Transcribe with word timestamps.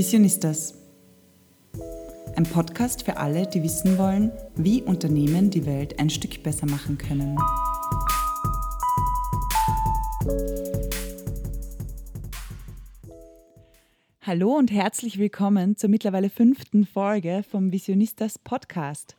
Visionistas. 0.00 0.72
Ein 2.34 2.44
Podcast 2.44 3.02
für 3.02 3.18
alle, 3.18 3.46
die 3.46 3.62
wissen 3.62 3.98
wollen, 3.98 4.32
wie 4.56 4.80
Unternehmen 4.80 5.50
die 5.50 5.66
Welt 5.66 6.00
ein 6.00 6.08
Stück 6.08 6.42
besser 6.42 6.64
machen 6.64 6.96
können. 6.96 7.36
Hallo 14.22 14.56
und 14.56 14.72
herzlich 14.72 15.18
willkommen 15.18 15.76
zur 15.76 15.90
mittlerweile 15.90 16.30
fünften 16.30 16.86
Folge 16.86 17.42
vom 17.46 17.70
Visionistas 17.70 18.38
Podcast. 18.38 19.18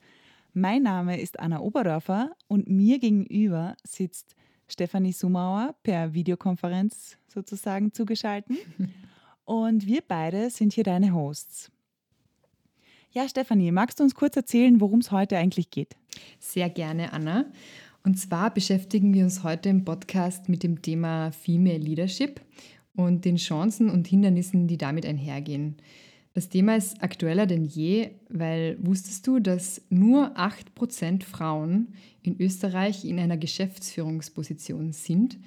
Mein 0.53 0.81
Name 0.81 1.21
ist 1.21 1.39
Anna 1.39 1.59
Oberdorfer 1.59 2.31
und 2.47 2.67
mir 2.67 2.97
gegenüber 2.97 3.75
sitzt 3.83 4.35
Stefanie 4.67 5.13
Sumauer 5.13 5.75
per 5.83 6.15
Videokonferenz 6.15 7.17
sozusagen 7.27 7.93
zugeschaltet. 7.93 8.57
Und 9.51 9.85
wir 9.85 9.99
beide 10.07 10.49
sind 10.49 10.71
hier 10.71 10.85
deine 10.85 11.13
Hosts. 11.13 11.69
Ja, 13.11 13.27
Stefanie, 13.27 13.73
magst 13.73 13.99
du 13.99 14.03
uns 14.05 14.15
kurz 14.15 14.37
erzählen, 14.37 14.79
worum 14.79 14.99
es 14.99 15.11
heute 15.11 15.35
eigentlich 15.35 15.69
geht? 15.71 15.97
Sehr 16.39 16.69
gerne, 16.69 17.11
Anna. 17.11 17.51
Und 18.05 18.17
zwar 18.17 18.53
beschäftigen 18.53 19.13
wir 19.13 19.25
uns 19.25 19.43
heute 19.43 19.67
im 19.67 19.83
Podcast 19.83 20.47
mit 20.47 20.63
dem 20.63 20.81
Thema 20.81 21.33
Female 21.33 21.79
Leadership 21.79 22.39
und 22.95 23.25
den 23.25 23.35
Chancen 23.35 23.89
und 23.89 24.07
Hindernissen, 24.07 24.69
die 24.69 24.77
damit 24.77 25.05
einhergehen. 25.05 25.75
Das 26.33 26.47
Thema 26.47 26.77
ist 26.77 27.03
aktueller 27.03 27.45
denn 27.45 27.65
je, 27.65 28.11
weil 28.29 28.77
wusstest 28.79 29.27
du, 29.27 29.41
dass 29.41 29.81
nur 29.89 30.37
8% 30.37 31.25
Frauen 31.25 31.89
in 32.23 32.39
Österreich 32.39 33.03
in 33.03 33.19
einer 33.19 33.35
Geschäftsführungsposition 33.35 34.93
sind? 34.93 35.37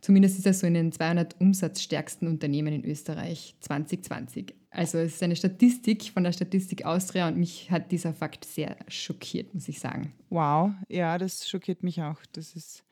Zumindest 0.00 0.38
ist 0.38 0.46
das 0.46 0.60
so 0.60 0.66
in 0.66 0.74
den 0.74 0.92
200 0.92 1.40
umsatzstärksten 1.40 2.26
Unternehmen 2.28 2.72
in 2.72 2.84
Österreich 2.84 3.54
2020. 3.60 4.54
Also 4.70 4.98
es 4.98 5.14
ist 5.14 5.22
eine 5.22 5.36
Statistik 5.36 6.04
von 6.04 6.24
der 6.24 6.32
Statistik 6.32 6.84
Austria 6.84 7.28
und 7.28 7.36
mich 7.36 7.70
hat 7.70 7.90
dieser 7.90 8.14
Fakt 8.14 8.44
sehr 8.44 8.76
schockiert, 8.88 9.52
muss 9.52 9.68
ich 9.68 9.80
sagen. 9.80 10.12
Wow, 10.30 10.70
ja, 10.88 11.18
das 11.18 11.48
schockiert 11.48 11.82
mich 11.82 12.00
auch. 12.02 12.18
Das 12.32 12.54
ist 12.54 12.84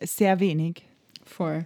sehr 0.00 0.40
wenig. 0.40 0.84
Voll. 1.24 1.64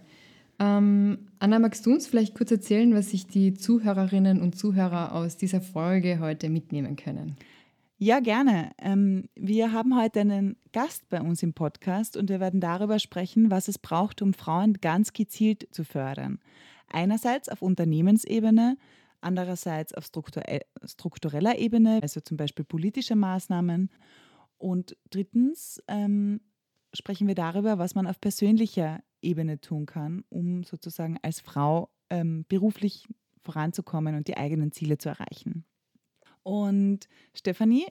Ähm, 0.59 1.19
Anna, 1.39 1.59
magst 1.59 1.85
du 1.87 1.93
uns 1.93 2.07
vielleicht 2.07 2.35
kurz 2.35 2.51
erzählen, 2.51 2.95
was 2.95 3.11
sich 3.11 3.27
die 3.27 3.55
Zuhörerinnen 3.55 4.41
und 4.41 4.57
Zuhörer 4.57 5.15
aus 5.15 5.37
dieser 5.37 5.61
Folge 5.61 6.21
heute 6.21 6.49
mitnehmen 6.49 6.97
können? 6.97 7.37
Ja, 7.99 8.21
gerne. 8.21 8.73
Ähm, 8.77 9.31
wir 9.35 9.73
haben 9.73 9.99
heute 9.99 10.21
einen 10.21 10.57
Gast 10.73 11.09
bei 11.09 11.19
uns 11.19 11.43
im 11.43 11.55
Podcast 11.55 12.19
und 12.19 12.29
wir 12.29 12.41
werden 12.41 12.61
darüber 12.61 12.99
sprechen, 12.99 13.51
was 13.51 13.69
es 13.69 13.79
braucht, 13.79 14.21
um 14.21 14.35
Frauen 14.35 14.75
ganz 14.75 15.15
gezielt 15.15 15.67
zu 15.71 15.83
fördern. 15.83 16.39
Einerseits 16.89 17.49
auf 17.49 17.63
Unternehmensebene, 17.63 18.77
andererseits 19.23 19.95
auf 19.95 20.05
struktureller 20.05 21.59
Ebene, 21.59 22.01
also 22.03 22.21
zum 22.21 22.37
Beispiel 22.37 22.67
politische 22.67 23.17
Maßnahmen. 23.17 23.89
Und 24.59 24.95
drittens 25.09 25.83
ähm, 25.89 26.43
sprechen 26.93 27.29
wir 27.29 27.35
darüber, 27.35 27.79
was 27.79 27.95
man 27.95 28.07
auf 28.07 28.21
persönlicher 28.21 29.01
Ebene 29.23 29.59
tun 29.59 29.87
kann, 29.87 30.23
um 30.29 30.65
sozusagen 30.65 31.17
als 31.23 31.41
Frau 31.41 31.89
ähm, 32.11 32.45
beruflich 32.47 33.07
voranzukommen 33.43 34.17
und 34.17 34.29
die 34.29 34.37
eigenen 34.37 34.71
Ziele 34.71 34.99
zu 34.99 35.09
erreichen. 35.09 35.65
Und 36.47 37.09
Stefanie, 37.35 37.87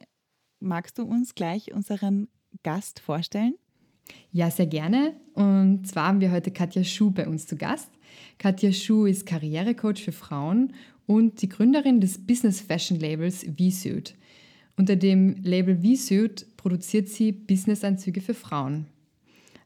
magst 0.61 0.98
du 0.98 1.03
uns 1.03 1.36
gleich 1.36 1.73
unseren 1.73 2.30
Gast 2.64 3.02
vorstellen? 3.02 3.56
Ja, 4.31 4.50
sehr 4.50 4.67
gerne. 4.67 5.14
Und 5.34 5.86
zwar 5.86 6.08
haben 6.08 6.22
wir 6.22 6.31
heute 6.31 6.52
Katja 6.52 6.86
Schuh 6.86 7.11
bei 7.11 7.28
uns 7.28 7.48
zu 7.48 7.58
Gast. 7.58 7.92
Katja 8.38 8.72
Schuh 8.72 9.08
ist 9.08 9.26
Karrierecoach 9.26 10.02
für 10.02 10.14
Frauen 10.14 10.73
und 11.06 11.42
die 11.42 11.50
Gründerin 11.50 12.00
des 12.00 12.26
Business 12.26 12.61
Fashion 12.61 12.98
Labels 12.98 13.44
V-Suit. 13.44 14.16
Unter 14.78 14.95
dem 14.95 15.36
Label 15.44 15.81
V-Suit 15.81 16.56
produziert 16.56 17.09
sie 17.09 17.33
Businessanzüge 17.33 18.22
für 18.22 18.33
Frauen. 18.33 18.86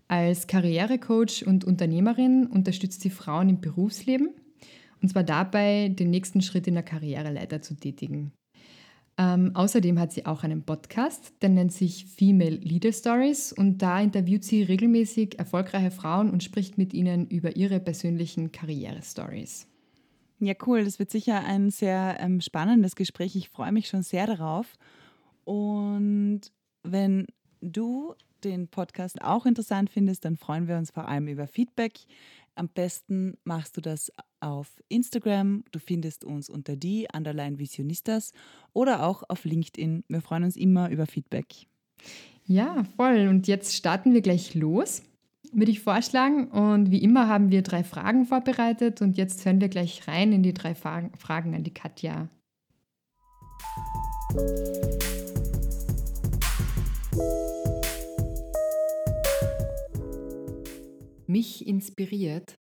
Als 0.07 0.47
Karrierecoach 0.47 1.45
und 1.45 1.63
Unternehmerin 1.63 2.47
unterstützt 2.47 3.01
sie 3.01 3.11
Frauen 3.11 3.49
im 3.49 3.61
Berufsleben 3.61 4.31
und 5.03 5.09
zwar 5.09 5.23
dabei, 5.23 5.89
den 5.89 6.09
nächsten 6.09 6.41
Schritt 6.41 6.65
in 6.65 6.73
der 6.73 6.83
Karriereleiter 6.83 7.61
zu 7.61 7.75
tätigen. 7.75 8.33
Ähm, 9.21 9.51
außerdem 9.53 9.99
hat 9.99 10.13
sie 10.13 10.25
auch 10.25 10.43
einen 10.43 10.63
Podcast, 10.63 11.33
der 11.41 11.49
nennt 11.49 11.73
sich 11.73 12.05
Female 12.05 12.55
Leader 12.55 12.93
Stories 12.93 13.51
und 13.51 13.79
da 13.79 13.99
interviewt 13.99 14.45
sie 14.45 14.63
regelmäßig 14.63 15.37
erfolgreiche 15.37 15.91
Frauen 15.91 16.29
und 16.29 16.41
spricht 16.41 16.77
mit 16.77 16.93
ihnen 16.93 17.27
über 17.27 17.57
ihre 17.57 17.81
persönlichen 17.81 18.53
Karrierestories. 18.53 19.67
Ja, 20.39 20.53
cool. 20.65 20.85
Das 20.85 20.99
wird 20.99 21.11
sicher 21.11 21.43
ein 21.43 21.69
sehr 21.69 22.15
ähm, 22.21 22.39
spannendes 22.39 22.95
Gespräch. 22.95 23.35
Ich 23.35 23.49
freue 23.49 23.73
mich 23.73 23.89
schon 23.89 24.03
sehr 24.03 24.25
darauf. 24.25 24.75
Und 25.43 26.43
wenn 26.83 27.27
du 27.59 28.15
den 28.45 28.69
Podcast 28.69 29.21
auch 29.21 29.45
interessant 29.45 29.89
findest, 29.89 30.23
dann 30.23 30.37
freuen 30.37 30.69
wir 30.69 30.77
uns 30.77 30.91
vor 30.91 31.09
allem 31.09 31.27
über 31.27 31.45
Feedback. 31.45 31.99
Am 32.55 32.69
besten 32.69 33.37
machst 33.43 33.75
du 33.75 33.81
das 33.81 34.13
auf 34.41 34.81
Instagram. 34.87 35.63
Du 35.71 35.79
findest 35.79 36.23
uns 36.23 36.49
unter 36.49 36.75
die 36.75 37.07
Underline 37.13 37.59
Visionistas 37.59 38.33
oder 38.73 39.05
auch 39.05 39.23
auf 39.27 39.45
LinkedIn. 39.45 40.03
Wir 40.07 40.21
freuen 40.21 40.43
uns 40.43 40.55
immer 40.55 40.89
über 40.89 41.05
Feedback. 41.05 41.67
Ja, 42.45 42.83
voll. 42.95 43.27
Und 43.27 43.47
jetzt 43.47 43.75
starten 43.75 44.13
wir 44.13 44.21
gleich 44.21 44.55
los, 44.55 45.03
würde 45.51 45.71
ich 45.71 45.81
vorschlagen. 45.81 46.47
Und 46.47 46.91
wie 46.91 47.03
immer 47.03 47.27
haben 47.27 47.51
wir 47.51 47.61
drei 47.61 47.83
Fragen 47.83 48.25
vorbereitet 48.25 49.01
und 49.01 49.17
jetzt 49.17 49.45
hören 49.45 49.61
wir 49.61 49.69
gleich 49.69 50.07
rein 50.07 50.31
in 50.31 50.43
die 50.43 50.53
drei 50.53 50.75
Fragen 50.75 51.53
an 51.55 51.63
die 51.63 51.73
Katja. 51.73 52.29
mich 61.29 61.65
inspiriert? 61.67 62.58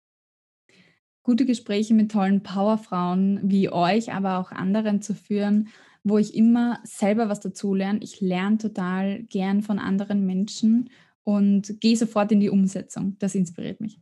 Gute 1.25 1.47
Gespräche 1.47 1.95
mit 1.95 2.13
tollen 2.13 2.43
Powerfrauen 2.43 3.41
wie 3.45 3.71
euch, 3.71 4.13
aber 4.13 4.39
auch 4.39 4.53
anderen 4.53 5.01
zu 5.01 5.15
führen, 5.15 5.69
wo 6.03 6.19
ich 6.19 6.35
immer 6.35 6.81
selber 6.85 7.31
was 7.31 7.41
dazu 7.41 7.73
lerne. 7.75 8.01
Ich 8.03 8.21
lerne 8.21 8.59
total 8.59 9.23
gern 9.23 9.63
von 9.63 9.79
anderen 9.79 10.27
Menschen 10.27 10.91
und 11.23 11.81
gehe 11.81 11.97
sofort 11.97 12.31
in 12.31 12.41
die 12.41 12.51
Umsetzung. 12.51 13.17
Das 13.21 13.35
inspiriert 13.35 13.81
mich. 13.81 13.99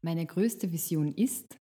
Meine 0.00 0.26
größte 0.26 0.70
Vision 0.70 1.12
ist, 1.12 1.58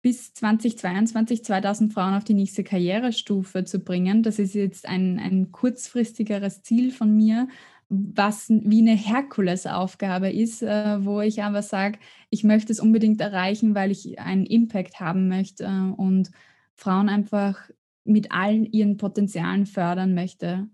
bis 0.00 0.32
2022 0.32 1.44
2000 1.44 1.92
Frauen 1.92 2.14
auf 2.14 2.24
die 2.24 2.32
nächste 2.32 2.64
Karrierestufe 2.64 3.64
zu 3.64 3.80
bringen. 3.80 4.22
Das 4.22 4.38
ist 4.38 4.54
jetzt 4.54 4.88
ein, 4.88 5.18
ein 5.18 5.52
kurzfristigeres 5.52 6.62
Ziel 6.62 6.90
von 6.90 7.14
mir, 7.14 7.48
was 7.90 8.48
wie 8.48 8.80
eine 8.80 8.94
Herkulesaufgabe 8.94 10.30
ist, 10.30 10.62
äh, 10.62 11.04
wo 11.04 11.20
ich 11.20 11.42
aber 11.42 11.60
sage, 11.60 11.98
ich 12.30 12.44
möchte 12.44 12.72
es 12.72 12.78
unbedingt 12.78 13.20
erreichen, 13.20 13.74
weil 13.74 13.90
ich 13.90 14.20
einen 14.20 14.46
Impact 14.46 15.00
haben 15.00 15.26
möchte 15.28 15.64
äh, 15.64 16.00
und 16.00 16.30
Frauen 16.76 17.08
einfach 17.08 17.68
mit 18.04 18.30
allen 18.30 18.64
ihren 18.64 18.96
Potenzialen 18.96 19.66
fördern 19.66 20.14
möchte. 20.14 20.68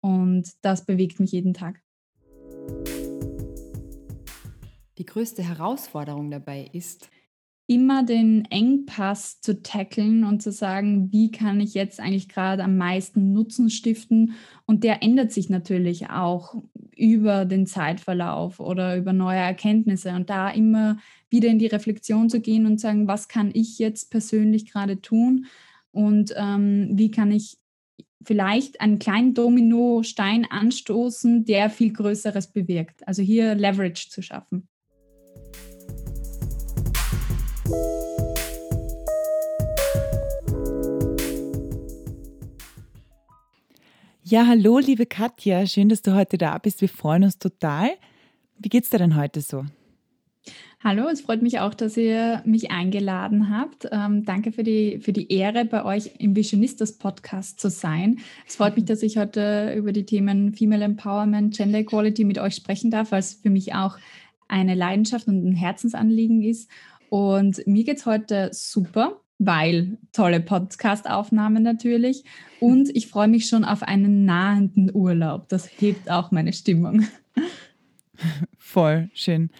Und 0.00 0.50
das 0.62 0.86
bewegt 0.86 1.20
mich 1.20 1.32
jeden 1.32 1.52
Tag. 1.52 1.82
Die 4.96 5.06
größte 5.06 5.42
Herausforderung 5.42 6.30
dabei 6.30 6.70
ist, 6.72 7.10
immer 7.72 8.04
den 8.04 8.44
Engpass 8.50 9.40
zu 9.40 9.62
tackeln 9.62 10.24
und 10.24 10.42
zu 10.42 10.52
sagen, 10.52 11.10
wie 11.10 11.30
kann 11.30 11.58
ich 11.58 11.72
jetzt 11.72 12.00
eigentlich 12.00 12.28
gerade 12.28 12.62
am 12.62 12.76
meisten 12.76 13.32
Nutzen 13.32 13.70
stiften. 13.70 14.34
Und 14.66 14.84
der 14.84 15.02
ändert 15.02 15.32
sich 15.32 15.48
natürlich 15.48 16.10
auch 16.10 16.54
über 16.94 17.46
den 17.46 17.66
Zeitverlauf 17.66 18.60
oder 18.60 18.98
über 18.98 19.14
neue 19.14 19.38
Erkenntnisse. 19.38 20.10
Und 20.10 20.28
da 20.28 20.50
immer 20.50 20.98
wieder 21.30 21.48
in 21.48 21.58
die 21.58 21.66
Reflexion 21.66 22.28
zu 22.28 22.40
gehen 22.40 22.66
und 22.66 22.78
sagen, 22.78 23.08
was 23.08 23.28
kann 23.28 23.50
ich 23.54 23.78
jetzt 23.78 24.10
persönlich 24.10 24.70
gerade 24.70 25.00
tun 25.00 25.46
und 25.92 26.34
ähm, 26.36 26.90
wie 26.92 27.10
kann 27.10 27.32
ich 27.32 27.56
vielleicht 28.22 28.82
einen 28.82 28.98
kleinen 28.98 29.32
Dominostein 29.32 30.44
anstoßen, 30.44 31.46
der 31.46 31.70
viel 31.70 31.94
Größeres 31.94 32.52
bewirkt. 32.52 33.08
Also 33.08 33.22
hier 33.22 33.54
Leverage 33.54 34.10
zu 34.10 34.20
schaffen. 34.20 34.68
Ja, 44.32 44.46
hallo, 44.46 44.78
liebe 44.78 45.04
Katja, 45.04 45.66
schön, 45.66 45.90
dass 45.90 46.00
du 46.00 46.14
heute 46.14 46.38
da 46.38 46.56
bist. 46.56 46.80
Wir 46.80 46.88
freuen 46.88 47.24
uns 47.24 47.38
total. 47.38 47.90
Wie 48.58 48.70
geht's 48.70 48.88
dir 48.88 48.96
denn 48.96 49.14
heute 49.14 49.42
so? 49.42 49.66
Hallo, 50.82 51.06
es 51.08 51.20
freut 51.20 51.42
mich 51.42 51.60
auch, 51.60 51.74
dass 51.74 51.98
ihr 51.98 52.40
mich 52.46 52.70
eingeladen 52.70 53.56
habt. 53.56 53.88
Ähm, 53.92 54.24
danke 54.24 54.50
für 54.50 54.64
die, 54.64 55.00
für 55.00 55.12
die 55.12 55.30
Ehre, 55.30 55.66
bei 55.66 55.84
euch 55.84 56.12
im 56.18 56.34
Visionistas 56.34 56.92
Podcast 56.92 57.60
zu 57.60 57.68
sein. 57.68 58.20
Es 58.48 58.56
freut 58.56 58.74
mich, 58.74 58.84
dass 58.86 59.02
ich 59.02 59.18
heute 59.18 59.74
über 59.76 59.92
die 59.92 60.06
Themen 60.06 60.54
Female 60.54 60.84
Empowerment, 60.84 61.54
Gender 61.54 61.80
Equality 61.80 62.24
mit 62.24 62.38
euch 62.38 62.54
sprechen 62.54 62.90
darf, 62.90 63.12
weil 63.12 63.20
es 63.20 63.34
für 63.34 63.50
mich 63.50 63.74
auch 63.74 63.98
eine 64.48 64.74
Leidenschaft 64.74 65.28
und 65.28 65.44
ein 65.44 65.54
Herzensanliegen 65.54 66.42
ist. 66.42 66.70
Und 67.12 67.66
mir 67.66 67.84
geht 67.84 67.98
es 67.98 68.06
heute 68.06 68.48
super, 68.54 69.20
weil 69.38 69.98
tolle 70.14 70.40
Podcast-Aufnahmen 70.40 71.62
natürlich. 71.62 72.24
Und 72.58 72.88
ich 72.96 73.08
freue 73.08 73.28
mich 73.28 73.50
schon 73.50 73.66
auf 73.66 73.82
einen 73.82 74.24
nahenden 74.24 74.90
Urlaub. 74.94 75.46
Das 75.50 75.68
hebt 75.78 76.10
auch 76.10 76.30
meine 76.30 76.54
Stimmung. 76.54 77.04
Voll 78.56 79.10
schön. 79.12 79.50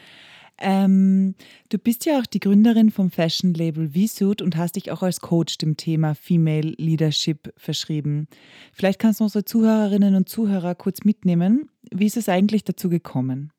Ähm, 0.56 1.34
du 1.68 1.76
bist 1.76 2.06
ja 2.06 2.20
auch 2.20 2.24
die 2.24 2.40
Gründerin 2.40 2.90
vom 2.90 3.10
Fashion-Label 3.10 3.90
V-Suit 3.90 4.40
und 4.40 4.56
hast 4.56 4.76
dich 4.76 4.90
auch 4.90 5.02
als 5.02 5.20
Coach 5.20 5.58
dem 5.58 5.76
Thema 5.76 6.14
Female 6.14 6.72
Leadership 6.78 7.52
verschrieben. 7.58 8.28
Vielleicht 8.72 8.98
kannst 8.98 9.20
du 9.20 9.24
unsere 9.24 9.44
Zuhörerinnen 9.44 10.14
und 10.14 10.26
Zuhörer 10.26 10.74
kurz 10.74 11.04
mitnehmen. 11.04 11.68
Wie 11.90 12.06
ist 12.06 12.16
es 12.16 12.30
eigentlich 12.30 12.64
dazu 12.64 12.88
gekommen? 12.88 13.52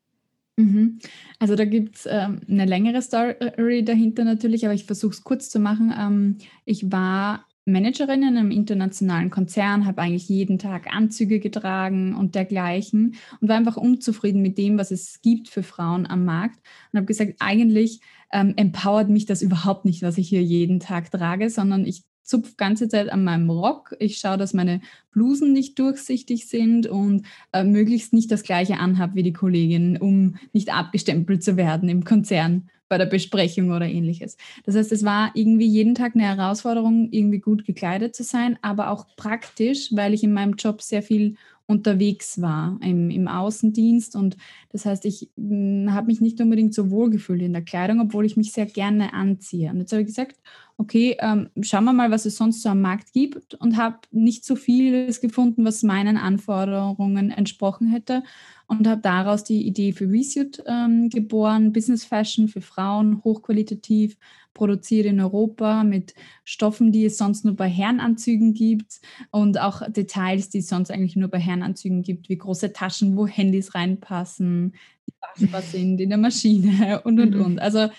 Mhm. 0.57 0.99
Also 1.39 1.55
da 1.55 1.65
gibt 1.65 1.95
es 1.95 2.05
ähm, 2.09 2.41
eine 2.47 2.65
längere 2.65 3.01
Story 3.01 3.83
dahinter 3.83 4.23
natürlich, 4.23 4.65
aber 4.65 4.73
ich 4.75 4.85
versuche 4.85 5.13
es 5.13 5.23
kurz 5.23 5.49
zu 5.49 5.59
machen. 5.59 5.93
Ähm, 5.97 6.37
ich 6.65 6.91
war 6.91 7.47
Managerin 7.65 8.21
in 8.23 8.37
einem 8.37 8.51
internationalen 8.51 9.29
Konzern, 9.31 9.85
habe 9.85 10.01
eigentlich 10.01 10.27
jeden 10.29 10.59
Tag 10.59 10.93
Anzüge 10.93 11.39
getragen 11.39 12.13
und 12.13 12.35
dergleichen 12.35 13.15
und 13.39 13.47
war 13.49 13.55
einfach 13.55 13.77
unzufrieden 13.77 14.41
mit 14.41 14.57
dem, 14.57 14.77
was 14.77 14.91
es 14.91 15.21
gibt 15.21 15.47
für 15.47 15.63
Frauen 15.63 16.05
am 16.05 16.25
Markt 16.25 16.59
und 16.91 16.97
habe 16.97 17.05
gesagt, 17.07 17.35
eigentlich 17.39 18.01
ähm, 18.31 18.53
empowert 18.57 19.09
mich 19.09 19.25
das 19.25 19.41
überhaupt 19.41 19.85
nicht, 19.85 20.01
was 20.03 20.17
ich 20.17 20.27
hier 20.29 20.43
jeden 20.43 20.79
Tag 20.79 21.09
trage, 21.09 21.49
sondern 21.49 21.85
ich 21.85 22.03
zupfe 22.23 22.53
ganze 22.57 22.87
Zeit 22.87 23.11
an 23.11 23.23
meinem 23.23 23.49
Rock. 23.49 23.95
Ich 23.99 24.17
schaue, 24.17 24.37
dass 24.37 24.53
meine 24.53 24.81
Blusen 25.11 25.53
nicht 25.53 25.77
durchsichtig 25.77 26.47
sind 26.47 26.87
und 26.87 27.25
äh, 27.51 27.63
möglichst 27.63 28.13
nicht 28.13 28.31
das 28.31 28.43
gleiche 28.43 28.79
anhabe 28.79 29.15
wie 29.15 29.23
die 29.23 29.33
Kollegin, 29.33 29.97
um 29.97 30.35
nicht 30.53 30.73
abgestempelt 30.73 31.43
zu 31.43 31.57
werden 31.57 31.89
im 31.89 32.03
Konzern 32.03 32.69
bei 32.89 32.97
der 32.97 33.05
Besprechung 33.05 33.71
oder 33.71 33.87
ähnliches. 33.87 34.37
Das 34.65 34.75
heißt, 34.75 34.91
es 34.91 35.03
war 35.03 35.31
irgendwie 35.33 35.65
jeden 35.65 35.95
Tag 35.95 36.15
eine 36.15 36.25
Herausforderung, 36.25 37.09
irgendwie 37.11 37.39
gut 37.39 37.65
gekleidet 37.65 38.15
zu 38.15 38.23
sein, 38.23 38.59
aber 38.61 38.91
auch 38.91 39.07
praktisch, 39.15 39.89
weil 39.93 40.13
ich 40.13 40.23
in 40.23 40.33
meinem 40.33 40.53
Job 40.53 40.81
sehr 40.81 41.01
viel 41.01 41.35
unterwegs 41.65 42.41
war 42.41 42.77
im, 42.81 43.09
im 43.09 43.27
Außendienst. 43.27 44.15
Und 44.15 44.37
das 44.71 44.85
heißt, 44.85 45.05
ich 45.05 45.29
hm, 45.37 45.93
habe 45.93 46.07
mich 46.07 46.21
nicht 46.21 46.39
unbedingt 46.41 46.73
so 46.73 46.91
wohl 46.91 47.09
gefühlt 47.09 47.41
in 47.41 47.53
der 47.53 47.63
Kleidung, 47.63 47.99
obwohl 48.01 48.25
ich 48.25 48.37
mich 48.37 48.51
sehr 48.51 48.65
gerne 48.65 49.13
anziehe. 49.13 49.71
Und 49.71 49.79
jetzt 49.79 49.91
habe 49.91 50.01
ich 50.01 50.07
gesagt, 50.07 50.37
okay, 50.77 51.15
ähm, 51.19 51.49
schauen 51.61 51.85
wir 51.85 51.93
mal, 51.93 52.11
was 52.11 52.25
es 52.25 52.35
sonst 52.35 52.61
so 52.61 52.69
am 52.69 52.81
Markt 52.81 53.13
gibt 53.13 53.53
und 53.55 53.77
habe 53.77 53.99
nicht 54.11 54.43
so 54.43 54.55
vieles 54.55 55.21
gefunden, 55.21 55.65
was 55.65 55.83
meinen 55.83 56.17
Anforderungen 56.17 57.31
entsprochen 57.31 57.87
hätte 57.87 58.23
und 58.67 58.87
habe 58.87 59.01
daraus 59.01 59.43
die 59.43 59.65
Idee 59.67 59.93
für 59.93 60.09
Resuit 60.09 60.63
ähm, 60.65 61.09
geboren, 61.09 61.73
Business 61.73 62.05
Fashion 62.05 62.47
für 62.47 62.61
Frauen, 62.61 63.23
hochqualitativ, 63.23 64.17
produziert 64.53 65.05
in 65.05 65.19
Europa 65.19 65.83
mit 65.83 66.13
Stoffen, 66.43 66.91
die 66.91 67.05
es 67.05 67.17
sonst 67.17 67.45
nur 67.45 67.55
bei 67.55 67.67
Herrenanzügen 67.67 68.53
gibt 68.53 68.99
und 69.31 69.59
auch 69.59 69.81
Details, 69.89 70.49
die 70.49 70.59
es 70.59 70.67
sonst 70.67 70.91
eigentlich 70.91 71.15
nur 71.15 71.29
bei 71.29 71.39
Herrenanzügen 71.39 72.03
gibt, 72.03 72.29
wie 72.29 72.37
große 72.37 72.73
Taschen, 72.73 73.17
wo 73.17 73.27
Handys 73.27 73.73
reinpassen, 73.73 74.75
die 75.07 75.13
waschbar 75.21 75.61
sind 75.71 75.99
in 76.01 76.09
der 76.09 76.17
Maschine 76.17 77.01
und 77.03 77.19
und 77.19 77.35
mhm. 77.35 77.41
und. 77.41 77.59
Also 77.59 77.89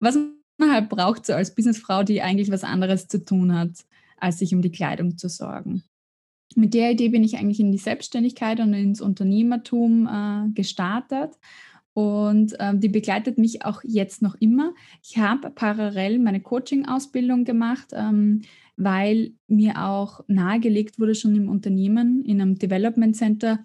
was 0.00 0.18
halt 0.60 0.88
braucht 0.88 1.26
so 1.26 1.34
als 1.34 1.54
Businessfrau, 1.54 2.02
die 2.02 2.22
eigentlich 2.22 2.50
was 2.50 2.64
anderes 2.64 3.08
zu 3.08 3.24
tun 3.24 3.56
hat, 3.56 3.70
als 4.18 4.38
sich 4.38 4.54
um 4.54 4.62
die 4.62 4.72
Kleidung 4.72 5.18
zu 5.18 5.28
sorgen. 5.28 5.82
Mit 6.54 6.74
der 6.74 6.92
Idee 6.92 7.10
bin 7.10 7.24
ich 7.24 7.36
eigentlich 7.36 7.60
in 7.60 7.72
die 7.72 7.78
Selbstständigkeit 7.78 8.60
und 8.60 8.72
ins 8.72 9.00
Unternehmertum 9.00 10.06
äh, 10.06 10.50
gestartet 10.54 11.32
und 11.92 12.54
ähm, 12.60 12.80
die 12.80 12.88
begleitet 12.88 13.38
mich 13.38 13.64
auch 13.64 13.82
jetzt 13.82 14.22
noch 14.22 14.34
immer. 14.34 14.74
Ich 15.02 15.18
habe 15.18 15.50
parallel 15.50 16.18
meine 16.18 16.40
Coaching-Ausbildung 16.40 17.44
gemacht, 17.44 17.88
ähm, 17.92 18.42
weil 18.76 19.32
mir 19.48 19.82
auch 19.82 20.20
nahegelegt 20.28 20.98
wurde, 20.98 21.14
schon 21.14 21.34
im 21.34 21.48
Unternehmen, 21.48 22.22
in 22.24 22.40
einem 22.40 22.58
Development 22.58 23.16
Center, 23.16 23.60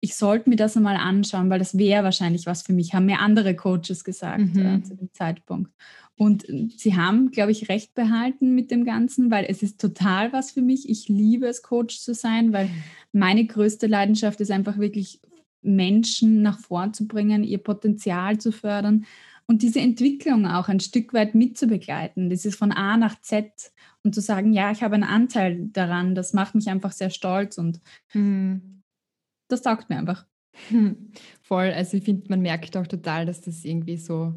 ich 0.00 0.14
sollte 0.14 0.50
mir 0.50 0.56
das 0.56 0.76
einmal 0.76 0.96
anschauen, 0.96 1.50
weil 1.50 1.58
das 1.58 1.76
wäre 1.76 2.04
wahrscheinlich 2.04 2.46
was 2.46 2.62
für 2.62 2.74
mich, 2.74 2.94
haben 2.94 3.06
mir 3.06 3.18
andere 3.20 3.56
Coaches 3.56 4.04
gesagt 4.04 4.54
mhm. 4.54 4.66
äh, 4.66 4.82
zu 4.82 4.94
dem 4.94 5.12
Zeitpunkt. 5.12 5.72
Und 6.16 6.48
äh, 6.48 6.68
sie 6.76 6.96
haben, 6.96 7.30
glaube 7.30 7.52
ich, 7.52 7.68
recht 7.68 7.94
behalten 7.94 8.54
mit 8.54 8.70
dem 8.70 8.84
Ganzen, 8.84 9.30
weil 9.30 9.46
es 9.48 9.62
ist 9.62 9.80
total 9.80 10.32
was 10.32 10.52
für 10.52 10.62
mich. 10.62 10.88
Ich 10.88 11.08
liebe 11.08 11.46
es, 11.46 11.62
Coach 11.62 11.98
zu 11.98 12.14
sein, 12.14 12.52
weil 12.52 12.70
meine 13.12 13.46
größte 13.46 13.86
Leidenschaft 13.86 14.40
ist 14.40 14.50
einfach 14.50 14.78
wirklich 14.78 15.20
Menschen 15.62 16.42
nach 16.42 16.58
vorn 16.58 16.92
zu 16.92 17.06
bringen, 17.06 17.42
ihr 17.42 17.58
Potenzial 17.58 18.38
zu 18.38 18.52
fördern 18.52 19.06
und 19.46 19.62
diese 19.62 19.80
Entwicklung 19.80 20.46
auch 20.46 20.68
ein 20.68 20.80
Stück 20.80 21.12
weit 21.12 21.34
mitzubegleiten. 21.34 22.30
Dieses 22.30 22.56
von 22.56 22.72
A 22.72 22.96
nach 22.96 23.20
Z 23.20 23.72
und 24.02 24.14
zu 24.14 24.20
sagen, 24.20 24.52
ja, 24.52 24.70
ich 24.70 24.82
habe 24.82 24.94
einen 24.94 25.04
Anteil 25.04 25.68
daran, 25.72 26.14
das 26.14 26.32
macht 26.32 26.54
mich 26.54 26.68
einfach 26.68 26.92
sehr 26.92 27.10
stolz 27.10 27.58
und 27.58 27.80
mhm. 28.14 28.82
das 29.48 29.62
taugt 29.62 29.90
mir 29.90 29.98
einfach. 29.98 30.26
Voll, 31.42 31.72
also 31.72 31.96
ich 31.96 32.04
finde, 32.04 32.26
man 32.28 32.40
merkt 32.40 32.76
auch 32.76 32.86
total, 32.86 33.26
dass 33.26 33.40
das 33.40 33.64
irgendwie 33.64 33.96
so 33.96 34.34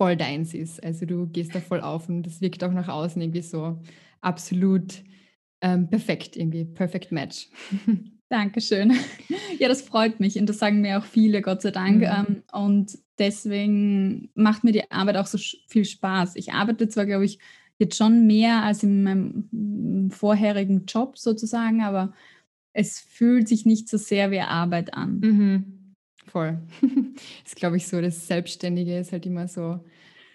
voll 0.00 0.16
deins 0.16 0.54
ist. 0.54 0.82
Also 0.82 1.04
du 1.04 1.26
gehst 1.26 1.54
da 1.54 1.60
voll 1.60 1.82
auf 1.82 2.08
und 2.08 2.22
das 2.22 2.40
wirkt 2.40 2.64
auch 2.64 2.72
nach 2.72 2.88
außen 2.88 3.20
irgendwie 3.20 3.42
so 3.42 3.78
absolut 4.22 5.04
ähm, 5.60 5.90
perfekt, 5.90 6.38
irgendwie, 6.38 6.64
perfect 6.64 7.12
match. 7.12 7.48
Dankeschön. 8.30 8.94
Ja, 9.58 9.68
das 9.68 9.82
freut 9.82 10.18
mich 10.18 10.38
und 10.38 10.48
das 10.48 10.58
sagen 10.58 10.80
mir 10.80 10.98
auch 10.98 11.04
viele, 11.04 11.42
Gott 11.42 11.60
sei 11.60 11.70
Dank. 11.70 11.98
Mhm. 11.98 12.04
Ähm, 12.04 12.42
und 12.50 12.98
deswegen 13.18 14.30
macht 14.34 14.64
mir 14.64 14.72
die 14.72 14.90
Arbeit 14.90 15.18
auch 15.18 15.26
so 15.26 15.36
viel 15.68 15.84
Spaß. 15.84 16.36
Ich 16.36 16.54
arbeite 16.54 16.88
zwar, 16.88 17.04
glaube 17.04 17.26
ich, 17.26 17.38
jetzt 17.76 17.98
schon 17.98 18.26
mehr 18.26 18.62
als 18.62 18.82
in 18.82 19.02
meinem 19.02 20.10
vorherigen 20.10 20.86
Job 20.86 21.18
sozusagen, 21.18 21.82
aber 21.82 22.14
es 22.72 23.00
fühlt 23.00 23.48
sich 23.48 23.66
nicht 23.66 23.86
so 23.86 23.98
sehr 23.98 24.30
wie 24.30 24.40
Arbeit 24.40 24.94
an. 24.94 25.20
Mhm. 25.20 25.79
Voll. 26.30 26.58
Das 26.80 26.90
ist, 27.46 27.56
glaube 27.56 27.76
ich, 27.76 27.88
so, 27.88 28.00
das 28.00 28.26
Selbstständige 28.26 28.98
ist 28.98 29.12
halt 29.12 29.26
immer 29.26 29.48
so, 29.48 29.80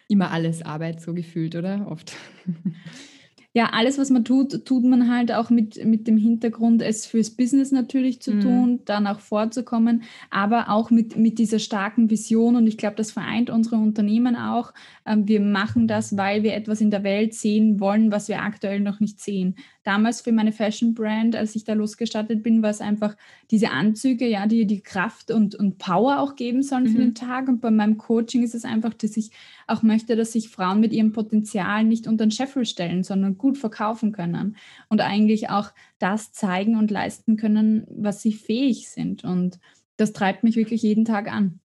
immer 0.10 0.32
alles 0.32 0.62
Arbeit 0.62 1.02
so 1.02 1.14
gefühlt, 1.14 1.56
oder? 1.56 1.88
Oft. 1.90 2.14
ja, 3.56 3.70
alles, 3.72 3.98
was 3.98 4.10
man 4.10 4.26
tut, 4.26 4.66
tut 4.66 4.84
man 4.84 5.10
halt 5.10 5.32
auch 5.32 5.50
mit, 5.50 5.86
mit 5.86 6.08
dem 6.08 6.18
Hintergrund, 6.18 6.82
es 6.82 7.06
fürs 7.06 7.30
Business 7.30 7.72
natürlich 7.72 8.22
zu 8.22 8.34
mhm. 8.34 8.42
tun, 8.42 8.80
dann 8.84 9.08
auch 9.08 9.22
vorzukommen, 9.22 10.04
aber 10.30 10.70
auch 10.70 10.92
mit, 10.92 11.16
mit 11.16 11.40
dieser 11.40 11.60
starken 11.60 12.10
Vision. 12.10 12.58
Und 12.58 12.68
ich 12.68 12.78
glaube, 12.78 12.98
das 12.98 13.14
vereint 13.14 13.50
unsere 13.50 13.78
Unternehmen 13.78 14.36
auch. 14.36 14.74
Ähm, 15.06 15.30
wir 15.30 15.40
machen 15.40 15.88
das, 15.88 16.18
weil 16.18 16.44
wir 16.44 16.54
etwas 16.54 16.82
in 16.82 16.92
der 16.92 17.04
Welt 17.06 17.34
sehen 17.34 17.80
wollen, 17.80 18.12
was 18.12 18.28
wir 18.28 18.42
aktuell 18.42 18.82
noch 18.82 19.00
nicht 19.00 19.22
sehen 19.22 19.56
damals 19.86 20.22
für 20.22 20.32
meine 20.32 20.52
Fashion 20.52 20.96
Brand, 20.96 21.36
als 21.36 21.56
ich 21.56 21.64
da 21.64 21.74
losgestartet 21.74 22.44
bin, 22.44 22.64
war 22.64 22.72
es 22.72 22.82
einfach 22.82 23.16
diese 23.52 23.70
Anzüge, 23.70 24.28
ja, 24.28 24.48
die 24.48 24.66
die 24.66 24.82
Kraft 24.82 25.30
und, 25.30 25.54
und 25.56 25.78
Power 25.78 26.20
auch 26.20 26.36
geben 26.36 26.64
sollen 26.64 26.86
mhm. 26.86 26.90
für 26.90 26.98
den 26.98 27.16
Tag. 27.16 27.48
Und 27.48 27.62
bei 27.62 27.70
meinem 27.70 27.98
Coaching 27.98 28.44
ist 28.44 28.56
es 28.56 28.66
einfach, 28.66 28.96
dass 28.96 29.16
ich 29.16 29.30
auch 29.68 29.84
möchte, 29.84 30.16
dass 30.16 30.32
sich 30.32 30.50
Frauen 30.50 30.80
mit 30.80 30.92
ihrem 30.92 31.12
Potenzial 31.12 31.84
nicht 31.84 32.08
unter 32.08 32.26
den 32.26 32.32
Scheffel 32.32 32.66
stellen, 32.66 33.04
sondern 33.04 33.38
gut 33.46 33.60
verkaufen 33.60 34.12
können 34.12 34.56
und 34.90 35.02
eigentlich 35.02 35.52
auch 35.52 35.72
das 36.00 36.32
zeigen 36.32 36.78
und 36.78 36.90
leisten 36.90 37.38
können, 37.38 37.86
was 37.92 38.24
sie 38.24 38.34
fähig 38.34 38.90
sind. 38.90 39.24
Und 39.24 39.60
das 39.98 40.14
treibt 40.14 40.44
mich 40.44 40.56
wirklich 40.56 40.82
jeden 40.82 41.06
Tag 41.06 41.32
an. 41.32 41.60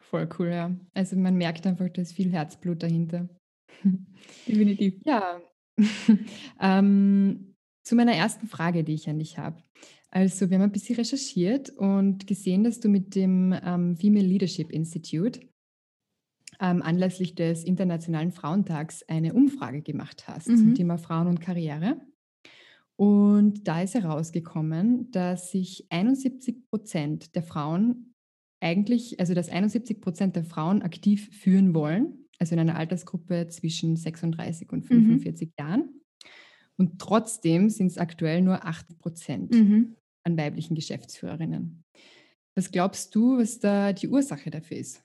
Voll 0.00 0.26
cool, 0.38 0.48
ja. 0.48 0.74
Also 0.94 1.16
man 1.16 1.36
merkt 1.36 1.66
einfach, 1.66 1.90
da 1.90 2.00
ist 2.00 2.14
viel 2.14 2.32
Herzblut 2.32 2.82
dahinter. 2.82 3.28
Definitiv. 4.48 4.94
Ja, 5.04 5.38
ähm, 6.60 7.54
zu 7.84 7.94
meiner 7.94 8.14
ersten 8.14 8.46
Frage, 8.46 8.82
die 8.82 8.94
ich 8.94 9.10
an 9.10 9.18
dich 9.18 9.36
habe. 9.36 9.62
Also, 10.08 10.48
wir 10.48 10.56
haben 10.56 10.64
ein 10.64 10.72
bisschen 10.72 10.96
recherchiert 10.96 11.70
und 11.70 12.26
gesehen, 12.26 12.64
dass 12.64 12.80
du 12.80 12.88
mit 12.88 13.14
dem 13.14 13.54
ähm, 13.64 13.96
Female 13.96 14.26
Leadership 14.26 14.70
Institute 14.70 15.40
ähm, 16.62 16.80
anlässlich 16.80 17.34
des 17.34 17.64
Internationalen 17.64 18.32
Frauentags 18.32 19.02
eine 19.08 19.34
Umfrage 19.34 19.82
gemacht 19.82 20.28
hast 20.28 20.48
mhm. 20.48 20.56
zum 20.56 20.74
Thema 20.74 20.96
Frauen 20.96 21.26
und 21.26 21.40
Karriere. 21.40 22.00
Und 22.96 23.66
da 23.66 23.82
ist 23.82 23.94
herausgekommen, 23.94 25.10
dass 25.10 25.50
sich 25.50 25.86
71 25.90 26.66
Prozent 26.70 27.34
der 27.34 27.42
Frauen 27.42 28.14
eigentlich, 28.60 29.18
also 29.18 29.34
dass 29.34 29.48
71 29.48 30.00
Prozent 30.00 30.36
der 30.36 30.44
Frauen 30.44 30.82
aktiv 30.82 31.28
führen 31.36 31.74
wollen 31.74 32.22
also 32.42 32.56
in 32.56 32.58
einer 32.58 32.76
Altersgruppe 32.76 33.46
zwischen 33.48 33.96
36 33.96 34.70
und 34.72 34.82
45 34.82 35.48
mhm. 35.48 35.52
Jahren. 35.58 36.00
Und 36.76 36.98
trotzdem 36.98 37.70
sind 37.70 37.86
es 37.86 37.98
aktuell 37.98 38.42
nur 38.42 38.66
8 38.66 38.98
Prozent 38.98 39.52
mhm. 39.52 39.96
an 40.24 40.36
weiblichen 40.36 40.74
Geschäftsführerinnen. 40.74 41.84
Was 42.56 42.72
glaubst 42.72 43.14
du, 43.14 43.38
was 43.38 43.60
da 43.60 43.92
die 43.92 44.08
Ursache 44.08 44.50
dafür 44.50 44.76
ist? 44.76 45.04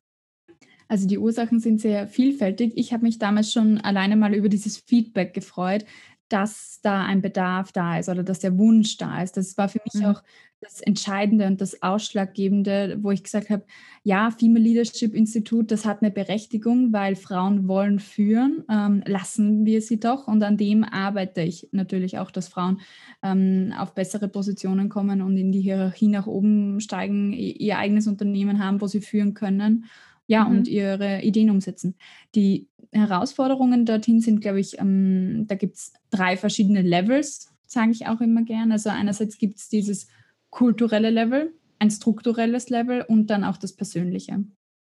Also 0.87 1.07
die 1.07 1.17
Ursachen 1.17 1.59
sind 1.59 1.81
sehr 1.81 2.07
vielfältig. 2.07 2.73
Ich 2.75 2.93
habe 2.93 3.03
mich 3.03 3.19
damals 3.19 3.51
schon 3.51 3.79
alleine 3.79 4.15
mal 4.15 4.33
über 4.33 4.49
dieses 4.49 4.77
Feedback 4.77 5.33
gefreut, 5.33 5.85
dass 6.29 6.79
da 6.81 7.05
ein 7.05 7.21
Bedarf 7.21 7.71
da 7.71 7.97
ist 7.97 8.09
oder 8.09 8.23
dass 8.23 8.39
der 8.39 8.57
Wunsch 8.57 8.97
da 8.97 9.21
ist. 9.21 9.37
Das 9.37 9.57
war 9.57 9.69
für 9.69 9.79
mich 9.85 10.01
mhm. 10.01 10.09
auch 10.09 10.23
das 10.59 10.81
Entscheidende 10.81 11.45
und 11.45 11.61
das 11.61 11.83
Ausschlaggebende, 11.83 12.97
wo 13.01 13.11
ich 13.11 13.23
gesagt 13.23 13.49
habe, 13.49 13.63
ja, 14.03 14.31
Female 14.31 14.63
Leadership 14.63 15.13
Institut, 15.13 15.69
das 15.71 15.85
hat 15.85 16.01
eine 16.01 16.09
Berechtigung, 16.09 16.91
weil 16.91 17.15
Frauen 17.15 17.67
wollen 17.67 17.99
führen, 17.99 18.63
ähm, 18.69 19.03
lassen 19.05 19.65
wir 19.65 19.81
sie 19.81 19.99
doch. 19.99 20.27
Und 20.27 20.41
an 20.41 20.57
dem 20.57 20.83
arbeite 20.83 21.41
ich 21.41 21.69
natürlich 21.71 22.17
auch, 22.17 22.31
dass 22.31 22.47
Frauen 22.47 22.81
ähm, 23.21 23.71
auf 23.77 23.93
bessere 23.93 24.27
Positionen 24.27 24.89
kommen 24.89 25.21
und 25.21 25.37
in 25.37 25.51
die 25.51 25.61
Hierarchie 25.61 26.07
nach 26.07 26.25
oben 26.25 26.79
steigen, 26.79 27.33
ihr 27.33 27.77
eigenes 27.77 28.07
Unternehmen 28.07 28.63
haben, 28.63 28.81
wo 28.81 28.87
sie 28.87 29.01
führen 29.01 29.35
können. 29.35 29.85
Ja, 30.27 30.45
mhm. 30.45 30.57
und 30.57 30.67
ihre 30.67 31.21
Ideen 31.21 31.49
umsetzen. 31.49 31.95
Die 32.35 32.67
Herausforderungen 32.91 33.85
dorthin 33.85 34.21
sind, 34.21 34.41
glaube 34.41 34.59
ich, 34.59 34.79
ähm, 34.79 35.45
da 35.47 35.55
gibt 35.55 35.77
es 35.77 35.93
drei 36.09 36.37
verschiedene 36.37 36.81
Levels, 36.81 37.53
sage 37.65 37.91
ich 37.91 38.07
auch 38.07 38.21
immer 38.21 38.43
gern. 38.43 38.71
Also 38.71 38.89
einerseits 38.89 39.37
gibt 39.37 39.57
es 39.57 39.69
dieses 39.69 40.07
kulturelle 40.49 41.09
Level, 41.09 41.53
ein 41.79 41.91
strukturelles 41.91 42.69
Level 42.69 43.05
und 43.07 43.29
dann 43.29 43.43
auch 43.43 43.57
das 43.57 43.73
Persönliche. 43.73 44.43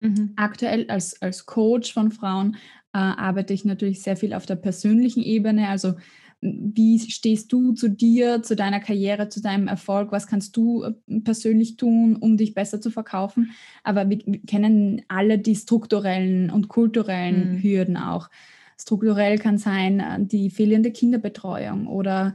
Mhm. 0.01 0.33
Aktuell 0.37 0.87
als, 0.89 1.21
als 1.23 1.47
Coach 1.47 1.93
von 1.93 2.11
Frauen 2.13 2.57
äh, 2.93 2.99
arbeite 2.99 3.55
ich 3.55 3.65
natürlich 3.65 4.03
sehr 4.03 4.17
viel 4.17 4.35
auf 4.35 4.47
der 4.47 4.57
persönlichen 4.57 5.23
Ebene. 5.23 5.69
Also 5.69 5.95
wie 6.45 6.99
stehst 6.99 7.53
du 7.53 7.73
zu 7.73 7.89
dir, 7.89 8.43
zu 8.43 8.55
deiner 8.55 8.81
Karriere, 8.81 9.31
zu 9.31 9.41
deinem 9.41 9.67
Erfolg? 9.67 10.13
Was 10.13 10.27
kannst 10.27 10.57
du 10.57 10.85
äh, 10.85 11.21
persönlich 11.21 11.77
tun, 11.77 12.17
um 12.17 12.37
dich 12.37 12.53
besser 12.53 12.81
zu 12.81 12.91
verkaufen? 12.91 13.53
Aber 13.83 14.11
wir, 14.11 14.19
wir 14.27 14.41
kennen 14.43 15.03
alle 15.09 15.39
die 15.39 15.57
strukturellen 15.57 16.51
und 16.51 16.69
kulturellen 16.69 17.55
mhm. 17.55 17.63
Hürden 17.63 17.97
auch. 17.97 18.29
Strukturell 18.79 19.39
kann 19.39 19.57
sein 19.57 20.01
äh, 20.01 20.19
die 20.21 20.51
fehlende 20.51 20.91
Kinderbetreuung 20.91 21.87
oder 21.87 22.35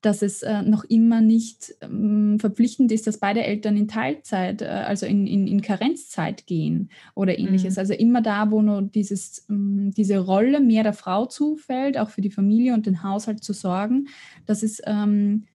dass 0.00 0.22
es 0.22 0.42
äh, 0.42 0.62
noch 0.62 0.84
immer 0.84 1.20
nicht 1.20 1.74
ähm, 1.80 2.38
verpflichtend 2.38 2.92
ist, 2.92 3.06
dass 3.06 3.18
beide 3.18 3.42
Eltern 3.42 3.76
in 3.76 3.88
Teilzeit, 3.88 4.62
äh, 4.62 4.66
also 4.66 5.06
in, 5.06 5.26
in, 5.26 5.46
in 5.46 5.60
Karenzzeit 5.60 6.46
gehen 6.46 6.90
oder 7.14 7.38
ähnliches. 7.38 7.76
Mhm. 7.76 7.80
Also 7.80 7.94
immer 7.94 8.22
da, 8.22 8.50
wo 8.50 8.62
nur 8.62 8.82
dieses, 8.82 9.46
ähm, 9.48 9.92
diese 9.96 10.18
Rolle 10.18 10.60
mehr 10.60 10.82
der 10.82 10.92
Frau 10.92 11.26
zufällt, 11.26 11.98
auch 11.98 12.10
für 12.10 12.20
die 12.20 12.30
Familie 12.30 12.74
und 12.74 12.86
den 12.86 13.02
Haushalt 13.02 13.42
zu 13.42 13.52
sorgen, 13.52 14.08
das 14.46 14.62
ist, 14.62 14.82
ähm, 14.86 15.46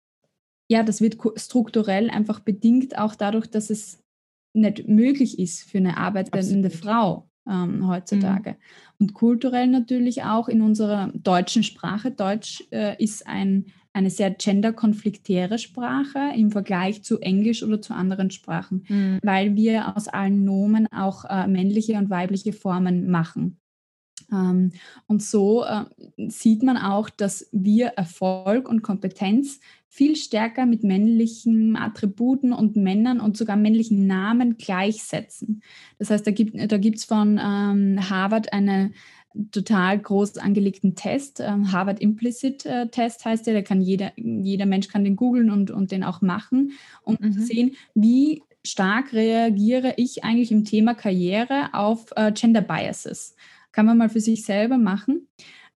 ja, 0.69 0.83
das 0.83 1.01
wird 1.01 1.17
strukturell 1.35 2.09
einfach 2.09 2.39
bedingt 2.39 2.97
auch 2.97 3.15
dadurch, 3.15 3.47
dass 3.47 3.69
es 3.69 4.03
nicht 4.53 4.87
möglich 4.87 5.39
ist 5.39 5.63
für 5.63 5.79
eine 5.79 5.97
arbeitende 5.97 6.67
Absolut. 6.67 6.73
Frau 6.73 7.29
ähm, 7.49 7.87
heutzutage. 7.87 8.51
Mhm. 8.51 8.55
Und 8.99 9.13
kulturell 9.13 9.67
natürlich 9.67 10.23
auch 10.23 10.47
in 10.47 10.61
unserer 10.61 11.11
deutschen 11.13 11.63
Sprache. 11.63 12.11
Deutsch 12.11 12.63
äh, 12.71 13.01
ist 13.03 13.27
ein 13.27 13.65
eine 13.93 14.09
sehr 14.09 14.31
genderkonfliktäre 14.31 15.59
Sprache 15.59 16.31
im 16.35 16.51
Vergleich 16.51 17.03
zu 17.03 17.19
Englisch 17.19 17.63
oder 17.63 17.81
zu 17.81 17.93
anderen 17.93 18.31
Sprachen, 18.31 18.85
mhm. 18.87 19.19
weil 19.23 19.55
wir 19.55 19.95
aus 19.95 20.07
allen 20.07 20.43
Nomen 20.43 20.91
auch 20.91 21.25
äh, 21.25 21.47
männliche 21.47 21.97
und 21.97 22.09
weibliche 22.09 22.53
Formen 22.53 23.09
machen. 23.09 23.59
Ähm, 24.31 24.71
und 25.07 25.21
so 25.21 25.63
äh, 25.63 25.85
sieht 26.27 26.63
man 26.63 26.77
auch, 26.77 27.09
dass 27.09 27.47
wir 27.51 27.87
Erfolg 27.89 28.67
und 28.67 28.81
Kompetenz 28.81 29.59
viel 29.87 30.15
stärker 30.15 30.65
mit 30.65 30.83
männlichen 30.83 31.75
Attributen 31.75 32.51
und 32.51 32.75
Männern 32.75 33.19
und 33.19 33.37
sogar 33.37 33.55
männlichen 33.55 34.07
Namen 34.07 34.57
gleichsetzen. 34.57 35.61
Das 35.99 36.09
heißt, 36.09 36.25
da 36.25 36.31
gibt 36.31 36.55
es 36.55 37.05
da 37.07 37.15
von 37.15 37.39
ähm, 37.39 38.09
Harvard 38.09 38.53
eine 38.53 38.91
total 39.51 39.99
groß 39.99 40.37
angelegten 40.37 40.95
Test. 40.95 41.39
Ähm, 41.39 41.71
Harvard 41.71 41.99
Implicit 41.99 42.65
äh, 42.65 42.87
Test 42.87 43.25
heißt 43.25 43.47
der, 43.47 43.53
da 43.53 43.61
kann 43.61 43.81
jeder, 43.81 44.11
jeder 44.15 44.65
Mensch 44.65 44.87
kann 44.87 45.03
den 45.03 45.15
googeln 45.15 45.49
und, 45.49 45.71
und 45.71 45.91
den 45.91 46.03
auch 46.03 46.21
machen, 46.21 46.73
um 47.03 47.17
mhm. 47.19 47.33
zu 47.33 47.41
sehen, 47.41 47.75
wie 47.95 48.43
stark 48.65 49.13
reagiere 49.13 49.93
ich 49.97 50.23
eigentlich 50.23 50.51
im 50.51 50.65
Thema 50.65 50.93
Karriere 50.93 51.69
auf 51.73 52.05
äh, 52.15 52.31
Gender 52.31 52.61
Biases. 52.61 53.35
Kann 53.71 53.85
man 53.85 53.97
mal 53.97 54.09
für 54.09 54.21
sich 54.21 54.45
selber 54.45 54.77
machen. 54.77 55.27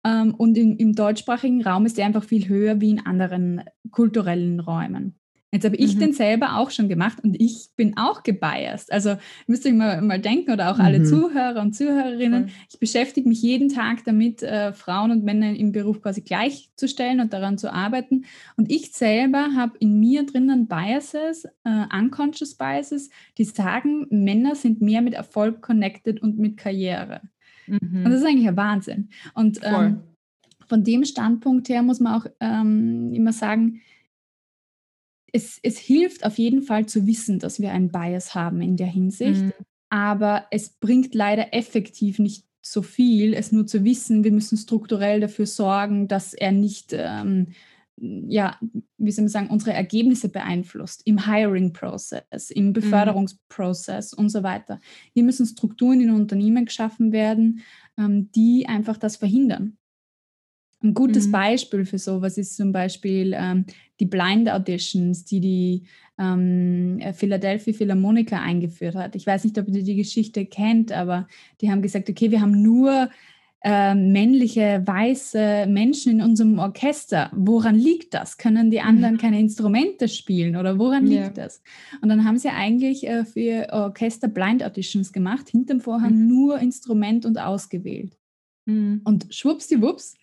Ähm, 0.03 0.35
und 0.35 0.57
in, 0.57 0.77
im 0.77 0.93
deutschsprachigen 0.93 1.63
Raum 1.63 1.85
ist 1.85 1.97
der 1.97 2.05
einfach 2.05 2.23
viel 2.23 2.47
höher 2.47 2.79
wie 2.79 2.91
in 2.91 3.05
anderen 3.05 3.63
kulturellen 3.91 4.59
Räumen. 4.59 5.16
Jetzt 5.53 5.63
habe 5.63 5.77
ich 5.77 5.95
mhm. 5.95 5.99
den 5.99 6.13
selber 6.13 6.57
auch 6.57 6.71
schon 6.71 6.89
gemacht 6.89 7.19
und 7.23 7.39
ich 7.39 7.69
bin 7.77 7.95
auch 7.95 8.23
gebiased. 8.23 8.91
Also 8.91 9.15
müsst 9.47 9.65
ihr 9.65 9.73
mal, 9.73 10.01
mal 10.01 10.19
denken 10.19 10.51
oder 10.51 10.71
auch 10.71 10.77
mhm. 10.77 10.83
alle 10.83 11.03
Zuhörer 11.03 11.61
und 11.61 11.73
Zuhörerinnen. 11.73 12.49
Voll. 12.49 12.57
Ich 12.69 12.79
beschäftige 12.79 13.29
mich 13.29 13.41
jeden 13.41 13.69
Tag 13.69 14.03
damit, 14.03 14.43
äh, 14.43 14.73
Frauen 14.73 15.11
und 15.11 15.23
Männer 15.23 15.55
im 15.55 15.71
Beruf 15.71 16.01
quasi 16.01 16.19
gleichzustellen 16.19 17.21
und 17.21 17.31
daran 17.31 17.57
zu 17.57 17.71
arbeiten. 17.71 18.25
Und 18.57 18.69
ich 18.69 18.91
selber 18.91 19.51
habe 19.55 19.77
in 19.79 20.01
mir 20.01 20.25
drinnen 20.25 20.67
Biases, 20.67 21.45
äh, 21.63 21.85
unconscious 21.97 22.55
Biases, 22.55 23.09
die 23.37 23.45
sagen, 23.45 24.05
Männer 24.09 24.53
sind 24.53 24.81
mehr 24.81 25.01
mit 25.01 25.13
Erfolg 25.13 25.61
connected 25.61 26.21
und 26.21 26.37
mit 26.37 26.57
Karriere. 26.57 27.21
Mhm. 27.67 28.03
Und 28.03 28.11
das 28.11 28.19
ist 28.19 28.27
eigentlich 28.27 28.49
ein 28.49 28.57
Wahnsinn. 28.57 29.09
Und 29.33 29.61
ähm, 29.63 30.01
von 30.67 30.83
dem 30.83 31.05
Standpunkt 31.05 31.69
her 31.69 31.83
muss 31.83 32.01
man 32.01 32.21
auch 32.21 32.25
ähm, 32.41 33.13
immer 33.13 33.31
sagen, 33.31 33.81
es, 35.33 35.59
es 35.61 35.77
hilft 35.77 36.25
auf 36.25 36.37
jeden 36.37 36.61
Fall 36.61 36.85
zu 36.85 37.05
wissen, 37.05 37.39
dass 37.39 37.59
wir 37.59 37.71
einen 37.71 37.91
Bias 37.91 38.35
haben 38.35 38.61
in 38.61 38.77
der 38.77 38.87
Hinsicht, 38.87 39.41
mhm. 39.41 39.53
aber 39.89 40.45
es 40.51 40.69
bringt 40.69 41.13
leider 41.13 41.53
effektiv 41.53 42.19
nicht 42.19 42.45
so 42.61 42.81
viel, 42.81 43.33
es 43.33 43.51
nur 43.51 43.65
zu 43.65 43.83
wissen, 43.83 44.23
wir 44.23 44.31
müssen 44.31 44.57
strukturell 44.57 45.19
dafür 45.19 45.45
sorgen, 45.45 46.07
dass 46.07 46.33
er 46.33 46.51
nicht, 46.51 46.93
ähm, 46.93 47.53
ja, 47.95 48.57
wie 48.97 49.11
soll 49.11 49.23
man 49.23 49.29
sagen, 49.29 49.49
unsere 49.49 49.73
Ergebnisse 49.73 50.29
beeinflusst 50.29 51.01
im 51.05 51.25
Hiring-Prozess, 51.25 52.51
im 52.51 52.67
mhm. 52.67 52.73
Beförderungsprozess 52.73 54.13
mhm. 54.13 54.23
und 54.23 54.29
so 54.29 54.43
weiter. 54.43 54.79
Hier 55.13 55.23
müssen 55.23 55.45
Strukturen 55.45 56.01
in 56.01 56.11
Unternehmen 56.11 56.65
geschaffen 56.65 57.11
werden, 57.11 57.61
ähm, 57.97 58.31
die 58.33 58.67
einfach 58.67 58.97
das 58.97 59.15
verhindern. 59.15 59.77
Ein 60.83 60.93
gutes 60.93 61.27
mhm. 61.27 61.31
Beispiel 61.31 61.85
für 61.85 61.97
sowas 61.97 62.37
ist 62.37 62.55
zum 62.55 62.71
Beispiel 62.71 63.33
ähm, 63.35 63.65
die 63.99 64.05
Blind 64.05 64.49
Auditions, 64.49 65.25
die 65.25 65.39
die 65.39 65.83
ähm, 66.19 66.99
Philadelphia 67.13 67.73
Philharmoniker 67.73 68.39
eingeführt 68.39 68.95
hat. 68.95 69.15
Ich 69.15 69.25
weiß 69.25 69.43
nicht, 69.43 69.57
ob 69.57 69.67
ihr 69.67 69.83
die 69.83 69.95
Geschichte 69.95 70.45
kennt, 70.45 70.91
aber 70.91 71.27
die 71.61 71.71
haben 71.71 71.81
gesagt, 71.81 72.09
okay, 72.09 72.29
wir 72.29 72.41
haben 72.41 72.61
nur 72.61 73.09
äh, 73.63 73.95
männliche, 73.95 74.83
weiße 74.85 75.65
Menschen 75.67 76.13
in 76.13 76.21
unserem 76.21 76.59
Orchester. 76.59 77.31
Woran 77.35 77.75
liegt 77.75 78.13
das? 78.13 78.37
Können 78.37 78.69
die 78.69 78.81
anderen 78.81 79.15
mhm. 79.15 79.19
keine 79.19 79.39
Instrumente 79.39 80.07
spielen 80.07 80.55
oder 80.55 80.77
woran 80.77 81.07
ja. 81.07 81.23
liegt 81.23 81.39
das? 81.39 81.61
Und 82.01 82.09
dann 82.09 82.23
haben 82.23 82.37
sie 82.37 82.49
eigentlich 82.49 83.07
äh, 83.07 83.25
für 83.25 83.67
Orchester 83.71 84.27
Blind 84.27 84.63
Auditions 84.63 85.11
gemacht, 85.11 85.49
hinterm 85.49 85.81
Vorhang 85.81 86.13
mhm. 86.13 86.27
nur 86.27 86.59
Instrument 86.59 87.25
und 87.25 87.39
ausgewählt. 87.39 88.15
Mhm. 88.65 89.01
Und 89.03 89.27
schwuppsdiwupps 89.31 90.15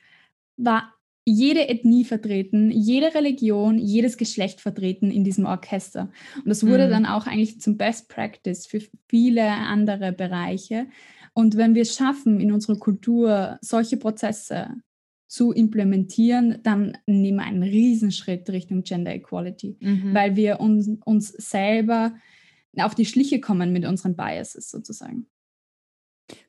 war 0.56 0.94
jede 1.26 1.68
Ethnie 1.68 2.04
vertreten, 2.04 2.70
jede 2.70 3.14
Religion, 3.14 3.78
jedes 3.78 4.18
Geschlecht 4.18 4.60
vertreten 4.60 5.10
in 5.10 5.24
diesem 5.24 5.46
Orchester. 5.46 6.10
Und 6.36 6.48
das 6.48 6.66
wurde 6.66 6.86
mhm. 6.86 6.90
dann 6.90 7.06
auch 7.06 7.26
eigentlich 7.26 7.60
zum 7.60 7.78
Best 7.78 8.08
Practice 8.08 8.66
für 8.66 8.82
viele 9.08 9.44
andere 9.44 10.12
Bereiche. 10.12 10.86
Und 11.32 11.56
wenn 11.56 11.74
wir 11.74 11.82
es 11.82 11.96
schaffen, 11.96 12.40
in 12.40 12.52
unserer 12.52 12.78
Kultur 12.78 13.58
solche 13.62 13.96
Prozesse 13.96 14.68
zu 15.26 15.50
implementieren, 15.52 16.58
dann 16.62 16.96
nehmen 17.06 17.38
wir 17.38 17.44
einen 17.44 17.62
Riesenschritt 17.62 18.48
Richtung 18.50 18.82
Gender 18.82 19.14
Equality, 19.14 19.78
mhm. 19.80 20.14
weil 20.14 20.36
wir 20.36 20.60
uns, 20.60 20.90
uns 21.04 21.28
selber 21.28 22.14
auf 22.76 22.94
die 22.94 23.06
Schliche 23.06 23.40
kommen 23.40 23.72
mit 23.72 23.86
unseren 23.86 24.14
Biases 24.14 24.70
sozusagen. 24.70 25.26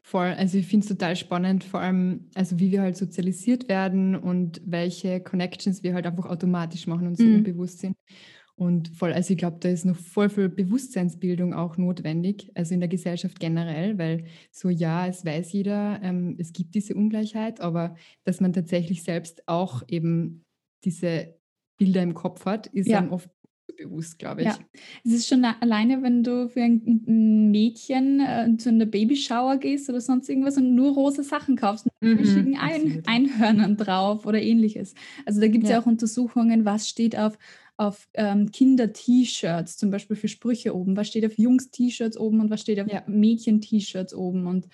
Voll, 0.07 0.35
also 0.37 0.59
ich 0.59 0.67
finde 0.67 0.83
es 0.83 0.89
total 0.89 1.15
spannend, 1.15 1.63
vor 1.63 1.79
allem, 1.79 2.29
also 2.35 2.59
wie 2.59 2.71
wir 2.71 2.83
halt 2.83 2.95
sozialisiert 2.95 3.67
werden 3.67 4.15
und 4.15 4.61
welche 4.63 5.19
Connections 5.19 5.81
wir 5.81 5.95
halt 5.95 6.05
einfach 6.05 6.27
automatisch 6.27 6.85
machen 6.85 7.07
und 7.07 7.17
so 7.17 7.23
mhm. 7.23 7.37
unbewusst 7.37 7.79
sind. 7.79 7.95
Und 8.53 8.89
voll, 8.89 9.13
also 9.13 9.33
ich 9.33 9.39
glaube, 9.39 9.57
da 9.59 9.67
ist 9.67 9.83
noch 9.83 9.95
voll 9.95 10.29
viel 10.29 10.47
Bewusstseinsbildung 10.47 11.55
auch 11.55 11.77
notwendig, 11.77 12.51
also 12.53 12.75
in 12.75 12.81
der 12.81 12.89
Gesellschaft 12.89 13.39
generell, 13.39 13.97
weil 13.97 14.25
so 14.51 14.69
ja, 14.69 15.07
es 15.07 15.25
weiß 15.25 15.51
jeder, 15.53 15.99
ähm, 16.03 16.35
es 16.37 16.53
gibt 16.53 16.75
diese 16.75 16.93
Ungleichheit, 16.93 17.59
aber 17.59 17.95
dass 18.25 18.39
man 18.39 18.53
tatsächlich 18.53 19.01
selbst 19.01 19.41
auch 19.47 19.81
eben 19.87 20.43
diese 20.83 21.35
Bilder 21.79 22.03
im 22.03 22.13
Kopf 22.13 22.45
hat, 22.45 22.67
ist 22.67 22.87
ja. 22.87 23.01
dann 23.01 23.09
oft 23.09 23.31
bewusst, 23.75 24.19
glaube 24.19 24.41
ich. 24.41 24.47
Ja, 24.47 24.57
es 25.03 25.11
ist 25.11 25.27
schon 25.27 25.45
alleine, 25.45 26.01
wenn 26.01 26.23
du 26.23 26.49
für 26.49 26.61
ein 26.61 27.51
Mädchen 27.51 28.19
äh, 28.19 28.57
zu 28.57 28.69
einer 28.69 28.85
Babyshower 28.85 29.57
gehst 29.57 29.89
oder 29.89 30.01
sonst 30.01 30.29
irgendwas 30.29 30.57
und 30.57 30.75
nur 30.75 30.93
rosa 30.93 31.23
Sachen 31.23 31.55
kaufst 31.55 31.87
mit 32.01 32.19
mhm, 32.19 32.57
ein 32.59 33.03
Einhörnern 33.05 33.77
drauf 33.77 34.25
oder 34.25 34.41
ähnliches. 34.41 34.93
Also 35.25 35.41
da 35.41 35.47
gibt 35.47 35.65
es 35.65 35.69
ja. 35.69 35.77
ja. 35.77 35.81
auch 35.81 35.87
Untersuchungen, 35.87 36.65
was 36.65 36.87
steht 36.87 37.17
auf, 37.17 37.37
auf 37.77 38.07
ähm, 38.13 38.51
Kinder-T-Shirts, 38.51 39.77
zum 39.77 39.91
Beispiel 39.91 40.15
für 40.15 40.27
Sprüche 40.27 40.75
oben, 40.75 40.95
was 40.95 41.07
steht 41.07 41.25
auf 41.25 41.37
Jungs-T-Shirts 41.37 42.17
oben 42.17 42.39
und 42.39 42.49
was 42.49 42.61
steht 42.61 42.79
auf 42.79 42.91
ja. 42.91 43.03
Mädchen-T-Shirts 43.07 44.13
oben 44.13 44.47
und 44.47 44.67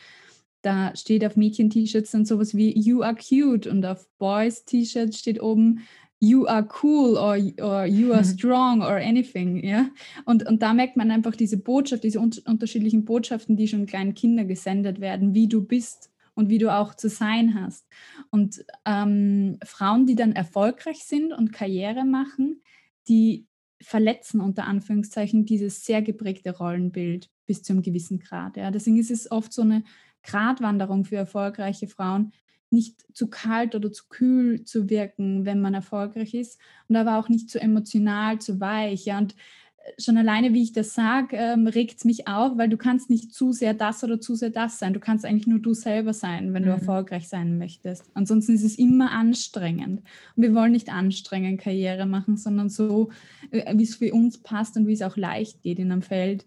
da 0.62 0.96
steht 0.96 1.26
auf 1.26 1.36
Mädchen-T-Shirts 1.36 2.12
dann 2.12 2.26
sowas 2.26 2.56
wie 2.56 2.78
You 2.78 3.02
are 3.02 3.16
cute 3.16 3.68
und 3.68 3.86
auf 3.86 4.08
Boys-T-Shirts 4.20 5.18
steht 5.18 5.42
oben 5.42 5.82
You 6.24 6.46
are 6.48 6.68
cool 6.84 7.18
or, 7.18 7.36
or 7.62 7.86
you 7.86 8.14
are 8.14 8.24
strong 8.24 8.82
or 8.84 8.98
anything. 8.98 9.66
Ja? 9.66 9.90
Und, 10.26 10.48
und 10.48 10.62
da 10.62 10.74
merkt 10.74 10.96
man 10.96 11.10
einfach 11.10 11.36
diese 11.36 11.58
Botschaft, 11.58 12.04
diese 12.04 12.20
un 12.20 12.32
unterschiedlichen 12.46 13.06
Botschaften, 13.06 13.58
die 13.58 13.68
schon 13.68 13.88
kleinen 13.88 14.14
Kindern 14.14 14.48
gesendet 14.48 15.02
werden, 15.02 15.34
wie 15.34 15.48
du 15.48 15.66
bist 15.66 16.12
und 16.36 16.50
wie 16.50 16.60
du 16.60 16.72
auch 16.72 16.94
zu 16.94 17.10
sein 17.10 17.60
hast. 17.60 17.88
Und 18.30 18.64
ähm, 18.86 19.58
Frauen, 19.64 20.06
die 20.06 20.16
dann 20.16 20.34
erfolgreich 20.34 21.04
sind 21.04 21.34
und 21.34 21.52
Karriere 21.52 22.06
machen, 22.06 22.62
die 23.08 23.48
verletzen 23.82 24.42
unter 24.42 24.66
Anführungszeichen 24.66 25.46
dieses 25.46 25.84
sehr 25.86 26.02
geprägte 26.02 26.56
Rollenbild 26.56 27.30
bis 27.48 27.64
zu 27.64 27.74
einem 27.74 27.82
gewissen 27.82 28.20
Grad. 28.20 28.58
Ja. 28.58 28.72
Deswegen 28.72 28.98
ist 28.98 29.12
es 29.12 29.32
oft 29.32 29.52
so 29.52 29.64
eine 29.64 29.84
Gratwanderung 30.24 31.04
für 31.04 31.16
erfolgreiche 31.16 31.88
Frauen, 31.88 32.32
nicht 32.72 33.06
zu 33.14 33.28
kalt 33.28 33.76
oder 33.76 33.92
zu 33.92 34.06
kühl 34.10 34.64
zu 34.64 34.90
wirken, 34.90 35.46
wenn 35.46 35.62
man 35.62 35.74
erfolgreich 35.74 36.34
ist 36.34 36.60
und 36.88 36.96
aber 36.96 37.18
auch 37.18 37.30
nicht 37.30 37.50
zu 37.50 37.62
emotional, 37.62 38.40
zu 38.40 38.60
weich. 38.60 39.06
Ja. 39.06 39.18
Und 39.18 39.36
äh, 39.78 40.02
schon 40.02 40.18
alleine, 40.18 40.54
wie 40.54 40.64
ich 40.64 40.72
das 40.72 40.94
sage, 40.94 41.36
ähm, 41.36 41.68
regt 41.68 41.98
es 41.98 42.06
mich 42.06 42.28
auf, 42.28 42.58
weil 42.58 42.70
du 42.70 42.78
kannst 42.78 43.10
nicht 43.10 43.34
zu 43.34 43.52
sehr 43.52 43.74
das 43.74 44.04
oder 44.04 44.22
zu 44.22 44.36
sehr 44.36 44.52
das 44.52 44.80
sein. 44.80 44.94
Du 44.94 45.02
kannst 45.02 45.26
eigentlich 45.26 45.48
nur 45.48 45.60
du 45.60 45.74
selber 45.74 46.14
sein, 46.14 46.54
wenn 46.54 46.64
mhm. 46.64 46.68
du 46.68 46.72
erfolgreich 46.72 47.28
sein 47.28 47.58
möchtest. 47.58 48.10
Ansonsten 48.14 48.56
ist 48.56 48.64
es 48.64 48.78
immer 48.78 49.12
anstrengend. 49.12 50.02
Und 50.36 50.44
wir 50.44 50.56
wollen 50.56 50.72
nicht 50.72 50.92
anstrengend 50.92 51.60
Karriere 51.60 52.06
machen, 52.06 52.38
sondern 52.38 52.70
so, 52.70 53.10
äh, 53.52 53.78
wie 53.78 53.84
es 53.84 53.96
für 53.96 54.14
uns 54.14 54.38
passt 54.38 54.78
und 54.78 54.88
wie 54.88 54.94
es 54.94 55.02
auch 55.02 55.18
leicht 55.18 55.62
geht 55.62 55.78
in 55.78 55.92
einem 55.92 56.04
Feld, 56.04 56.46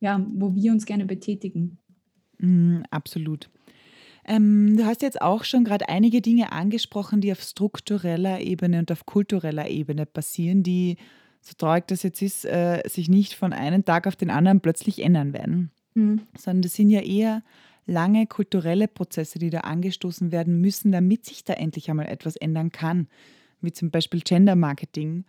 ja, 0.00 0.24
wo 0.34 0.54
wir 0.54 0.72
uns 0.72 0.84
gerne 0.84 1.06
betätigen. 1.06 1.78
Mm, 2.38 2.82
absolut. 2.90 3.48
Ähm, 4.24 4.76
du 4.76 4.84
hast 4.84 5.02
jetzt 5.02 5.20
auch 5.20 5.44
schon 5.44 5.64
gerade 5.64 5.88
einige 5.88 6.20
Dinge 6.20 6.52
angesprochen, 6.52 7.20
die 7.20 7.32
auf 7.32 7.42
struktureller 7.42 8.40
Ebene 8.40 8.78
und 8.78 8.92
auf 8.92 9.04
kultureller 9.04 9.68
Ebene 9.68 10.06
passieren, 10.06 10.62
die, 10.62 10.96
so 11.40 11.54
traurig 11.58 11.86
das 11.88 12.02
jetzt 12.02 12.22
ist, 12.22 12.44
äh, 12.44 12.82
sich 12.86 13.08
nicht 13.08 13.34
von 13.34 13.52
einem 13.52 13.84
Tag 13.84 14.06
auf 14.06 14.16
den 14.16 14.30
anderen 14.30 14.60
plötzlich 14.60 15.02
ändern 15.02 15.32
werden. 15.32 15.70
Mhm. 15.94 16.22
Sondern 16.38 16.62
das 16.62 16.74
sind 16.74 16.90
ja 16.90 17.00
eher 17.00 17.42
lange 17.86 18.26
kulturelle 18.26 18.86
Prozesse, 18.86 19.40
die 19.40 19.50
da 19.50 19.60
angestoßen 19.60 20.30
werden 20.30 20.60
müssen, 20.60 20.92
damit 20.92 21.26
sich 21.26 21.44
da 21.44 21.54
endlich 21.54 21.90
einmal 21.90 22.06
etwas 22.06 22.36
ändern 22.36 22.70
kann. 22.70 23.08
Wie 23.60 23.72
zum 23.72 23.90
Beispiel 23.90 24.20
Gender 24.20 24.54
Marketing 24.54 25.24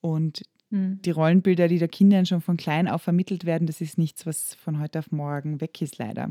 und 0.00 0.42
mhm. 0.70 1.00
die 1.02 1.10
Rollenbilder, 1.10 1.68
die 1.68 1.78
da 1.78 1.86
Kindern 1.86 2.24
schon 2.24 2.40
von 2.40 2.56
klein 2.56 2.88
auf 2.88 3.02
vermittelt 3.02 3.44
werden, 3.44 3.66
das 3.66 3.82
ist 3.82 3.98
nichts, 3.98 4.24
was 4.24 4.54
von 4.54 4.80
heute 4.80 5.00
auf 5.00 5.10
morgen 5.10 5.60
weg 5.60 5.80
ist, 5.82 5.98
leider. 5.98 6.30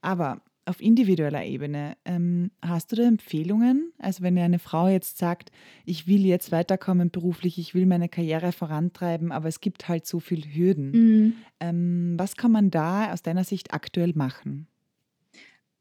Aber 0.00 0.40
auf 0.70 0.80
individueller 0.80 1.44
Ebene, 1.44 1.96
ähm, 2.04 2.52
hast 2.62 2.92
du 2.92 2.96
da 2.96 3.02
Empfehlungen? 3.02 3.92
Also 3.98 4.22
wenn 4.22 4.38
eine 4.38 4.60
Frau 4.60 4.88
jetzt 4.88 5.18
sagt, 5.18 5.50
ich 5.84 6.06
will 6.06 6.24
jetzt 6.24 6.52
weiterkommen 6.52 7.10
beruflich, 7.10 7.58
ich 7.58 7.74
will 7.74 7.86
meine 7.86 8.08
Karriere 8.08 8.52
vorantreiben, 8.52 9.32
aber 9.32 9.48
es 9.48 9.60
gibt 9.60 9.88
halt 9.88 10.06
so 10.06 10.20
viele 10.20 10.46
Hürden. 10.54 10.90
Mhm. 10.92 11.32
Ähm, 11.58 12.14
was 12.16 12.36
kann 12.36 12.52
man 12.52 12.70
da 12.70 13.12
aus 13.12 13.22
deiner 13.22 13.44
Sicht 13.44 13.74
aktuell 13.74 14.12
machen? 14.14 14.68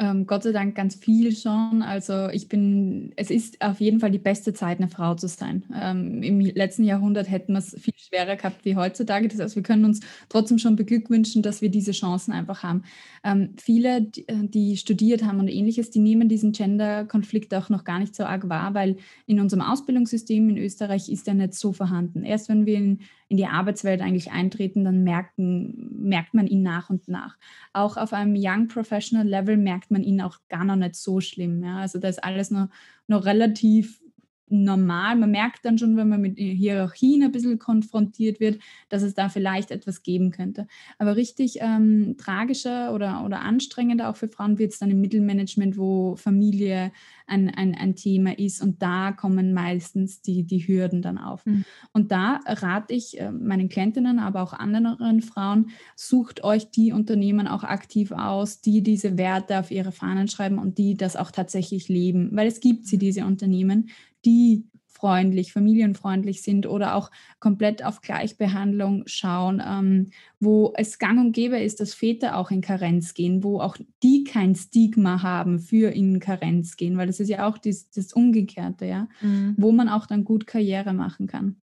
Ähm, 0.01 0.25
Gott 0.25 0.43
sei 0.43 0.53
Dank 0.53 0.75
ganz 0.75 0.95
viel 0.95 1.35
schon. 1.35 1.81
Also 1.81 2.29
ich 2.29 2.47
bin, 2.47 3.11
es 3.17 3.29
ist 3.29 3.61
auf 3.61 3.81
jeden 3.81 3.99
Fall 3.99 4.11
die 4.11 4.17
beste 4.17 4.53
Zeit, 4.53 4.79
eine 4.79 4.87
Frau 4.87 5.15
zu 5.15 5.27
sein. 5.27 5.65
Ähm, 5.75 6.23
Im 6.23 6.39
letzten 6.39 6.85
Jahrhundert 6.85 7.29
hätten 7.29 7.51
wir 7.51 7.59
es 7.59 7.75
viel 7.77 7.93
schwerer 7.97 8.37
gehabt 8.37 8.63
wie 8.63 8.77
heutzutage. 8.77 9.27
Das 9.27 9.41
heißt, 9.41 9.57
wir 9.57 9.63
können 9.63 9.83
uns 9.83 9.99
trotzdem 10.29 10.57
schon 10.57 10.77
beglückwünschen, 10.77 11.41
dass 11.41 11.61
wir 11.61 11.69
diese 11.69 11.91
Chancen 11.91 12.31
einfach 12.31 12.63
haben. 12.63 12.83
Ähm, 13.25 13.55
viele, 13.57 14.03
die, 14.03 14.25
äh, 14.29 14.47
die, 14.47 14.77
studiert 14.77 15.25
haben 15.25 15.39
und 15.39 15.49
ähnliches, 15.49 15.89
die 15.91 15.99
nehmen 15.99 16.29
diesen 16.29 16.53
Gender-Konflikt 16.53 17.53
auch 17.53 17.67
noch 17.67 17.83
gar 17.83 17.99
nicht 17.99 18.15
so 18.15 18.23
arg 18.23 18.47
wahr, 18.47 18.73
weil 18.73 18.95
in 19.25 19.41
unserem 19.41 19.61
Ausbildungssystem 19.61 20.49
in 20.49 20.57
Österreich 20.57 21.09
ist 21.09 21.27
er 21.27 21.33
nicht 21.33 21.55
so 21.55 21.73
vorhanden. 21.73 22.23
Erst 22.23 22.47
wenn 22.47 22.65
wir 22.65 22.77
in 22.77 22.99
in 23.29 23.37
die 23.37 23.45
Arbeitswelt 23.45 24.01
eigentlich 24.01 24.31
eintreten, 24.31 24.83
dann 24.83 25.03
merken, 25.03 25.91
merkt 26.01 26.33
man 26.33 26.47
ihn 26.47 26.63
nach 26.63 26.89
und 26.89 27.07
nach. 27.07 27.37
Auch 27.73 27.95
auf 27.95 28.11
einem 28.11 28.35
Young 28.35 28.67
Professional 28.67 29.25
Level 29.25 29.55
merkt 29.55 29.91
man 29.91 30.03
ihn 30.03 30.19
auch 30.19 30.39
gar 30.49 30.65
noch 30.65 30.75
nicht 30.75 30.95
so 30.95 31.21
schlimm. 31.21 31.63
Ja? 31.63 31.77
Also 31.77 31.99
da 31.99 32.09
ist 32.09 32.23
alles 32.23 32.49
noch, 32.49 32.69
noch 33.07 33.25
relativ 33.25 34.01
normal. 34.49 35.15
Man 35.15 35.31
merkt 35.31 35.65
dann 35.65 35.77
schon, 35.77 35.97
wenn 35.97 36.09
man 36.09 36.21
mit 36.21 36.37
Hierarchien 36.37 37.23
ein 37.23 37.31
bisschen 37.31 37.59
konfrontiert 37.59 38.39
wird, 38.39 38.61
dass 38.89 39.03
es 39.03 39.13
da 39.13 39.29
vielleicht 39.29 39.71
etwas 39.71 40.03
geben 40.03 40.31
könnte. 40.31 40.67
Aber 40.97 41.15
richtig 41.15 41.59
ähm, 41.61 42.15
tragischer 42.17 42.93
oder, 42.93 43.23
oder 43.25 43.41
anstrengender 43.41 44.09
auch 44.09 44.15
für 44.15 44.27
Frauen 44.27 44.57
wird 44.57 44.73
es 44.73 44.79
dann 44.79 44.91
im 44.91 45.01
Mittelmanagement, 45.01 45.77
wo 45.77 46.15
Familie 46.15 46.91
ein, 47.29 47.49
ein, 47.49 47.75
ein 47.75 47.95
Thema 47.95 48.37
ist 48.37 48.61
und 48.61 48.81
da 48.81 49.11
kommen 49.11 49.53
meistens 49.53 50.21
die, 50.21 50.43
die 50.43 50.67
Hürden 50.67 51.01
dann 51.01 51.17
auf. 51.17 51.45
Mhm. 51.45 51.63
Und 51.93 52.11
da 52.11 52.39
rate 52.45 52.93
ich 52.93 53.19
äh, 53.19 53.31
meinen 53.31 53.69
Klientinnen, 53.69 54.19
aber 54.19 54.41
auch 54.41 54.53
anderen 54.53 55.21
Frauen, 55.21 55.69
sucht 55.95 56.43
euch 56.43 56.71
die 56.71 56.91
Unternehmen 56.91 57.47
auch 57.47 57.63
aktiv 57.63 58.11
aus, 58.11 58.61
die 58.61 58.81
diese 58.81 59.17
Werte 59.17 59.59
auf 59.59 59.71
ihre 59.71 59.91
Fahnen 59.91 60.27
schreiben 60.27 60.57
und 60.57 60.77
die 60.77 60.95
das 60.95 61.15
auch 61.15 61.31
tatsächlich 61.31 61.87
leben, 61.87 62.29
weil 62.33 62.47
es 62.47 62.59
gibt 62.59 62.87
sie, 62.87 62.97
diese 62.97 63.25
Unternehmen, 63.25 63.89
die 64.25 64.65
freundlich, 64.99 65.53
familienfreundlich 65.53 66.41
sind 66.41 66.65
oder 66.65 66.95
auch 66.95 67.09
komplett 67.39 67.85
auf 67.85 68.01
Gleichbehandlung 68.01 69.03
schauen, 69.05 69.61
ähm, 69.65 70.09
wo 70.39 70.73
es 70.75 70.99
gang 70.99 71.19
und 71.19 71.31
gäbe 71.31 71.57
ist, 71.57 71.79
dass 71.79 71.93
Väter 71.93 72.35
auch 72.35 72.51
in 72.51 72.61
Karenz 72.61 73.13
gehen, 73.13 73.43
wo 73.43 73.61
auch 73.61 73.77
die 74.03 74.25
kein 74.25 74.55
Stigma 74.55 75.21
haben 75.23 75.59
für 75.59 75.91
in 75.91 76.19
Karenz 76.19 76.75
gehen, 76.75 76.97
weil 76.97 77.07
das 77.07 77.21
ist 77.21 77.29
ja 77.29 77.47
auch 77.47 77.57
das, 77.57 77.89
das 77.91 78.11
Umgekehrte, 78.11 78.85
ja, 78.85 79.07
mhm. 79.21 79.55
wo 79.57 79.71
man 79.71 79.87
auch 79.87 80.05
dann 80.05 80.25
gut 80.25 80.47
Karriere 80.47 80.93
machen 80.93 81.27
kann. 81.27 81.61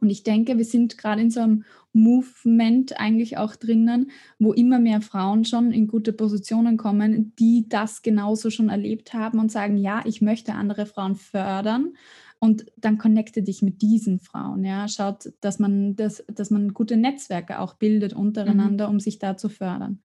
Und 0.00 0.10
ich 0.10 0.22
denke, 0.22 0.58
wir 0.58 0.64
sind 0.64 0.98
gerade 0.98 1.22
in 1.22 1.30
so 1.30 1.40
einem 1.40 1.64
Movement 1.92 3.00
eigentlich 3.00 3.38
auch 3.38 3.56
drinnen, 3.56 4.10
wo 4.38 4.52
immer 4.52 4.78
mehr 4.78 5.00
Frauen 5.00 5.44
schon 5.44 5.72
in 5.72 5.86
gute 5.86 6.12
Positionen 6.12 6.76
kommen, 6.76 7.34
die 7.38 7.68
das 7.68 8.02
genauso 8.02 8.50
schon 8.50 8.68
erlebt 8.68 9.14
haben 9.14 9.38
und 9.38 9.50
sagen, 9.50 9.78
ja, 9.78 10.02
ich 10.04 10.20
möchte 10.20 10.54
andere 10.54 10.86
Frauen 10.86 11.16
fördern. 11.16 11.94
Und 12.38 12.66
dann 12.76 12.98
connecte 12.98 13.42
dich 13.42 13.62
mit 13.62 13.80
diesen 13.80 14.20
Frauen. 14.20 14.62
Ja, 14.64 14.88
schaut, 14.88 15.32
dass 15.40 15.58
man, 15.58 15.96
das, 15.96 16.22
dass 16.32 16.50
man 16.50 16.74
gute 16.74 16.98
Netzwerke 16.98 17.60
auch 17.60 17.74
bildet 17.74 18.12
untereinander, 18.12 18.88
mhm. 18.88 18.94
um 18.94 19.00
sich 19.00 19.18
da 19.18 19.38
zu 19.38 19.48
fördern. 19.48 20.00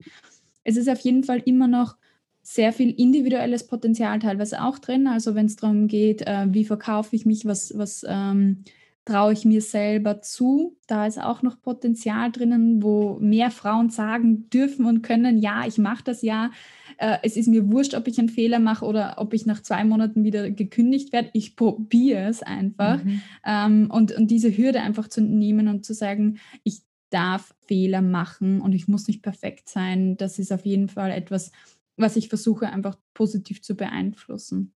Es 0.63 0.77
ist 0.77 0.89
auf 0.89 1.01
jeden 1.01 1.25
Fall 1.25 1.43
immer 1.45 1.67
noch 1.67 1.97
sehr 2.43 2.73
viel 2.73 2.91
individuelles 2.91 3.67
Potenzial 3.67 4.19
teilweise 4.21 4.63
auch 4.63 4.79
drin. 4.79 5.07
Also 5.09 5.35
wenn 5.35 5.47
es 5.47 5.57
darum 5.57 5.89
geht, 5.89 6.23
äh, 6.23 6.47
wie 6.51 6.65
verkaufe 6.65 7.15
ich 7.17 7.27
mich, 7.27 7.45
was, 7.45 7.77
was 7.77 8.05
ähm, 8.09 8.65
traue 9.11 9.33
ich 9.33 9.45
mir 9.45 9.61
selber 9.61 10.23
zu. 10.23 10.77
Da 10.87 11.07
ist 11.07 11.21
auch 11.21 11.43
noch 11.43 11.61
Potenzial 11.61 12.31
drinnen, 12.31 12.81
wo 12.83 13.19
mehr 13.21 13.51
Frauen 13.51 13.91
sagen 13.91 14.49
dürfen 14.51 14.87
und 14.87 15.03
können, 15.03 15.39
ja, 15.39 15.67
ich 15.67 15.79
mache 15.79 16.05
das 16.05 16.23
ja. 16.23 16.51
Äh, 16.97 17.19
es 17.25 17.37
ist 17.37 17.49
mir 17.49 17.73
wurscht, 17.73 17.95
ob 17.95 18.07
ich 18.07 18.21
einen 18.21 18.29
Fehler 18.29 18.61
mache 18.61 18.85
oder 18.85 19.17
ob 19.19 19.35
ich 19.35 19.47
nach 19.47 19.63
zwei 19.63 19.83
Monaten 19.83 20.23
wieder 20.23 20.51
gekündigt 20.51 21.13
werde. 21.13 21.31
Ich 21.33 21.57
probiere 21.57 22.29
es 22.29 22.43
einfach. 22.43 23.03
Mhm. 23.03 23.23
Ähm, 23.45 23.91
und, 23.91 24.13
und 24.13 24.31
diese 24.31 24.57
Hürde 24.57 24.81
einfach 24.81 25.09
zu 25.09 25.21
nehmen 25.23 25.67
und 25.67 25.85
zu 25.85 25.93
sagen, 25.93 26.39
ich 26.63 26.83
darf 27.11 27.53
Fehler 27.67 28.03
machen 28.03 28.61
und 28.61 28.75
ich 28.75 28.87
muss 28.87 29.09
nicht 29.09 29.23
perfekt 29.23 29.69
sein. 29.69 30.17
Das 30.19 30.39
ist 30.39 30.53
auf 30.53 30.65
jeden 30.65 30.89
Fall 30.89 31.11
etwas, 31.11 31.51
was 31.97 32.15
ich 32.15 32.29
versuche 32.29 32.69
einfach 32.69 32.97
positiv 33.13 33.61
zu 33.61 33.75
beeinflussen. 33.75 34.73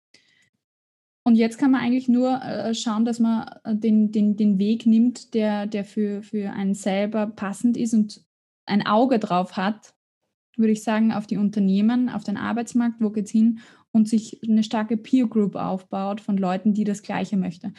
Und 1.23 1.35
jetzt 1.35 1.57
kann 1.57 1.71
man 1.71 1.81
eigentlich 1.81 2.07
nur 2.07 2.41
äh, 2.41 2.73
schauen, 2.73 3.05
dass 3.05 3.19
man 3.19 3.47
äh, 3.63 3.75
den, 3.75 4.11
den, 4.11 4.35
den 4.37 4.57
Weg 4.57 4.85
nimmt, 4.85 5.33
der, 5.33 5.67
der 5.67 5.85
für, 5.85 6.23
für 6.23 6.51
einen 6.51 6.73
selber 6.73 7.27
passend 7.27 7.77
ist 7.77 7.93
und 7.93 8.25
ein 8.65 8.85
Auge 8.85 9.19
drauf 9.19 9.55
hat, 9.57 9.93
würde 10.57 10.73
ich 10.73 10.83
sagen, 10.83 11.11
auf 11.11 11.27
die 11.27 11.37
Unternehmen, 11.37 12.09
auf 12.09 12.23
den 12.23 12.37
Arbeitsmarkt, 12.37 13.01
wo 13.01 13.11
geht 13.11 13.25
es 13.25 13.31
hin 13.31 13.59
und 13.91 14.07
sich 14.07 14.41
eine 14.47 14.63
starke 14.63 14.97
Peer 14.97 15.27
Group 15.27 15.55
aufbaut 15.55 16.21
von 16.21 16.37
Leuten, 16.37 16.73
die 16.73 16.83
das 16.83 17.03
Gleiche 17.03 17.37
möchten. 17.37 17.75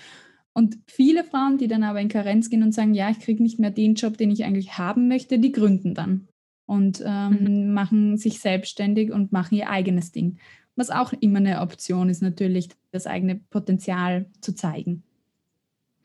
Und 0.55 0.79
viele 0.87 1.25
Frauen, 1.25 1.59
die 1.59 1.69
dann 1.69 1.83
aber 1.83 2.01
in 2.01 2.09
Karenz 2.09 2.51
gehen 2.51 2.63
und 2.63 2.73
sagen, 2.73 2.95
ja, 2.95 3.11
ich 3.11 3.21
kriege 3.21 3.43
nicht 3.43 3.59
mehr 3.59 3.71
den 3.71 3.95
Job, 3.95 4.19
den 4.19 4.31
ich 4.31 4.45
eigentlich 4.45 4.77
haben 4.79 5.09
möchte, 5.09 5.39
die 5.39 5.53
gründen 5.53 5.95
dann 5.95 6.29
und 6.67 7.03
ähm, 7.05 7.67
mhm. 7.67 7.75
machen 7.75 8.17
sich 8.17 8.41
selbstständig 8.41 9.13
und 9.13 9.33
machen 9.33 9.57
ihr 9.57 9.69
eigenes 9.69 10.13
Ding. 10.13 10.39
Was 10.77 10.91
auch 10.91 11.13
immer 11.13 11.39
eine 11.39 11.61
Option 11.61 12.09
ist, 12.09 12.23
natürlich 12.23 12.69
das 12.91 13.07
eigene 13.07 13.37
Potenzial 13.37 14.27
zu 14.41 14.55
zeigen. 14.55 15.03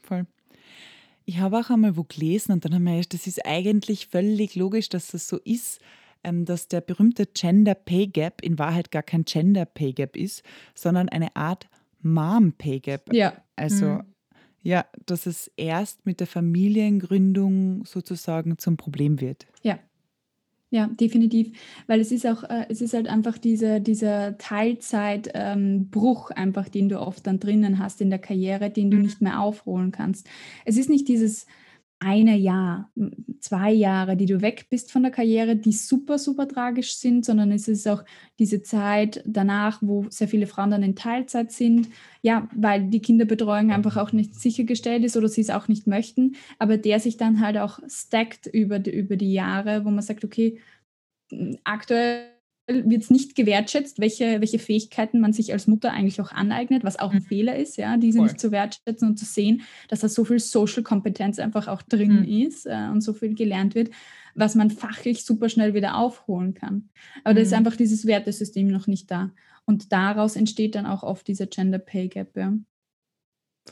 Voll. 0.01 0.25
Ich 1.25 1.39
habe 1.39 1.60
auch 1.60 1.69
einmal 1.69 1.97
wo 1.97 2.03
gelesen 2.03 2.53
und 2.53 2.63
dann 2.63 2.73
haben 2.73 2.86
wir 2.86 2.95
erst, 2.95 3.13
das 3.13 3.27
ist 3.27 3.45
eigentlich 3.45 4.08
völlig 4.08 4.56
logisch, 4.56 4.88
dass 4.88 5.08
das 5.08 5.27
so 5.27 5.38
ist, 5.38 5.82
ähm, 6.23 6.45
dass 6.45 6.67
der 6.67 6.82
berühmte 6.82 7.25
Gender 7.25 7.75
Pay 7.75 8.08
Gap 8.08 8.41
in 8.41 8.58
Wahrheit 8.58 8.91
gar 8.91 9.03
kein 9.03 9.25
Gender 9.25 9.65
Pay 9.65 9.93
Gap 9.93 10.15
ist, 10.15 10.43
sondern 10.73 11.10
eine 11.10 11.36
Art 11.36 11.67
Mom 12.01 12.53
Pay 12.53 12.80
Gap. 12.80 13.13
Ja. 13.13 13.34
Also 13.56 13.86
mhm. 13.86 14.03
ja, 14.63 14.86
dass 15.06 15.25
es 15.25 15.51
erst 15.58 16.06
mit 16.06 16.19
der 16.19 16.27
Familiengründung 16.27 17.86
sozusagen 17.86 18.58
zum 18.58 18.77
Problem 18.77 19.19
wird. 19.19 19.47
Ja. 19.63 19.80
Ja, 20.69 20.88
definitiv. 20.88 21.58
Weil 21.88 22.01
es 22.01 22.12
ist 22.12 22.27
auch, 22.27 22.43
äh, 22.43 22.65
es 22.67 22.82
ist 22.82 22.93
halt 22.93 23.08
einfach 23.08 23.38
diese, 23.38 23.80
dieser 23.80 24.38
Teilzeitbruch 24.38 26.32
ähm, 26.32 26.38
einfach, 26.38 26.67
den 26.67 26.89
du 26.89 26.99
oft 26.99 27.25
dann 27.25 27.39
drinnen 27.39 27.80
hast 27.80 28.01
in 28.01 28.10
der 28.10 28.19
Karriere, 28.19 28.69
den 28.69 28.91
du 28.91 28.97
mhm. 28.97 29.03
nicht 29.03 29.21
mehr 29.21 29.39
aufholen 29.39 29.91
kannst. 29.91 30.27
Es 30.65 30.75
ist 30.75 30.89
nicht 30.89 31.08
dieses, 31.08 31.45
eine 31.99 32.38
Jahr, 32.38 32.91
zwei 33.39 33.71
Jahre, 33.71 34.15
die 34.15 34.27
du 34.27 34.41
weg 34.41 34.67
bist 34.69 34.91
von 34.91 35.01
der 35.01 35.12
Karriere, 35.12 35.55
die 35.55 35.71
super, 35.71 36.19
super 36.19 36.47
tragisch 36.47 36.95
sind, 36.95 37.25
sondern 37.25 37.51
es 37.51 37.67
ist 37.67 37.88
auch 37.88 38.03
diese 38.38 38.62
Zeit 38.62 39.23
danach, 39.25 39.79
wo 39.81 40.05
sehr 40.10 40.27
viele 40.27 40.45
Frauen 40.45 40.71
dann 40.71 40.83
in 40.83 40.95
Teilzeit 40.95 41.51
sind, 41.51 41.89
ja, 42.21 42.47
weil 42.55 42.89
die 42.89 43.01
Kinderbetreuung 43.01 43.71
einfach 43.71 43.97
auch 43.97 44.12
nicht 44.12 44.36
sichergestellt 44.36 45.03
ist 45.03 45.17
oder 45.17 45.27
sie 45.27 45.41
es 45.41 45.49
auch 45.49 45.67
nicht 45.67 45.88
möchten, 45.88 46.36
aber 46.60 46.77
der 46.77 46.99
sich 46.99 47.17
dann 47.17 47.41
halt 47.41 47.57
auch 47.57 47.79
stackt 47.88 48.45
über 48.47 48.77
die, 48.79 48.91
über 48.91 49.15
die 49.15 49.33
Jahre, 49.33 49.83
wo 49.83 49.89
man 49.89 50.03
sagt, 50.03 50.23
okay, 50.23 50.60
aktuell 51.63 52.37
wird 52.67 53.01
es 53.01 53.10
nicht 53.10 53.36
gewertschätzt, 53.36 53.99
welche, 53.99 54.41
welche 54.41 54.60
Fähigkeiten 54.60 55.21
man 55.21 55.32
sich 55.32 55.53
als 55.53 55.67
Mutter 55.67 55.91
eigentlich 55.91 56.19
auch 56.19 56.32
aneignet, 56.32 56.84
was 56.84 56.99
auch 56.99 57.12
ein 57.12 57.19
mhm. 57.19 57.27
Fehler 57.27 57.56
ist, 57.56 57.77
ja, 57.77 57.97
diese 57.97 58.17
Voll. 58.17 58.27
nicht 58.27 58.39
zu 58.39 58.51
wertschätzen 58.51 59.08
und 59.08 59.17
zu 59.17 59.25
sehen, 59.25 59.62
dass 59.88 60.01
da 60.01 60.10
so 60.10 60.25
viel 60.25 60.39
Social-Kompetenz 60.39 61.39
einfach 61.39 61.67
auch 61.67 61.82
drin 61.82 62.21
mhm. 62.21 62.45
ist 62.45 62.65
äh, 62.65 62.89
und 62.91 63.01
so 63.01 63.13
viel 63.13 63.36
gelernt 63.36 63.73
wird, 63.73 63.91
was 64.36 64.56
man 64.56 64.69
fachlich 64.69 65.23
super 65.23 65.47
schnell 65.47 65.73
wieder 65.73 65.95
aufholen 65.97 66.53
kann. 66.53 66.89
Aber 67.23 67.34
mhm. 67.34 67.36
da 67.38 67.41
ist 67.41 67.51
mhm. 67.51 67.58
einfach 67.58 67.77
dieses 67.77 68.06
Wertesystem 68.06 68.67
noch 68.67 68.88
nicht 68.88 69.10
da. 69.10 69.32
Und 69.65 69.91
daraus 69.91 70.36
entsteht 70.36 70.75
dann 70.75 70.86
auch 70.86 71.03
oft 71.03 71.27
dieser 71.27 71.47
Gender 71.47 71.80
Pay 71.80 72.10
Gap. 72.10 72.36
Ja 72.36 72.53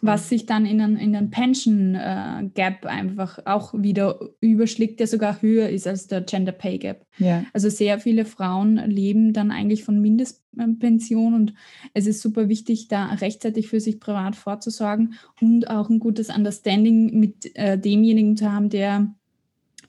was 0.01 0.29
sich 0.29 0.45
dann 0.45 0.65
in 0.65 0.81
einen, 0.81 0.97
in 0.97 1.15
einen 1.15 1.29
Pension 1.29 1.95
äh, 1.95 2.49
Gap 2.53 2.85
einfach 2.85 3.39
auch 3.45 3.73
wieder 3.73 4.19
überschlägt, 4.41 4.99
der 4.99 5.07
sogar 5.07 5.41
höher 5.41 5.69
ist 5.69 5.87
als 5.87 6.07
der 6.07 6.21
Gender 6.21 6.51
Pay 6.51 6.77
Gap. 6.79 7.05
Ja. 7.17 7.45
Also 7.53 7.69
sehr 7.69 7.99
viele 7.99 8.25
Frauen 8.25 8.77
leben 8.77 9.33
dann 9.33 9.51
eigentlich 9.51 9.83
von 9.83 10.01
Mindestpension 10.01 11.33
und 11.33 11.53
es 11.93 12.07
ist 12.07 12.21
super 12.21 12.49
wichtig, 12.49 12.87
da 12.87 13.05
rechtzeitig 13.05 13.67
für 13.67 13.79
sich 13.79 13.99
privat 13.99 14.35
vorzusorgen 14.35 15.15
und 15.41 15.69
auch 15.69 15.89
ein 15.89 15.99
gutes 15.99 16.29
Understanding 16.29 17.19
mit 17.19 17.55
äh, 17.55 17.77
demjenigen 17.77 18.35
zu 18.37 18.51
haben, 18.51 18.69
der 18.69 19.13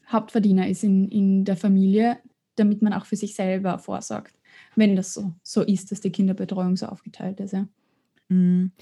Hauptverdiener 0.09 0.69
ist 0.69 0.85
in, 0.85 1.09
in 1.09 1.45
der 1.45 1.57
Familie, 1.57 2.19
damit 2.55 2.81
man 2.83 2.93
auch 2.93 3.07
für 3.07 3.17
sich 3.17 3.35
selber 3.35 3.79
vorsorgt, 3.79 4.35
wenn 4.77 4.97
das 4.97 5.13
so, 5.15 5.35
so 5.43 5.63
ist, 5.63 5.91
dass 5.91 6.01
die 6.01 6.11
Kinderbetreuung 6.11 6.77
so 6.77 6.87
aufgeteilt 6.87 7.41
ist. 7.41 7.53
Ja. 7.53 7.67
Mhm. 8.29 8.73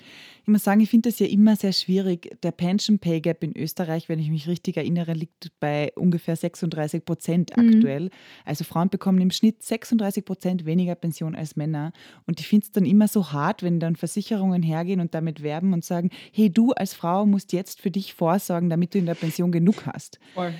Ich 0.42 0.48
muss 0.48 0.64
sagen, 0.64 0.80
ich 0.80 0.90
finde 0.90 1.10
das 1.10 1.18
ja 1.18 1.26
immer 1.26 1.56
sehr 1.56 1.72
schwierig. 1.72 2.36
Der 2.42 2.50
Pension 2.50 2.98
Pay 2.98 3.20
Gap 3.20 3.42
in 3.42 3.56
Österreich, 3.56 4.08
wenn 4.08 4.18
ich 4.18 4.30
mich 4.30 4.46
richtig 4.46 4.76
erinnere, 4.76 5.12
liegt 5.12 5.52
bei 5.60 5.92
ungefähr 5.96 6.36
36 6.36 7.04
Prozent 7.04 7.56
mhm. 7.56 7.68
aktuell. 7.68 8.10
Also 8.44 8.64
Frauen 8.64 8.90
bekommen 8.90 9.20
im 9.20 9.30
Schnitt 9.30 9.62
36 9.62 10.24
Prozent 10.24 10.64
weniger 10.66 10.94
Pension 10.94 11.34
als 11.34 11.56
Männer. 11.56 11.92
Und 12.26 12.40
ich 12.40 12.48
finde 12.48 12.64
es 12.64 12.72
dann 12.72 12.86
immer 12.86 13.08
so 13.08 13.32
hart, 13.32 13.62
wenn 13.62 13.80
dann 13.80 13.96
Versicherungen 13.96 14.62
hergehen 14.62 15.00
und 15.00 15.14
damit 15.14 15.42
werben 15.42 15.72
und 15.72 15.84
sagen, 15.84 16.10
hey, 16.32 16.50
du 16.50 16.72
als 16.72 16.94
Frau 16.94 17.26
musst 17.26 17.52
jetzt 17.52 17.80
für 17.80 17.90
dich 17.90 18.14
vorsorgen, 18.14 18.70
damit 18.70 18.94
du 18.94 18.98
in 18.98 19.06
der 19.06 19.14
Pension 19.14 19.52
genug 19.52 19.86
hast. 19.86 20.18
Voll 20.34 20.54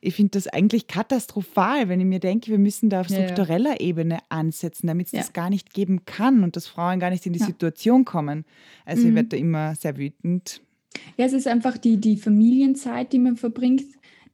ich 0.00 0.14
finde 0.14 0.30
das 0.32 0.46
eigentlich 0.46 0.86
katastrophal, 0.86 1.88
wenn 1.88 2.00
ich 2.00 2.06
mir 2.06 2.20
denke, 2.20 2.50
wir 2.50 2.58
müssen 2.58 2.88
da 2.88 3.00
auf 3.00 3.08
struktureller 3.08 3.80
ja. 3.80 3.80
Ebene 3.80 4.18
ansetzen, 4.28 4.86
damit 4.86 5.06
es 5.06 5.12
ja. 5.12 5.20
das 5.20 5.32
gar 5.32 5.50
nicht 5.50 5.74
geben 5.74 6.04
kann 6.04 6.44
und 6.44 6.56
dass 6.56 6.68
Frauen 6.68 7.00
gar 7.00 7.10
nicht 7.10 7.26
in 7.26 7.32
die 7.32 7.40
ja. 7.40 7.46
Situation 7.46 8.04
kommen. 8.04 8.44
Also 8.84 9.02
mhm. 9.02 9.08
ich 9.08 9.14
werde 9.16 9.28
da 9.30 9.36
immer 9.36 9.74
sehr 9.74 9.96
wütend. 9.96 10.60
Ja, 11.16 11.26
es 11.26 11.32
ist 11.32 11.48
einfach 11.48 11.78
die, 11.78 11.96
die 11.96 12.16
Familienzeit, 12.16 13.12
die 13.12 13.18
man 13.18 13.36
verbringt, 13.36 13.82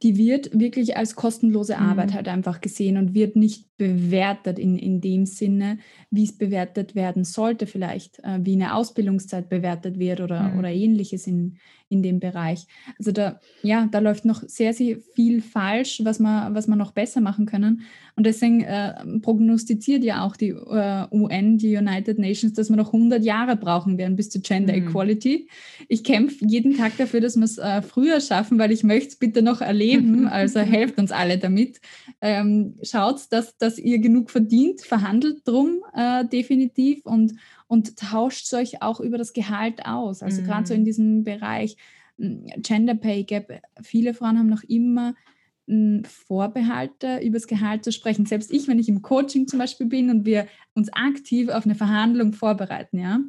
die 0.03 0.17
wird 0.17 0.57
wirklich 0.57 0.97
als 0.97 1.15
kostenlose 1.15 1.77
Arbeit 1.77 2.09
mhm. 2.11 2.13
halt 2.13 2.27
einfach 2.27 2.61
gesehen 2.61 2.97
und 2.97 3.13
wird 3.13 3.35
nicht 3.35 3.65
bewertet 3.77 4.59
in, 4.59 4.77
in 4.77 5.01
dem 5.01 5.25
Sinne, 5.25 5.79
wie 6.11 6.25
es 6.25 6.37
bewertet 6.37 6.95
werden 6.95 7.23
sollte, 7.23 7.65
vielleicht 7.65 8.19
äh, 8.19 8.39
wie 8.41 8.53
eine 8.53 8.75
Ausbildungszeit 8.75 9.49
bewertet 9.49 9.97
wird 9.97 10.21
oder, 10.21 10.49
mhm. 10.49 10.59
oder 10.59 10.69
ähnliches 10.69 11.27
in, 11.27 11.57
in 11.89 12.01
dem 12.01 12.19
Bereich. 12.19 12.65
Also 12.97 13.11
da, 13.11 13.39
ja, 13.61 13.87
da 13.91 13.99
läuft 13.99 14.25
noch 14.25 14.43
sehr, 14.47 14.73
sehr 14.73 14.97
viel 15.13 15.41
falsch, 15.41 16.01
was 16.03 16.19
man, 16.19 16.55
was 16.55 16.67
man 16.67 16.79
noch 16.79 16.91
besser 16.91 17.21
machen 17.21 17.45
können. 17.45 17.83
Und 18.15 18.25
deswegen 18.25 18.61
äh, 18.61 18.93
prognostiziert 19.21 20.03
ja 20.03 20.25
auch 20.25 20.35
die 20.35 20.49
äh, 20.49 21.05
UN, 21.11 21.57
die 21.57 21.75
United 21.75 22.17
Nations, 22.17 22.53
dass 22.53 22.69
wir 22.69 22.77
noch 22.77 22.93
100 22.93 23.23
Jahre 23.23 23.55
brauchen 23.55 23.97
werden 23.97 24.15
bis 24.15 24.29
zu 24.29 24.39
Gender 24.39 24.75
mhm. 24.75 24.87
Equality. 24.87 25.49
Ich 25.89 26.03
kämpfe 26.03 26.45
jeden 26.45 26.77
Tag 26.77 26.97
dafür, 26.97 27.21
dass 27.21 27.35
wir 27.35 27.43
es 27.43 27.57
äh, 27.57 27.81
früher 27.81 28.21
schaffen, 28.21 28.57
weil 28.57 28.71
ich 28.71 28.83
möchte 28.83 29.09
es 29.09 29.15
bitte 29.17 29.41
noch 29.41 29.61
erleben. 29.61 30.25
Also 30.35 30.59
helft 30.59 30.97
uns 30.97 31.11
alle 31.11 31.37
damit. 31.37 31.79
Ähm, 32.19 32.75
schaut, 32.83 33.21
dass, 33.29 33.57
dass 33.57 33.77
ihr 33.77 33.99
genug 33.99 34.31
verdient, 34.31 34.81
verhandelt 34.81 35.41
drum 35.45 35.77
äh, 35.93 36.25
definitiv 36.25 37.05
und 37.05 37.33
und 37.67 37.97
tauscht 37.97 38.53
euch 38.53 38.81
auch 38.81 38.99
über 38.99 39.17
das 39.17 39.33
Gehalt 39.33 39.85
aus. 39.85 40.21
Also 40.21 40.41
mhm. 40.41 40.45
gerade 40.45 40.67
so 40.67 40.73
in 40.73 40.81
mhm. 40.81 40.85
diesem 40.85 41.23
Bereich 41.23 41.77
hm, 42.17 42.45
Gender 42.57 42.95
Pay 42.95 43.23
Gap, 43.23 43.61
viele 43.81 44.13
Frauen 44.13 44.37
haben 44.37 44.49
noch 44.49 44.63
immer 44.63 45.15
hm, 45.67 46.03
Vorbehalte, 46.05 47.19
über 47.23 47.37
das 47.37 47.47
Gehalt 47.47 47.83
zu 47.83 47.91
sprechen. 47.91 48.25
Selbst 48.25 48.51
ich, 48.51 48.67
wenn 48.67 48.79
ich 48.79 48.89
im 48.89 49.01
Coaching 49.01 49.47
zum 49.47 49.59
Beispiel 49.59 49.87
bin 49.87 50.09
und 50.09 50.25
wir 50.25 50.47
uns 50.73 50.91
aktiv 50.93 51.49
auf 51.49 51.65
eine 51.65 51.75
Verhandlung 51.75 52.33
vorbereiten, 52.33 52.99
ja, 52.99 53.19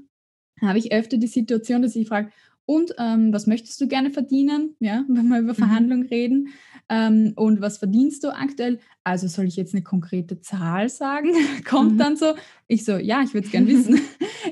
habe 0.62 0.78
ich 0.78 0.92
öfter 0.92 1.18
die 1.18 1.26
Situation, 1.26 1.82
dass 1.82 1.96
ich 1.96 2.08
frage, 2.08 2.30
und 2.66 2.92
ähm, 2.98 3.32
was 3.32 3.46
möchtest 3.46 3.80
du 3.80 3.86
gerne 3.86 4.10
verdienen, 4.10 4.74
ja, 4.80 5.04
wenn 5.08 5.28
wir 5.28 5.38
über. 5.38 5.54
Verhandlungen 5.54 6.02
mhm. 6.02 6.08
reden? 6.08 6.48
Ähm, 6.88 7.32
und 7.34 7.60
was 7.60 7.78
verdienst 7.78 8.22
du 8.22 8.28
aktuell? 8.28 8.78
Also 9.02 9.26
soll 9.26 9.46
ich 9.46 9.56
jetzt 9.56 9.74
eine 9.74 9.82
konkrete 9.82 10.40
Zahl 10.40 10.88
sagen? 10.88 11.30
Kommt 11.64 11.94
mhm. 11.94 11.98
dann 11.98 12.16
so. 12.16 12.34
Ich 12.68 12.84
so, 12.84 12.96
ja, 12.96 13.22
ich 13.22 13.34
würde 13.34 13.46
es 13.46 13.52
gerne 13.52 13.66
wissen. 13.66 14.00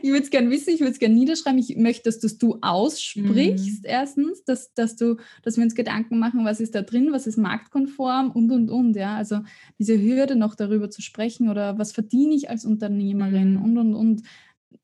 ich 0.03 0.11
würde 0.11 0.25
es 0.25 0.31
gerne 0.31 0.51
wissen, 0.51 0.71
ich 0.71 0.81
würde 0.81 0.93
es 0.93 0.99
gerne 0.99 1.15
niederschreiben. 1.15 1.59
Ich 1.59 1.77
möchte, 1.77 2.05
dass 2.05 2.19
das 2.19 2.39
du 2.39 2.59
aussprichst, 2.61 3.83
mhm. 3.83 3.89
erstens, 3.89 4.45
dass, 4.45 4.75
dass, 4.75 4.97
du, 4.97 5.17
dass 5.43 5.57
wir 5.57 5.65
uns 5.65 5.75
Gedanken 5.75 6.19
machen, 6.19 6.45
was 6.45 6.61
ist 6.61 6.75
da 6.75 6.83
drin, 6.83 7.13
was 7.13 7.27
ist 7.27 7.39
marktkonform 7.39 8.31
und, 8.31 8.51
und, 8.51 8.69
und. 8.69 8.97
Ja, 8.97 9.17
also 9.17 9.41
diese 9.79 10.01
Hürde 10.01 10.35
noch 10.35 10.57
darüber 10.57 10.91
zu 10.91 11.03
sprechen 11.03 11.49
oder 11.49 11.79
was 11.79 11.93
verdiene 11.93 12.35
ich 12.35 12.51
als 12.51 12.65
Unternehmerin 12.65 13.55
mhm. 13.55 13.63
und, 13.63 13.79
und, 13.79 13.95
und 13.95 14.23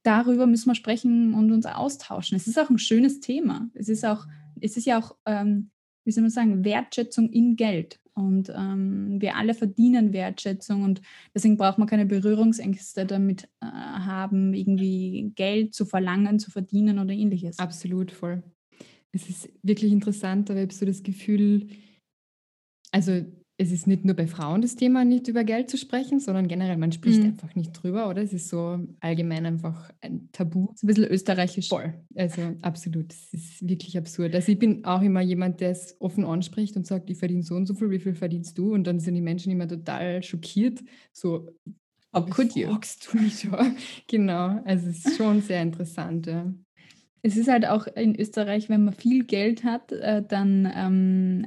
darüber 0.03 0.47
müssen 0.47 0.71
wir 0.71 0.75
sprechen 0.77 1.35
und 1.35 1.51
uns 1.51 1.67
austauschen. 1.67 2.37
Es 2.37 2.47
ist 2.47 2.59
auch 2.59 2.71
ein 2.71 2.79
schönes 2.79 3.21
Thema. 3.21 3.69
Es 3.75 3.89
ist 3.89 4.05
auch, 4.05 4.27
es 4.61 4.77
ist 4.77 4.87
ja 4.87 4.99
auch, 4.99 5.17
ähm, 5.27 5.71
wie 6.05 6.13
soll 6.13 6.23
man 6.23 6.31
sagen, 6.31 6.65
Wertschätzung 6.65 7.31
in 7.31 7.57
Geld. 7.57 8.01
Und 8.15 8.51
ähm, 8.55 9.21
wir 9.21 9.37
alle 9.37 9.55
verdienen 9.55 10.13
Wertschätzung 10.13 10.83
und 10.83 11.01
deswegen 11.35 11.57
braucht 11.57 11.79
man 11.79 11.89
keine 11.89 12.07
Berührungsängste 12.07 13.07
damit 13.07 13.45
äh, 13.61 13.67
haben, 13.67 14.53
irgendwie 14.53 15.33
Geld 15.35 15.75
zu 15.75 15.87
verlangen, 15.87 16.39
zu 16.39 16.51
verdienen 16.51 16.99
oder 16.99 17.13
ähnliches. 17.13 17.59
Absolut, 17.59 18.11
voll. 18.11 18.43
Es 19.13 19.29
ist 19.29 19.49
wirklich 19.63 19.93
interessant, 19.93 20.51
aber 20.51 20.61
ich 20.61 20.65
habe 20.65 20.75
so 20.75 20.87
das 20.87 21.03
Gefühl, 21.03 21.69
also 22.93 23.25
es 23.61 23.73
ist 23.73 23.87
nicht 23.87 24.07
nur 24.07 24.15
bei 24.15 24.27
Frauen 24.27 24.63
das 24.63 24.75
Thema, 24.75 25.05
nicht 25.05 25.29
über 25.29 25.45
Geld 25.45 25.69
zu 25.69 25.77
sprechen, 25.77 26.19
sondern 26.19 26.49
generell, 26.49 26.79
man 26.79 26.93
spricht 26.93 27.19
mhm. 27.21 27.27
einfach 27.27 27.55
nicht 27.55 27.73
drüber, 27.73 28.09
oder? 28.09 28.23
Es 28.23 28.33
ist 28.33 28.49
so 28.49 28.79
allgemein 29.01 29.45
einfach 29.45 29.91
ein 30.01 30.31
Tabu. 30.33 30.69
So 30.77 30.87
ein 30.87 30.89
bisschen 30.89 31.05
österreichisch. 31.05 31.69
Voll. 31.69 31.93
Also 32.17 32.41
absolut. 32.63 33.13
Es 33.13 33.35
ist 33.35 33.69
wirklich 33.69 33.99
absurd. 33.99 34.35
Also 34.35 34.51
ich 34.51 34.59
bin 34.59 34.87
auch 34.87 35.03
immer 35.03 35.21
jemand, 35.21 35.61
der 35.61 35.73
es 35.73 35.95
offen 36.01 36.25
anspricht 36.25 36.75
und 36.77 36.87
sagt, 36.87 37.11
ich 37.11 37.19
verdiene 37.19 37.43
so 37.43 37.55
und 37.55 37.67
so 37.67 37.75
viel, 37.75 37.91
wie 37.91 38.01
viel 38.01 38.15
verdienst 38.15 38.57
du? 38.57 38.73
Und 38.73 38.87
dann 38.87 38.99
sind 38.99 39.15
die 39.15 39.21
Menschen 39.21 39.53
immer 39.53 39.69
total 39.69 40.23
schockiert. 40.23 40.81
So, 41.13 41.51
How 42.15 42.29
could 42.29 42.57
you? 42.57 42.67
du 42.67 43.19
mich 43.19 43.43
da? 43.43 43.71
Genau. 44.09 44.63
Also 44.65 44.89
es 44.89 45.05
ist 45.05 45.19
schon 45.19 45.43
sehr 45.43 45.61
interessant. 45.61 46.27
Ja. 46.27 46.51
Es 47.23 47.37
ist 47.37 47.49
halt 47.49 47.67
auch 47.67 47.87
in 47.87 48.19
Österreich, 48.19 48.69
wenn 48.69 48.85
man 48.85 48.95
viel 48.95 49.25
Geld 49.25 49.65
hat, 49.65 49.93
äh, 49.93 50.23
dann 50.27 50.71
ähm, 50.75 51.47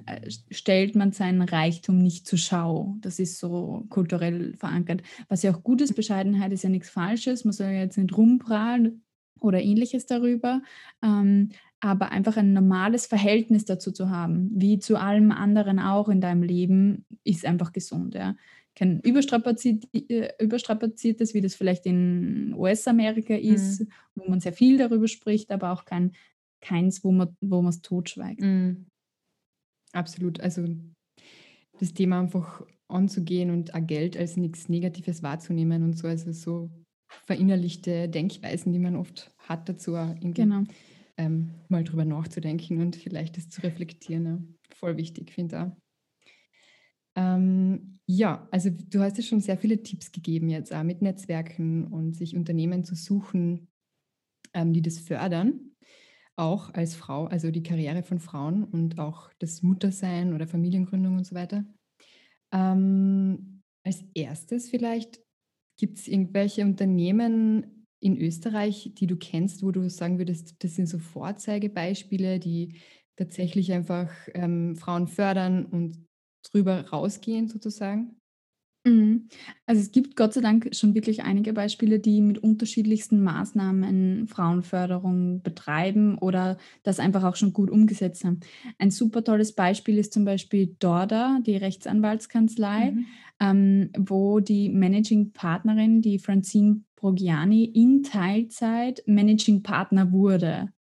stellt 0.51 0.95
man 0.95 1.12
seinen 1.12 1.41
Reichtum 1.41 1.97
nicht 1.97 2.27
zur 2.27 2.39
Schau. 2.39 2.95
Das 3.01 3.19
ist 3.19 3.39
so 3.39 3.86
kulturell 3.89 4.55
verankert. 4.55 5.01
Was 5.29 5.43
ja 5.43 5.53
auch 5.53 5.63
gut 5.63 5.81
ist, 5.81 5.95
Bescheidenheit 5.95 6.51
ist 6.51 6.63
ja 6.63 6.69
nichts 6.69 6.89
Falsches. 6.89 7.43
Man 7.43 7.53
soll 7.53 7.67
ja 7.67 7.81
jetzt 7.81 7.97
nicht 7.97 8.15
rumprahlen 8.15 9.03
oder 9.39 9.62
ähnliches 9.62 10.05
darüber. 10.05 10.62
Ähm, 11.03 11.49
aber 11.79 12.12
einfach 12.12 12.38
ein 12.38 12.53
normales 12.53 13.07
Verhältnis 13.07 13.65
dazu 13.65 13.91
zu 13.91 14.09
haben, 14.09 14.51
wie 14.53 14.79
zu 14.79 14.95
allem 14.97 15.31
anderen 15.31 15.79
auch 15.79 16.07
in 16.07 16.21
deinem 16.21 16.43
Leben, 16.43 17.05
ist 17.25 17.45
einfach 17.45 17.73
gesund. 17.73 18.15
Ja 18.15 18.36
kein 18.75 18.99
überstrapaziert, 19.01 19.86
äh, 19.93 20.31
überstrapaziertes, 20.39 21.33
wie 21.33 21.41
das 21.41 21.55
vielleicht 21.55 21.86
in 21.86 22.53
US-Amerika 22.55 23.36
ist, 23.36 23.81
mhm. 23.81 23.88
wo 24.15 24.29
man 24.29 24.39
sehr 24.39 24.53
viel 24.53 24.77
darüber 24.77 25.07
spricht, 25.07 25.51
aber 25.51 25.71
auch 25.71 25.86
kein, 25.86 26.13
keins, 26.62 27.03
wo 27.03 27.12
man 27.12 27.36
wo 27.41 27.67
es 27.67 27.81
totschweigt. 27.81 28.41
Mhm. 28.41 28.88
Absolut. 29.91 30.41
Also 30.41 30.65
das 31.79 31.93
Thema 31.93 32.19
einfach 32.19 32.65
anzugehen 32.88 33.51
und 33.51 33.73
auch 33.73 33.86
Geld 33.86 34.17
als 34.17 34.38
nichts 34.38 34.69
Negatives 34.69 35.23
wahrzunehmen 35.23 35.83
und 35.83 35.97
so, 35.97 36.07
also 36.07 36.31
so 36.31 36.69
verinnerlichte 37.25 38.09
Denkweisen, 38.09 38.73
die 38.73 38.79
man 38.79 38.95
oft 38.95 39.31
hat 39.38 39.69
dazu, 39.69 39.97
genau. 40.21 40.63
ähm, 41.17 41.51
mal 41.69 41.83
drüber 41.83 42.05
nachzudenken 42.05 42.81
und 42.81 42.95
vielleicht 42.95 43.38
das 43.38 43.49
zu 43.49 43.62
reflektieren. 43.62 44.25
Ja. 44.25 44.41
Voll 44.75 44.97
wichtig, 44.97 45.31
finde 45.31 45.55
ich 45.55 45.62
auch. 45.62 45.83
Ähm, 47.15 47.99
ja, 48.06 48.47
also 48.52 48.69
du 48.69 48.99
hast 48.99 49.17
ja 49.17 49.23
schon 49.23 49.39
sehr 49.39 49.58
viele 49.58 49.82
Tipps 49.82 50.12
gegeben 50.12 50.49
jetzt 50.49 50.73
auch 50.73 50.84
mit 50.84 51.02
Netzwerken 51.02 51.88
und 51.88 52.15
sich 52.15 52.36
Unternehmen 52.36 52.84
zu 52.84 52.95
suchen, 52.95 53.69
ähm, 54.54 54.73
die 54.73 54.82
das 54.82 54.99
fördern, 54.99 55.71
auch 56.36 56.73
als 56.73 56.95
Frau, 56.95 57.26
also 57.26 57.52
die 57.52 57.63
Karriere 57.63 58.04
von 58.04 58.19
Frauen 58.19 58.63
und 58.63 58.99
auch 58.99 59.32
das 59.39 59.62
Muttersein 59.62 60.34
oder 60.34 60.47
Familiengründung 60.47 61.17
und 61.17 61.26
so 61.26 61.36
weiter. 61.36 61.65
Ähm, 62.52 63.62
als 63.86 64.04
erstes 64.13 64.69
vielleicht 64.69 65.21
gibt 65.78 65.97
es 65.97 66.08
irgendwelche 66.08 66.63
Unternehmen 66.63 67.88
in 67.99 68.17
Österreich, 68.17 68.91
die 68.95 69.08
du 69.08 69.15
kennst, 69.15 69.63
wo 69.63 69.71
du 69.71 69.89
sagen 69.89 70.17
würdest, 70.17 70.56
das 70.63 70.76
sind 70.76 70.88
so 70.88 70.99
Vorzeigebeispiele, 70.99 72.39
die 72.39 72.80
tatsächlich 73.15 73.71
einfach 73.71 74.12
ähm, 74.34 74.76
Frauen 74.76 75.08
fördern 75.08 75.65
und 75.65 76.06
drüber 76.43 76.88
rausgehen 76.89 77.47
sozusagen? 77.47 78.17
Mhm. 78.86 79.29
Also 79.65 79.82
es 79.82 79.91
gibt 79.91 80.17
Gott 80.17 80.34
sei 80.34 80.41
Dank 80.41 80.69
schon 80.73 80.93
wirklich 80.93 81.23
einige 81.23 81.53
Beispiele, 81.53 81.99
die 81.99 82.19
mit 82.19 82.39
unterschiedlichsten 82.39 83.23
Maßnahmen 83.23 84.27
Frauenförderung 84.27 85.41
betreiben 85.41 86.17
oder 86.17 86.58
das 86.84 86.99
einfach 86.99 87.23
auch 87.23 87.38
schon 87.38 87.53
gut 87.53 87.69
umgesetzt 87.69 88.25
haben. 88.25 88.41
Ein 88.79 88.91
super 88.91 89.23
tolles 89.23 89.53
Beispiel 89.53 89.97
ist 89.97 90.12
zum 90.12 90.25
Beispiel 90.25 90.75
Dorda, 90.79 91.39
die 91.45 91.56
Rechtsanwaltskanzlei, 91.56 92.91
mhm. 92.91 93.06
ähm, 93.39 93.89
wo 93.97 94.41
die 94.41 94.67
Managing 94.67 95.32
Partnerin, 95.32 96.01
die 96.01 96.19
Francine 96.19 96.82
Brogiani, 96.97 97.63
in 97.63 98.03
Teilzeit 98.03 99.01
Managing 99.06 99.63
Partner 99.63 100.12
wurde. 100.12 100.72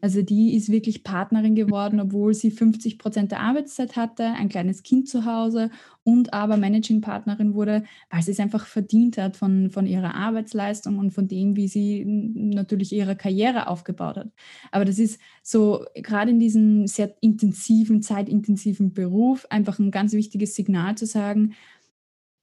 Also 0.00 0.22
die 0.22 0.54
ist 0.54 0.70
wirklich 0.70 1.04
Partnerin 1.04 1.54
geworden, 1.54 2.00
obwohl 2.00 2.34
sie 2.34 2.50
50 2.50 2.98
Prozent 2.98 3.32
der 3.32 3.40
Arbeitszeit 3.40 3.96
hatte, 3.96 4.24
ein 4.24 4.48
kleines 4.48 4.82
Kind 4.82 5.08
zu 5.08 5.24
Hause 5.24 5.70
und 6.04 6.32
aber 6.32 6.56
Managing-Partnerin 6.56 7.54
wurde, 7.54 7.82
weil 8.10 8.22
sie 8.22 8.30
es 8.30 8.40
einfach 8.40 8.66
verdient 8.66 9.18
hat 9.18 9.36
von, 9.36 9.70
von 9.70 9.86
ihrer 9.86 10.14
Arbeitsleistung 10.14 10.98
und 10.98 11.10
von 11.12 11.26
dem, 11.28 11.56
wie 11.56 11.66
sie 11.66 12.04
natürlich 12.06 12.92
ihre 12.92 13.16
Karriere 13.16 13.68
aufgebaut 13.68 14.16
hat. 14.16 14.28
Aber 14.70 14.84
das 14.84 14.98
ist 14.98 15.18
so 15.42 15.84
gerade 15.94 16.30
in 16.30 16.38
diesem 16.38 16.86
sehr 16.86 17.14
intensiven, 17.20 18.02
zeitintensiven 18.02 18.92
Beruf 18.92 19.46
einfach 19.50 19.78
ein 19.78 19.90
ganz 19.90 20.12
wichtiges 20.12 20.54
Signal 20.54 20.96
zu 20.96 21.06
sagen, 21.06 21.54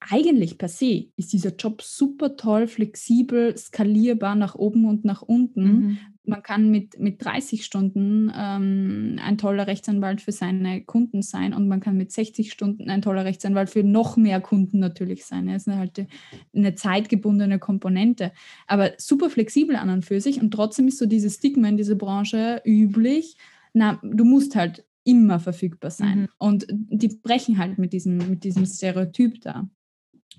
eigentlich 0.09 0.57
per 0.57 0.69
se 0.69 1.07
ist 1.15 1.33
dieser 1.33 1.55
Job 1.55 1.81
super 1.81 2.35
toll, 2.35 2.67
flexibel, 2.67 3.55
skalierbar 3.57 4.35
nach 4.35 4.55
oben 4.55 4.85
und 4.85 5.05
nach 5.05 5.21
unten. 5.21 5.63
Mhm 5.63 5.97
man 6.25 6.41
kann 6.41 6.71
mit, 6.71 6.99
mit 6.99 7.23
30 7.23 7.65
Stunden 7.65 8.31
ähm, 8.35 9.19
ein 9.21 9.37
toller 9.37 9.67
Rechtsanwalt 9.67 10.21
für 10.21 10.31
seine 10.31 10.83
Kunden 10.83 11.21
sein 11.21 11.53
und 11.53 11.67
man 11.67 11.81
kann 11.81 11.97
mit 11.97 12.11
60 12.11 12.51
Stunden 12.51 12.89
ein 12.89 13.01
toller 13.01 13.25
Rechtsanwalt 13.25 13.69
für 13.69 13.83
noch 13.83 14.15
mehr 14.15 14.39
Kunden 14.39 14.79
natürlich 14.79 15.25
sein. 15.25 15.47
Das 15.47 15.67
ist 15.67 15.75
halt 15.75 16.07
eine 16.55 16.75
zeitgebundene 16.75 17.59
Komponente, 17.59 18.31
aber 18.67 18.91
super 18.97 19.29
flexibel 19.29 19.75
an 19.75 19.89
und 19.89 20.05
für 20.05 20.21
sich 20.21 20.41
und 20.41 20.51
trotzdem 20.51 20.87
ist 20.87 20.97
so 20.97 21.05
dieses 21.05 21.35
Stigma 21.35 21.67
in 21.67 21.77
dieser 21.77 21.95
Branche 21.95 22.61
üblich, 22.65 23.35
na, 23.73 23.99
du 24.03 24.23
musst 24.23 24.55
halt 24.55 24.85
immer 25.03 25.39
verfügbar 25.39 25.91
sein. 25.91 26.21
Mhm. 26.21 26.27
Und 26.37 26.67
die 26.69 27.09
brechen 27.09 27.57
halt 27.57 27.77
mit 27.77 27.91
diesem, 27.91 28.17
mit 28.29 28.45
diesem 28.45 28.65
Stereotyp 28.65 29.41
da 29.41 29.69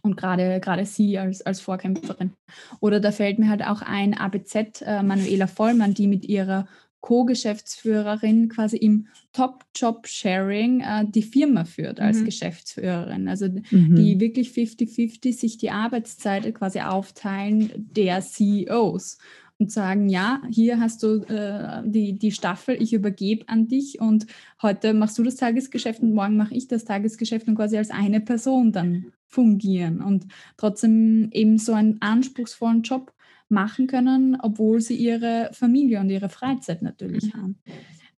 und 0.05 0.17
gerade 0.17 0.61
gerade 0.61 0.85
sie 0.85 1.19
als, 1.19 1.43
als 1.43 1.61
Vorkämpferin. 1.61 2.33
Oder 2.81 3.01
da 3.01 3.11
fällt 3.11 3.39
mir 3.39 3.49
halt 3.49 3.67
auch 3.67 3.83
ein 3.83 4.15
ABZ, 4.15 4.83
äh, 4.83 5.03
Manuela 5.03 5.47
Vollmann, 5.47 5.95
die 5.95 6.07
mit 6.07 6.27
ihrer 6.27 6.67
Co-Geschäftsführerin 7.01 8.49
quasi 8.49 8.79
im 8.79 9.09
Top-Job-Sharing 9.33 10.81
äh, 10.81 11.05
die 11.07 11.23
Firma 11.23 11.65
führt 11.65 12.01
als 12.01 12.21
mhm. 12.21 12.25
Geschäftsführerin. 12.25 13.29
Also 13.29 13.49
mhm. 13.49 13.97
die 13.97 14.21
wirklich 14.21 14.51
50-50 14.51 15.33
sich 15.33 15.59
die 15.59 15.71
Arbeitszeit 15.71 16.55
quasi 16.55 16.81
aufteilen 16.81 17.73
der 17.77 18.23
CEOs 18.23 19.19
und 19.59 19.71
sagen, 19.71 20.09
ja, 20.09 20.43
hier 20.51 20.81
hast 20.81 21.03
du 21.03 21.23
äh, 21.23 21.83
die, 21.85 22.19
die 22.19 22.33
Staffel, 22.33 22.81
ich 22.81 22.93
übergebe 22.93 23.49
an 23.49 23.69
dich 23.69 24.01
und 24.01 24.27
heute 24.63 24.95
machst 24.95 25.17
du 25.19 25.23
das 25.23 25.37
Tagesgeschäft 25.37 26.03
und 26.03 26.13
morgen 26.13 26.37
mache 26.37 26.55
ich 26.55 26.67
das 26.67 26.85
Tagesgeschäft 26.85 27.47
und 27.47 27.55
quasi 27.55 27.77
als 27.77 27.91
eine 27.91 28.21
Person 28.21 28.73
dann 28.73 29.13
fungieren 29.27 30.01
und 30.01 30.27
trotzdem 30.57 31.29
eben 31.33 31.59
so 31.59 31.73
einen 31.73 32.01
anspruchsvollen 32.01 32.83
Job 32.83 33.13
machen 33.49 33.87
können, 33.87 34.37
obwohl 34.41 34.81
sie 34.81 34.97
ihre 34.97 35.51
Familie 35.53 36.01
und 36.01 36.11
ihre 36.11 36.29
Freizeit 36.29 36.83
natürlich 36.83 37.33
mhm. 37.33 37.41
haben. 37.41 37.59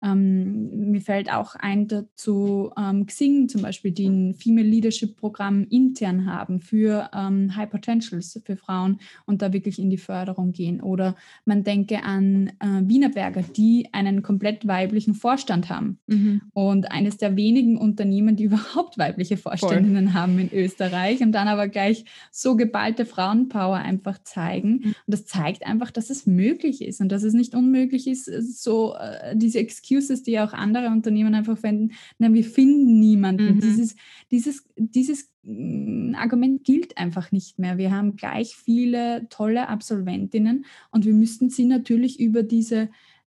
Ähm, 0.02 0.90
mir 0.90 1.00
fällt 1.00 1.32
auch 1.32 1.54
ein 1.54 1.88
dazu 1.88 2.70
ähm, 2.78 3.06
Xing 3.06 3.48
zum 3.48 3.62
Beispiel, 3.62 3.90
die 3.90 4.06
ein 4.08 4.34
Female 4.34 4.66
Leadership 4.66 5.16
Programm 5.16 5.66
intern 5.70 6.26
haben 6.26 6.60
für 6.60 7.10
ähm, 7.14 7.54
High 7.56 7.70
Potentials 7.70 8.40
für 8.44 8.56
Frauen 8.56 9.00
und 9.24 9.42
da 9.42 9.52
wirklich 9.52 9.78
in 9.78 9.90
die 9.90 9.98
Förderung 9.98 10.52
gehen. 10.52 10.80
Oder 10.80 11.16
man 11.44 11.64
denke 11.64 12.02
an 12.02 12.48
äh, 12.60 12.82
Wienerberger, 12.82 13.42
die 13.42 13.88
einen 13.92 14.22
komplett 14.22 14.66
weiblichen 14.66 15.14
Vorstand 15.14 15.70
haben 15.70 15.98
mhm. 16.06 16.42
und 16.52 16.90
eines 16.90 17.16
der 17.16 17.36
wenigen 17.36 17.76
Unternehmen, 17.76 18.36
die 18.36 18.44
überhaupt 18.56 18.98
weibliche 18.98 19.36
Vorständinnen 19.36 20.08
Voll. 20.08 20.14
haben 20.14 20.38
in 20.38 20.52
Österreich 20.52 21.20
und 21.20 21.32
dann 21.32 21.48
aber 21.48 21.68
gleich 21.68 22.04
so 22.30 22.56
geballte 22.56 23.06
Frauenpower 23.06 23.76
einfach 23.76 24.22
zeigen. 24.22 24.70
Mhm. 24.70 24.84
Und 24.84 24.94
das 25.06 25.26
zeigt 25.26 25.66
einfach, 25.66 25.90
dass 25.90 26.10
es 26.10 26.26
möglich 26.26 26.82
ist 26.82 27.00
und 27.00 27.10
dass 27.10 27.22
es 27.22 27.32
nicht 27.32 27.54
unmöglich 27.54 28.06
ist, 28.06 28.26
so 28.26 28.94
äh, 28.94 29.36
diese 29.36 29.58
Excuse 29.58 29.85
Excuses, 29.86 30.22
die 30.22 30.38
auch 30.40 30.52
andere 30.52 30.88
Unternehmen 30.88 31.34
einfach 31.34 31.58
finden, 31.58 31.92
na, 32.18 32.32
wir 32.32 32.44
finden 32.44 32.98
niemanden. 32.98 33.56
Mhm. 33.56 33.60
Dieses, 33.60 33.96
dieses, 34.30 34.64
dieses 34.76 35.30
mm, 35.42 36.14
Argument 36.16 36.64
gilt 36.64 36.98
einfach 36.98 37.32
nicht 37.32 37.58
mehr. 37.58 37.78
Wir 37.78 37.92
haben 37.92 38.16
gleich 38.16 38.56
viele 38.56 39.28
tolle 39.30 39.68
Absolventinnen 39.68 40.64
und 40.90 41.04
wir 41.04 41.14
müssten 41.14 41.50
sie 41.50 41.64
natürlich 41.64 42.20
über 42.20 42.42
diese 42.42 42.90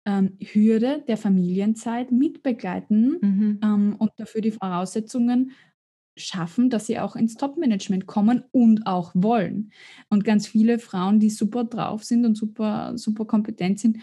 ähm, 0.05 0.37
Hürde 0.39 1.03
der 1.07 1.17
Familienzeit 1.17 2.11
mitbegleiten 2.11 3.17
mhm. 3.21 3.59
ähm, 3.61 3.95
und 3.99 4.11
dafür 4.17 4.41
die 4.41 4.51
Voraussetzungen 4.51 5.51
schaffen, 6.15 6.71
dass 6.71 6.87
sie 6.87 6.97
auch 6.97 7.15
ins 7.15 7.35
Top-Management 7.35 8.07
kommen 8.07 8.43
und 8.51 8.87
auch 8.87 9.11
wollen. 9.13 9.71
Und 10.09 10.23
ganz 10.23 10.47
viele 10.47 10.79
Frauen, 10.79 11.19
die 11.19 11.29
super 11.29 11.63
drauf 11.65 12.03
sind 12.03 12.25
und 12.25 12.35
super, 12.35 12.97
super 12.97 13.25
kompetent 13.25 13.79
sind, 13.79 13.97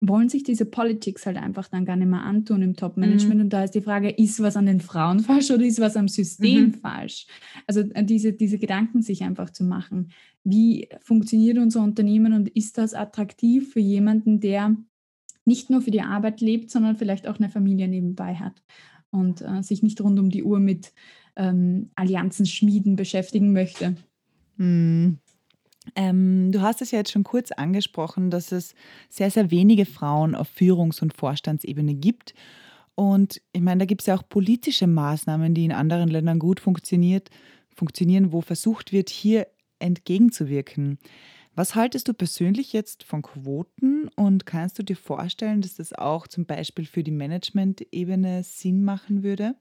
wollen 0.00 0.28
sich 0.28 0.44
diese 0.44 0.64
Politics 0.64 1.26
halt 1.26 1.36
einfach 1.36 1.68
dann 1.68 1.84
gar 1.84 1.96
nicht 1.96 2.08
mehr 2.08 2.22
antun 2.22 2.62
im 2.62 2.76
Top-Management. 2.76 3.36
Mhm. 3.36 3.40
Und 3.42 3.52
da 3.52 3.64
ist 3.64 3.74
die 3.74 3.80
Frage, 3.80 4.10
ist 4.10 4.40
was 4.40 4.56
an 4.56 4.66
den 4.66 4.80
Frauen 4.80 5.20
falsch 5.20 5.50
oder 5.50 5.64
ist 5.64 5.80
was 5.80 5.96
am 5.96 6.08
System 6.08 6.66
mhm. 6.66 6.74
falsch? 6.74 7.26
Also 7.66 7.80
äh, 7.80 8.04
diese, 8.04 8.32
diese 8.32 8.58
Gedanken 8.58 9.02
sich 9.02 9.22
einfach 9.22 9.50
zu 9.50 9.64
machen. 9.64 10.12
Wie 10.44 10.88
funktioniert 11.00 11.58
unser 11.58 11.82
Unternehmen 11.82 12.32
und 12.32 12.48
ist 12.48 12.78
das 12.78 12.94
attraktiv 12.94 13.72
für 13.72 13.80
jemanden, 13.80 14.40
der 14.40 14.76
nicht 15.44 15.70
nur 15.70 15.82
für 15.82 15.90
die 15.90 16.02
Arbeit 16.02 16.40
lebt, 16.40 16.70
sondern 16.70 16.96
vielleicht 16.96 17.26
auch 17.26 17.38
eine 17.38 17.48
Familie 17.48 17.88
nebenbei 17.88 18.34
hat 18.34 18.62
und 19.10 19.40
äh, 19.40 19.62
sich 19.62 19.82
nicht 19.82 20.00
rund 20.00 20.18
um 20.18 20.30
die 20.30 20.44
Uhr 20.44 20.60
mit 20.60 20.92
ähm, 21.36 21.90
Allianzen 21.96 22.46
schmieden 22.46 22.94
beschäftigen 22.94 23.52
möchte? 23.52 23.96
Mhm. 24.58 25.18
Ähm, 25.94 26.52
du 26.52 26.60
hast 26.60 26.82
es 26.82 26.90
ja 26.90 26.98
jetzt 26.98 27.12
schon 27.12 27.24
kurz 27.24 27.52
angesprochen, 27.52 28.30
dass 28.30 28.52
es 28.52 28.74
sehr, 29.08 29.30
sehr 29.30 29.50
wenige 29.50 29.86
Frauen 29.86 30.34
auf 30.34 30.48
Führungs- 30.48 31.02
und 31.02 31.16
Vorstandsebene 31.16 31.94
gibt. 31.94 32.34
Und 32.94 33.40
ich 33.52 33.60
meine, 33.60 33.80
da 33.80 33.84
gibt 33.84 34.02
es 34.02 34.06
ja 34.06 34.16
auch 34.16 34.28
politische 34.28 34.86
Maßnahmen, 34.86 35.54
die 35.54 35.64
in 35.64 35.72
anderen 35.72 36.08
Ländern 36.08 36.38
gut 36.38 36.60
funktioniert, 36.60 37.30
funktionieren, 37.74 38.32
wo 38.32 38.40
versucht 38.40 38.92
wird, 38.92 39.08
hier 39.08 39.46
entgegenzuwirken. 39.78 40.98
Was 41.54 41.74
haltest 41.74 42.08
du 42.08 42.14
persönlich 42.14 42.72
jetzt 42.72 43.02
von 43.02 43.22
Quoten 43.22 44.08
und 44.14 44.46
kannst 44.46 44.78
du 44.78 44.84
dir 44.84 44.96
vorstellen, 44.96 45.60
dass 45.60 45.74
das 45.74 45.92
auch 45.92 46.26
zum 46.28 46.46
Beispiel 46.46 46.86
für 46.86 47.02
die 47.02 47.10
Management-Ebene 47.10 48.44
Sinn 48.44 48.84
machen 48.84 49.22
würde? 49.22 49.54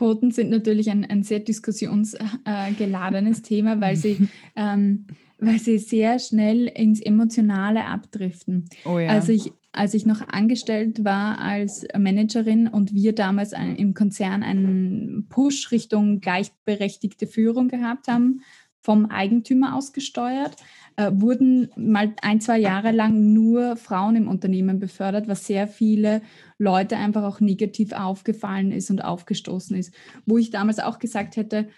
Quoten 0.00 0.30
sind 0.30 0.48
natürlich 0.48 0.90
ein, 0.90 1.04
ein 1.04 1.24
sehr 1.24 1.40
diskussionsgeladenes 1.40 3.42
Thema, 3.42 3.82
weil 3.82 3.96
sie 3.96 4.28
ähm, 4.56 5.06
weil 5.38 5.58
sie 5.58 5.76
sehr 5.76 6.18
schnell 6.18 6.68
ins 6.68 7.02
Emotionale 7.02 7.84
abdriften. 7.84 8.64
Oh 8.86 8.98
ja. 8.98 9.10
Als 9.10 9.28
ich 9.28 9.52
als 9.72 9.92
ich 9.92 10.06
noch 10.06 10.26
angestellt 10.26 11.04
war 11.04 11.38
als 11.38 11.86
Managerin 11.96 12.66
und 12.66 12.94
wir 12.94 13.14
damals 13.14 13.52
ein, 13.52 13.76
im 13.76 13.92
Konzern 13.92 14.42
einen 14.42 15.26
Push 15.28 15.70
Richtung 15.70 16.20
gleichberechtigte 16.20 17.26
Führung 17.26 17.68
gehabt 17.68 18.08
haben, 18.08 18.40
vom 18.80 19.04
Eigentümer 19.04 19.76
ausgesteuert, 19.76 20.56
äh, 20.96 21.10
wurden 21.12 21.68
mal 21.76 22.14
ein, 22.22 22.40
zwei 22.40 22.58
Jahre 22.58 22.90
lang 22.90 23.34
nur 23.34 23.76
Frauen 23.76 24.16
im 24.16 24.28
Unternehmen 24.28 24.80
befördert, 24.80 25.28
was 25.28 25.46
sehr 25.46 25.68
viele 25.68 26.22
Leute 26.60 26.98
einfach 26.98 27.24
auch 27.24 27.40
negativ 27.40 27.92
aufgefallen 27.92 28.70
ist 28.70 28.90
und 28.90 29.02
aufgestoßen 29.02 29.76
ist. 29.76 29.94
Wo 30.26 30.36
ich 30.36 30.50
damals 30.50 30.78
auch 30.78 30.98
gesagt 30.98 31.36
hätte, 31.36 31.68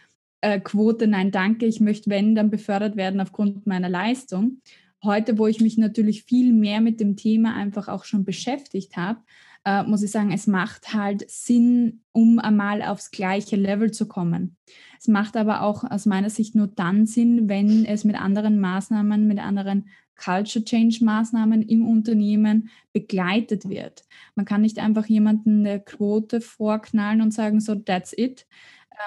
äh, 0.41 0.59
Quote, 0.59 1.07
nein, 1.07 1.31
danke, 1.31 1.67
ich 1.67 1.81
möchte, 1.81 2.11
wenn, 2.11 2.35
dann 2.35 2.51
befördert 2.51 2.97
werden 2.97 3.21
aufgrund 3.21 3.65
meiner 3.65 3.89
Leistung. 3.89 4.61
Heute, 5.05 5.39
wo 5.39 5.47
ich 5.47 5.61
mich 5.61 5.79
natürlich 5.79 6.25
viel 6.25 6.53
mehr 6.53 6.81
mit 6.81 7.01
dem 7.01 7.17
Thema 7.17 7.55
einfach 7.55 7.87
auch 7.87 8.05
schon 8.05 8.25
beschäftigt 8.25 8.97
habe, 8.97 9.21
äh, 9.65 9.85
muss 9.85 10.03
ich 10.03 10.11
sagen, 10.11 10.33
es 10.33 10.49
macht 10.49 10.93
halt 10.93 11.31
Sinn, 11.31 12.01
um 12.11 12.41
einmal 12.41 12.83
aufs 12.83 13.13
gleiche 13.13 13.55
Level 13.55 13.93
zu 13.93 14.09
kommen. 14.09 14.57
Es 14.99 15.07
macht 15.07 15.37
aber 15.37 15.63
auch 15.63 15.85
aus 15.85 16.07
meiner 16.07 16.31
Sicht 16.31 16.57
nur 16.57 16.67
dann 16.67 17.07
Sinn, 17.07 17.49
wenn 17.49 17.85
es 17.85 18.03
mit 18.03 18.21
anderen 18.21 18.59
Maßnahmen, 18.59 19.29
mit 19.29 19.39
anderen 19.39 19.87
Culture 20.17 20.65
Change 20.65 21.05
Maßnahmen 21.05 21.63
im 21.63 21.87
Unternehmen 21.87 22.69
begleitet 22.93 23.69
wird. 23.69 24.05
Man 24.35 24.47
kann 24.47 24.63
nicht 24.63 24.79
einfach 24.79 25.07
jemanden 25.07 25.67
eine 25.67 25.81
Quote 25.81 26.41
vorknallen 26.41 27.21
und 27.21 27.33
sagen, 27.33 27.61
so, 27.61 27.75
that's 27.75 28.15
it, 28.17 28.47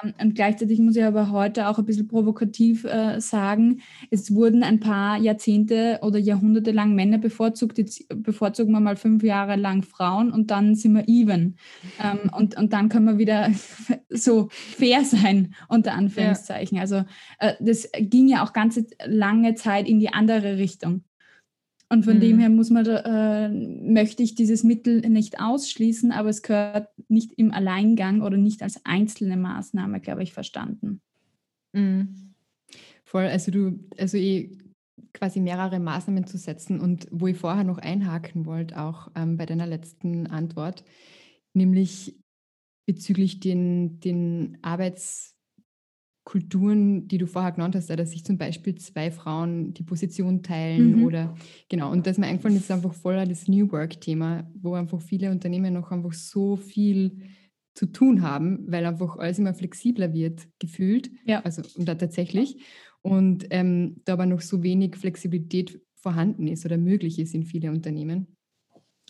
ähm, 0.03 0.13
und 0.21 0.35
gleichzeitig 0.35 0.79
muss 0.79 0.95
ich 0.95 1.03
aber 1.03 1.31
heute 1.31 1.67
auch 1.67 1.77
ein 1.77 1.85
bisschen 1.85 2.07
provokativ 2.07 2.85
äh, 2.85 3.19
sagen, 3.19 3.81
es 4.09 4.33
wurden 4.33 4.63
ein 4.63 4.79
paar 4.79 5.17
Jahrzehnte 5.17 5.99
oder 6.01 6.19
Jahrhunderte 6.19 6.71
lang 6.71 6.95
Männer 6.95 7.17
bevorzugt, 7.17 7.77
jetzt 7.77 8.05
bevorzugen 8.09 8.73
wir 8.73 8.79
mal 8.79 8.95
fünf 8.95 9.23
Jahre 9.23 9.55
lang 9.55 9.83
Frauen 9.83 10.31
und 10.31 10.51
dann 10.51 10.75
sind 10.75 10.93
wir 10.93 11.07
even. 11.07 11.57
Ähm, 12.01 12.29
und, 12.35 12.57
und 12.57 12.73
dann 12.73 12.89
können 12.89 13.05
wir 13.05 13.17
wieder 13.17 13.49
so 14.09 14.47
fair 14.51 15.03
sein, 15.03 15.53
unter 15.67 15.93
Anführungszeichen. 15.93 16.77
Ja. 16.77 16.81
Also 16.81 17.03
äh, 17.39 17.53
das 17.59 17.89
ging 17.99 18.27
ja 18.27 18.43
auch 18.43 18.53
ganze 18.53 18.85
lange 19.05 19.55
Zeit 19.55 19.87
in 19.87 19.99
die 19.99 20.09
andere 20.09 20.57
Richtung. 20.57 21.03
Und 21.89 22.03
von 22.03 22.15
mhm. 22.15 22.21
dem 22.21 22.39
her 22.39 22.49
muss 22.49 22.69
man, 22.71 22.85
äh, 22.85 23.49
möchte 23.49 24.23
ich 24.23 24.35
dieses 24.35 24.63
Mittel 24.63 25.01
nicht 25.01 25.39
ausschließen, 25.39 26.11
aber 26.11 26.29
es 26.29 26.41
gehört 26.41 26.89
nicht 27.07 27.33
im 27.33 27.51
Alleingang 27.51 28.21
oder 28.21 28.37
nicht 28.37 28.63
als 28.63 28.81
einzelne 28.85 29.37
Maßnahme, 29.37 29.99
glaube 29.99 30.23
ich, 30.23 30.33
verstanden. 30.33 31.01
Mhm. 31.73 32.33
Voll, 33.03 33.25
also 33.25 33.51
du, 33.51 33.79
also 33.97 34.17
eh 34.17 34.57
quasi 35.13 35.39
mehrere 35.39 35.79
Maßnahmen 35.79 36.25
zu 36.25 36.37
setzen 36.37 36.79
und 36.79 37.07
wo 37.11 37.27
ich 37.27 37.37
vorher 37.37 37.63
noch 37.63 37.77
einhaken 37.77 38.45
wollte, 38.45 38.81
auch 38.81 39.09
ähm, 39.15 39.37
bei 39.37 39.45
deiner 39.45 39.67
letzten 39.67 40.27
Antwort, 40.27 40.83
nämlich 41.53 42.19
bezüglich 42.87 43.39
den, 43.39 43.99
den 43.99 44.57
Arbeits- 44.61 45.34
Kulturen, 46.25 47.07
die 47.07 47.19
du 47.19 47.27
vorher 47.27 47.51
genannt 47.51 47.75
hast, 47.75 47.89
dass 47.89 48.11
sich 48.11 48.25
zum 48.25 48.39
Beispiel 48.39 48.75
zwei 48.75 49.11
Frauen 49.11 49.73
die 49.75 49.83
Position 49.83 50.41
teilen 50.41 50.97
mhm. 50.97 51.05
oder 51.05 51.35
genau. 51.69 51.91
Und 51.91 52.07
das 52.07 52.17
mir 52.17 52.25
eingefallen 52.25 52.57
ist 52.57 52.71
einfach 52.71 52.93
voller 52.93 53.25
das 53.25 53.47
New 53.47 53.71
Work-Thema, 53.71 54.49
wo 54.59 54.73
einfach 54.73 54.99
viele 54.99 55.29
Unternehmen 55.29 55.73
noch 55.73 55.91
einfach 55.91 56.13
so 56.13 56.55
viel 56.55 57.19
zu 57.75 57.85
tun 57.85 58.23
haben, 58.23 58.65
weil 58.67 58.85
einfach 58.85 59.17
alles 59.17 59.37
immer 59.37 59.53
flexibler 59.53 60.13
wird, 60.13 60.47
gefühlt. 60.57 61.11
Ja. 61.25 61.41
Also 61.41 61.61
und 61.75 61.87
da 61.87 61.93
tatsächlich. 61.93 62.57
Und 63.01 63.45
ähm, 63.51 64.01
da 64.05 64.13
aber 64.13 64.25
noch 64.25 64.41
so 64.41 64.63
wenig 64.63 64.95
Flexibilität 64.95 65.79
vorhanden 65.93 66.47
ist 66.47 66.65
oder 66.65 66.77
möglich 66.77 67.19
ist 67.19 67.35
in 67.35 67.43
viele 67.43 67.69
Unternehmen. 67.69 68.35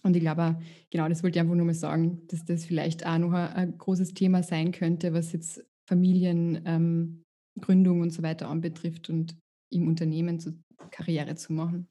Und 0.03 0.17
ich 0.17 0.21
glaube, 0.21 0.59
genau, 0.91 1.07
das 1.07 1.23
wollte 1.23 1.37
ich 1.37 1.41
einfach 1.41 1.55
nur 1.55 1.65
mal 1.65 1.73
sagen, 1.73 2.27
dass 2.27 2.43
das 2.43 2.65
vielleicht 2.65 3.05
auch 3.05 3.17
noch 3.17 3.31
ein, 3.31 3.53
ein 3.53 3.77
großes 3.77 4.13
Thema 4.13 4.43
sein 4.43 4.71
könnte, 4.71 5.13
was 5.13 5.31
jetzt 5.31 5.63
Familiengründung 5.87 7.25
ähm, 7.65 8.01
und 8.01 8.11
so 8.11 8.23
weiter 8.23 8.49
anbetrifft 8.49 9.09
und 9.09 9.37
im 9.71 9.87
Unternehmen 9.87 10.39
zu, 10.39 10.57
Karriere 10.91 11.35
zu 11.35 11.53
machen. 11.53 11.87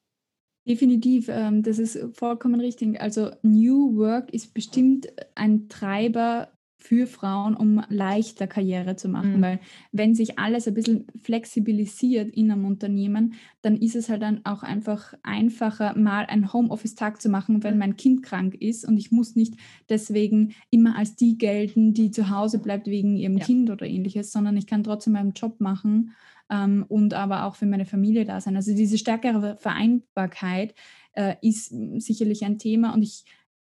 Definitiv, 0.66 1.28
ähm, 1.28 1.62
das 1.62 1.78
ist 1.78 1.98
vollkommen 2.16 2.60
richtig. 2.60 3.00
Also 3.00 3.30
New 3.42 3.96
Work 3.96 4.32
ist 4.32 4.54
bestimmt 4.54 5.08
ein 5.34 5.68
Treiber 5.68 6.53
für 6.84 7.06
Frauen, 7.06 7.56
um 7.56 7.82
leichter 7.88 8.46
Karriere 8.46 8.94
zu 8.94 9.08
machen. 9.08 9.38
Mhm. 9.38 9.42
Weil 9.42 9.60
wenn 9.90 10.14
sich 10.14 10.38
alles 10.38 10.68
ein 10.68 10.74
bisschen 10.74 11.06
flexibilisiert 11.22 12.28
in 12.36 12.50
einem 12.50 12.66
Unternehmen, 12.66 13.36
dann 13.62 13.76
ist 13.76 13.96
es 13.96 14.10
halt 14.10 14.20
dann 14.20 14.42
auch 14.44 14.62
einfach 14.62 15.14
einfacher, 15.22 15.96
mal 15.96 16.26
einen 16.26 16.52
Homeoffice-Tag 16.52 17.22
zu 17.22 17.30
machen, 17.30 17.62
wenn 17.62 17.78
mein 17.78 17.96
Kind 17.96 18.22
krank 18.22 18.54
ist 18.56 18.86
und 18.86 18.98
ich 18.98 19.10
muss 19.10 19.34
nicht 19.34 19.54
deswegen 19.88 20.52
immer 20.68 20.98
als 20.98 21.16
die 21.16 21.38
gelten, 21.38 21.94
die 21.94 22.10
zu 22.10 22.28
Hause 22.28 22.58
bleibt 22.58 22.86
wegen 22.86 23.16
ihrem 23.16 23.38
ja. 23.38 23.46
Kind 23.46 23.70
oder 23.70 23.86
ähnliches, 23.86 24.30
sondern 24.30 24.58
ich 24.58 24.66
kann 24.66 24.84
trotzdem 24.84 25.14
meinen 25.14 25.32
Job 25.32 25.62
machen 25.62 26.12
ähm, 26.50 26.84
und 26.86 27.14
aber 27.14 27.44
auch 27.44 27.54
für 27.54 27.64
meine 27.64 27.86
Familie 27.86 28.26
da 28.26 28.42
sein. 28.42 28.56
Also 28.56 28.74
diese 28.74 28.98
stärkere 28.98 29.56
Vereinbarkeit 29.56 30.74
äh, 31.14 31.36
ist 31.40 31.74
sicherlich 31.96 32.44
ein 32.44 32.58
Thema 32.58 32.92
und 32.92 33.02
ich 33.02 33.24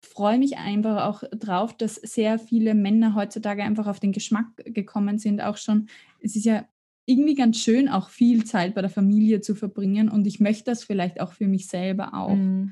freue 0.06 0.38
mich 0.38 0.58
einfach 0.58 1.06
auch 1.06 1.24
drauf, 1.32 1.76
dass 1.76 1.96
sehr 1.96 2.40
viele 2.40 2.74
Männer 2.76 3.16
heutzutage 3.16 3.64
einfach 3.64 3.88
auf 3.88 4.00
den 4.00 4.12
Geschmack 4.12 4.48
gekommen 4.58 5.18
sind, 5.18 5.42
auch 5.42 5.58
schon. 5.58 5.88
Es 6.22 6.36
ist 6.36 6.46
ja 6.46 6.66
irgendwie 7.06 7.36
ganz 7.36 7.58
schön, 7.58 7.88
auch 7.88 8.10
viel 8.10 8.46
Zeit 8.46 8.74
bei 8.74 8.82
der 8.82 8.90
Familie 8.90 9.42
zu 9.42 9.56
verbringen 9.56 10.10
und 10.10 10.26
ich 10.26 10.40
möchte 10.40 10.66
das 10.66 10.84
vielleicht 10.84 11.22
auch 11.22 11.34
für 11.34 11.48
mich 11.48 11.68
selber 11.68 12.14
auch. 12.14 12.36
Mhm. 12.36 12.72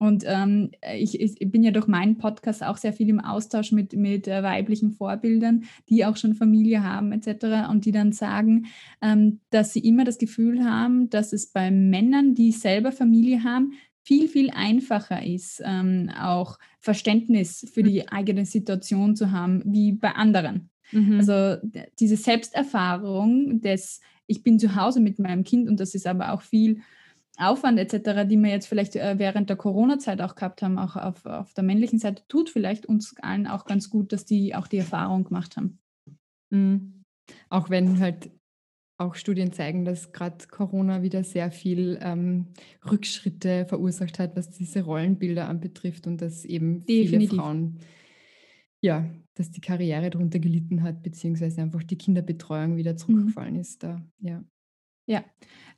Und 0.00 0.22
ähm, 0.26 0.70
ich, 0.94 1.20
ich, 1.20 1.50
bin 1.50 1.64
ja 1.64 1.72
durch 1.72 1.88
meinen 1.88 2.18
Podcast 2.18 2.62
auch 2.62 2.76
sehr 2.76 2.92
viel 2.92 3.08
im 3.08 3.18
Austausch 3.18 3.72
mit, 3.72 3.94
mit 3.94 4.28
äh, 4.28 4.44
weiblichen 4.44 4.92
Vorbildern, 4.92 5.64
die 5.88 6.04
auch 6.04 6.16
schon 6.16 6.34
Familie 6.34 6.84
haben 6.84 7.10
etc. 7.10 7.68
und 7.68 7.84
die 7.84 7.90
dann 7.90 8.12
sagen, 8.12 8.66
ähm, 9.02 9.40
dass 9.50 9.72
sie 9.72 9.80
immer 9.80 10.04
das 10.04 10.18
Gefühl 10.18 10.64
haben, 10.64 11.10
dass 11.10 11.32
es 11.32 11.48
bei 11.48 11.72
Männern, 11.72 12.34
die 12.34 12.52
selber 12.52 12.92
Familie 12.92 13.42
haben, 13.42 13.72
viel, 14.08 14.26
viel 14.26 14.48
einfacher 14.48 15.22
ist, 15.22 15.60
ähm, 15.62 16.10
auch 16.18 16.58
Verständnis 16.80 17.70
für 17.74 17.82
die 17.82 18.08
eigene 18.08 18.46
Situation 18.46 19.14
zu 19.14 19.32
haben, 19.32 19.62
wie 19.66 19.92
bei 19.92 20.12
anderen. 20.12 20.70
Mhm. 20.92 21.18
Also 21.18 21.58
diese 22.00 22.16
Selbsterfahrung 22.16 23.60
des, 23.60 24.00
ich 24.26 24.42
bin 24.42 24.58
zu 24.58 24.74
Hause 24.76 25.00
mit 25.00 25.18
meinem 25.18 25.44
Kind 25.44 25.68
und 25.68 25.78
das 25.78 25.94
ist 25.94 26.06
aber 26.06 26.32
auch 26.32 26.40
viel 26.40 26.80
Aufwand 27.36 27.78
etc., 27.78 28.26
die 28.26 28.38
wir 28.38 28.48
jetzt 28.48 28.66
vielleicht 28.66 28.96
äh, 28.96 29.18
während 29.18 29.50
der 29.50 29.58
Corona-Zeit 29.58 30.22
auch 30.22 30.36
gehabt 30.36 30.62
haben, 30.62 30.78
auch 30.78 30.96
auf, 30.96 31.26
auf 31.26 31.52
der 31.52 31.64
männlichen 31.64 31.98
Seite, 31.98 32.22
tut 32.28 32.48
vielleicht 32.48 32.86
uns 32.86 33.14
allen 33.20 33.46
auch 33.46 33.66
ganz 33.66 33.90
gut, 33.90 34.14
dass 34.14 34.24
die 34.24 34.54
auch 34.54 34.68
die 34.68 34.78
Erfahrung 34.78 35.24
gemacht 35.24 35.58
haben. 35.58 35.80
Mhm. 36.48 37.04
Auch 37.50 37.68
wenn 37.68 38.00
halt 38.00 38.30
auch 38.98 39.14
Studien 39.14 39.52
zeigen, 39.52 39.84
dass 39.84 40.12
gerade 40.12 40.46
Corona 40.50 41.02
wieder 41.02 41.22
sehr 41.22 41.52
viel 41.52 41.98
ähm, 42.02 42.48
Rückschritte 42.90 43.64
verursacht 43.66 44.18
hat, 44.18 44.36
was 44.36 44.50
diese 44.50 44.82
Rollenbilder 44.82 45.48
anbetrifft 45.48 46.06
und 46.08 46.20
dass 46.20 46.44
eben 46.44 46.84
Definitiv. 46.84 47.30
viele 47.30 47.40
Frauen, 47.40 47.78
ja, 48.80 49.08
dass 49.34 49.52
die 49.52 49.60
Karriere 49.60 50.10
darunter 50.10 50.40
gelitten 50.40 50.82
hat, 50.82 51.02
beziehungsweise 51.02 51.62
einfach 51.62 51.84
die 51.84 51.96
Kinderbetreuung 51.96 52.76
wieder 52.76 52.92
mhm. 52.92 52.98
zurückgefallen 52.98 53.54
mhm. 53.54 53.60
ist 53.60 53.82
da, 53.84 54.04
ja. 54.18 54.44
Ja, 55.08 55.24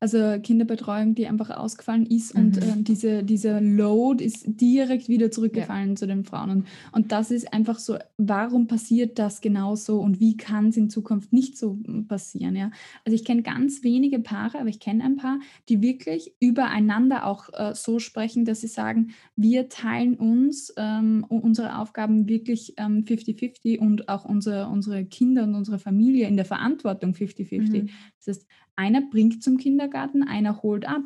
also 0.02 0.40
Kinderbetreuung, 0.42 1.14
die 1.14 1.26
einfach 1.26 1.50
ausgefallen 1.50 2.06
ist 2.06 2.34
mhm. 2.34 2.40
und 2.40 2.56
äh, 2.56 2.72
diese, 2.78 3.22
dieser 3.22 3.60
Load 3.60 4.24
ist 4.24 4.44
direkt 4.46 5.10
wieder 5.10 5.30
zurückgefallen 5.30 5.90
ja. 5.90 5.94
zu 5.96 6.06
den 6.06 6.24
Frauen. 6.24 6.50
Und, 6.50 6.66
und 6.92 7.12
das 7.12 7.30
ist 7.30 7.52
einfach 7.52 7.78
so, 7.78 7.98
warum 8.16 8.66
passiert 8.66 9.18
das 9.18 9.42
genauso 9.42 10.00
und 10.00 10.18
wie 10.18 10.38
kann 10.38 10.68
es 10.68 10.78
in 10.78 10.88
Zukunft 10.88 11.34
nicht 11.34 11.58
so 11.58 11.78
hm, 11.84 12.06
passieren? 12.08 12.56
Ja? 12.56 12.70
Also 13.04 13.14
ich 13.14 13.26
kenne 13.26 13.42
ganz 13.42 13.84
wenige 13.84 14.20
Paare, 14.20 14.58
aber 14.58 14.70
ich 14.70 14.80
kenne 14.80 15.04
ein 15.04 15.16
paar, 15.16 15.38
die 15.68 15.82
wirklich 15.82 16.32
übereinander 16.40 17.26
auch 17.26 17.50
äh, 17.52 17.74
so 17.74 17.98
sprechen, 17.98 18.46
dass 18.46 18.62
sie 18.62 18.68
sagen, 18.68 19.10
wir 19.36 19.68
teilen 19.68 20.14
uns 20.16 20.72
ähm, 20.78 21.26
unsere 21.28 21.78
Aufgaben 21.78 22.26
wirklich 22.26 22.74
50-50 22.78 23.58
ähm, 23.64 23.80
und 23.80 24.08
auch 24.08 24.24
unsere, 24.24 24.68
unsere 24.68 25.04
Kinder 25.04 25.44
und 25.44 25.54
unsere 25.54 25.78
Familie 25.78 26.26
in 26.26 26.36
der 26.36 26.46
Verantwortung 26.46 27.12
50-50. 27.12 27.82
Mhm. 27.82 27.90
Das 28.16 28.38
heißt, 28.38 28.46
einer 28.80 29.02
bringt 29.02 29.42
zum 29.42 29.58
Kindergarten, 29.58 30.22
einer 30.22 30.62
holt 30.62 30.88
ab. 30.88 31.02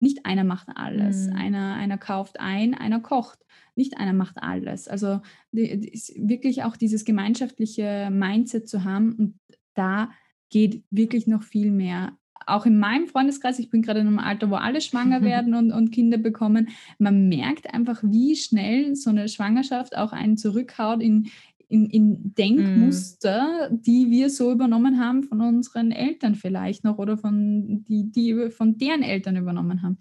Nicht 0.00 0.26
einer 0.26 0.44
macht 0.44 0.68
alles. 0.74 1.28
Mhm. 1.28 1.36
Einer, 1.36 1.74
einer 1.74 1.96
kauft 1.96 2.38
ein, 2.38 2.74
einer 2.74 3.00
kocht. 3.00 3.38
Nicht 3.74 3.96
einer 3.96 4.12
macht 4.12 4.42
alles. 4.42 4.86
Also 4.86 5.20
die, 5.50 5.80
die 5.80 6.28
wirklich 6.28 6.62
auch 6.62 6.76
dieses 6.76 7.06
gemeinschaftliche 7.06 8.10
Mindset 8.12 8.68
zu 8.68 8.84
haben 8.84 9.14
und 9.14 9.34
da 9.74 10.10
geht 10.50 10.84
wirklich 10.90 11.26
noch 11.26 11.42
viel 11.42 11.70
mehr. 11.70 12.18
Auch 12.46 12.66
in 12.66 12.78
meinem 12.78 13.06
Freundeskreis, 13.06 13.58
ich 13.58 13.70
bin 13.70 13.80
gerade 13.80 14.00
in 14.00 14.08
einem 14.08 14.18
Alter, 14.18 14.50
wo 14.50 14.56
alle 14.56 14.82
schwanger 14.82 15.22
werden 15.22 15.54
und, 15.54 15.72
und 15.72 15.92
Kinder 15.92 16.18
bekommen, 16.18 16.68
man 16.98 17.28
merkt 17.28 17.72
einfach, 17.72 18.02
wie 18.02 18.36
schnell 18.36 18.94
so 18.94 19.08
eine 19.08 19.28
Schwangerschaft 19.28 19.96
auch 19.96 20.12
einen 20.12 20.36
zurückhaut 20.36 21.00
in, 21.00 21.30
in, 21.70 21.86
in 21.86 22.34
Denkmuster, 22.34 23.70
mm. 23.70 23.82
die 23.82 24.10
wir 24.10 24.28
so 24.28 24.50
übernommen 24.50 25.00
haben 25.00 25.22
von 25.22 25.40
unseren 25.40 25.92
Eltern 25.92 26.34
vielleicht 26.34 26.82
noch 26.82 26.98
oder 26.98 27.16
von 27.16 27.84
die, 27.84 28.10
die 28.10 28.50
von 28.50 28.76
deren 28.76 29.02
Eltern 29.02 29.36
übernommen 29.36 29.82
haben. 29.82 29.98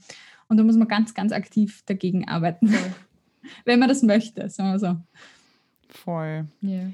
Und 0.48 0.58
da 0.58 0.64
muss 0.64 0.76
man 0.76 0.88
ganz, 0.88 1.14
ganz 1.14 1.32
aktiv 1.32 1.84
dagegen 1.86 2.28
arbeiten, 2.28 2.74
wenn 3.66 3.80
man 3.80 3.88
das 3.88 4.02
möchte, 4.02 4.50
sagen 4.50 4.72
wir 4.72 4.80
so. 4.80 4.96
Voll. 5.90 6.48
Yeah. 6.64 6.92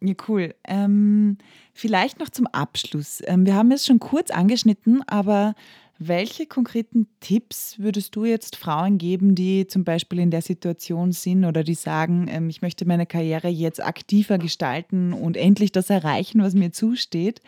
Ja, 0.00 0.14
cool. 0.28 0.54
Ähm, 0.64 1.38
vielleicht 1.72 2.20
noch 2.20 2.28
zum 2.28 2.46
Abschluss. 2.46 3.22
Ähm, 3.26 3.44
wir 3.44 3.54
haben 3.54 3.72
es 3.72 3.86
schon 3.86 3.98
kurz 3.98 4.30
angeschnitten, 4.30 5.02
aber 5.08 5.54
welche 5.98 6.46
konkreten 6.46 7.06
Tipps 7.20 7.78
würdest 7.78 8.14
du 8.16 8.24
jetzt 8.24 8.56
Frauen 8.56 8.98
geben, 8.98 9.34
die 9.34 9.66
zum 9.66 9.84
Beispiel 9.84 10.18
in 10.18 10.30
der 10.30 10.42
Situation 10.42 11.12
sind 11.12 11.44
oder 11.44 11.64
die 11.64 11.74
sagen, 11.74 12.26
ähm, 12.28 12.50
ich 12.50 12.60
möchte 12.60 12.86
meine 12.86 13.06
Karriere 13.06 13.48
jetzt 13.48 13.82
aktiver 13.82 14.38
gestalten 14.38 15.12
und 15.12 15.36
endlich 15.36 15.72
das 15.72 15.88
erreichen, 15.88 16.42
was 16.42 16.54
mir 16.54 16.72
zusteht? 16.72 17.40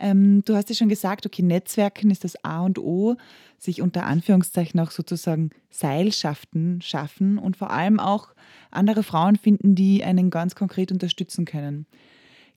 Ähm, 0.00 0.42
du 0.44 0.54
hast 0.54 0.68
ja 0.68 0.74
schon 0.74 0.88
gesagt, 0.88 1.24
okay, 1.24 1.42
Netzwerken 1.42 2.10
ist 2.10 2.24
das 2.24 2.44
A 2.44 2.60
und 2.60 2.78
O, 2.78 3.16
sich 3.58 3.80
unter 3.80 4.04
Anführungszeichen 4.06 4.78
auch 4.80 4.90
sozusagen 4.90 5.50
Seilschaften 5.70 6.80
schaffen 6.82 7.38
und 7.38 7.56
vor 7.56 7.70
allem 7.70 7.98
auch 8.00 8.28
andere 8.70 9.02
Frauen 9.02 9.36
finden, 9.36 9.74
die 9.74 10.04
einen 10.04 10.30
ganz 10.30 10.54
konkret 10.54 10.92
unterstützen 10.92 11.44
können. 11.44 11.86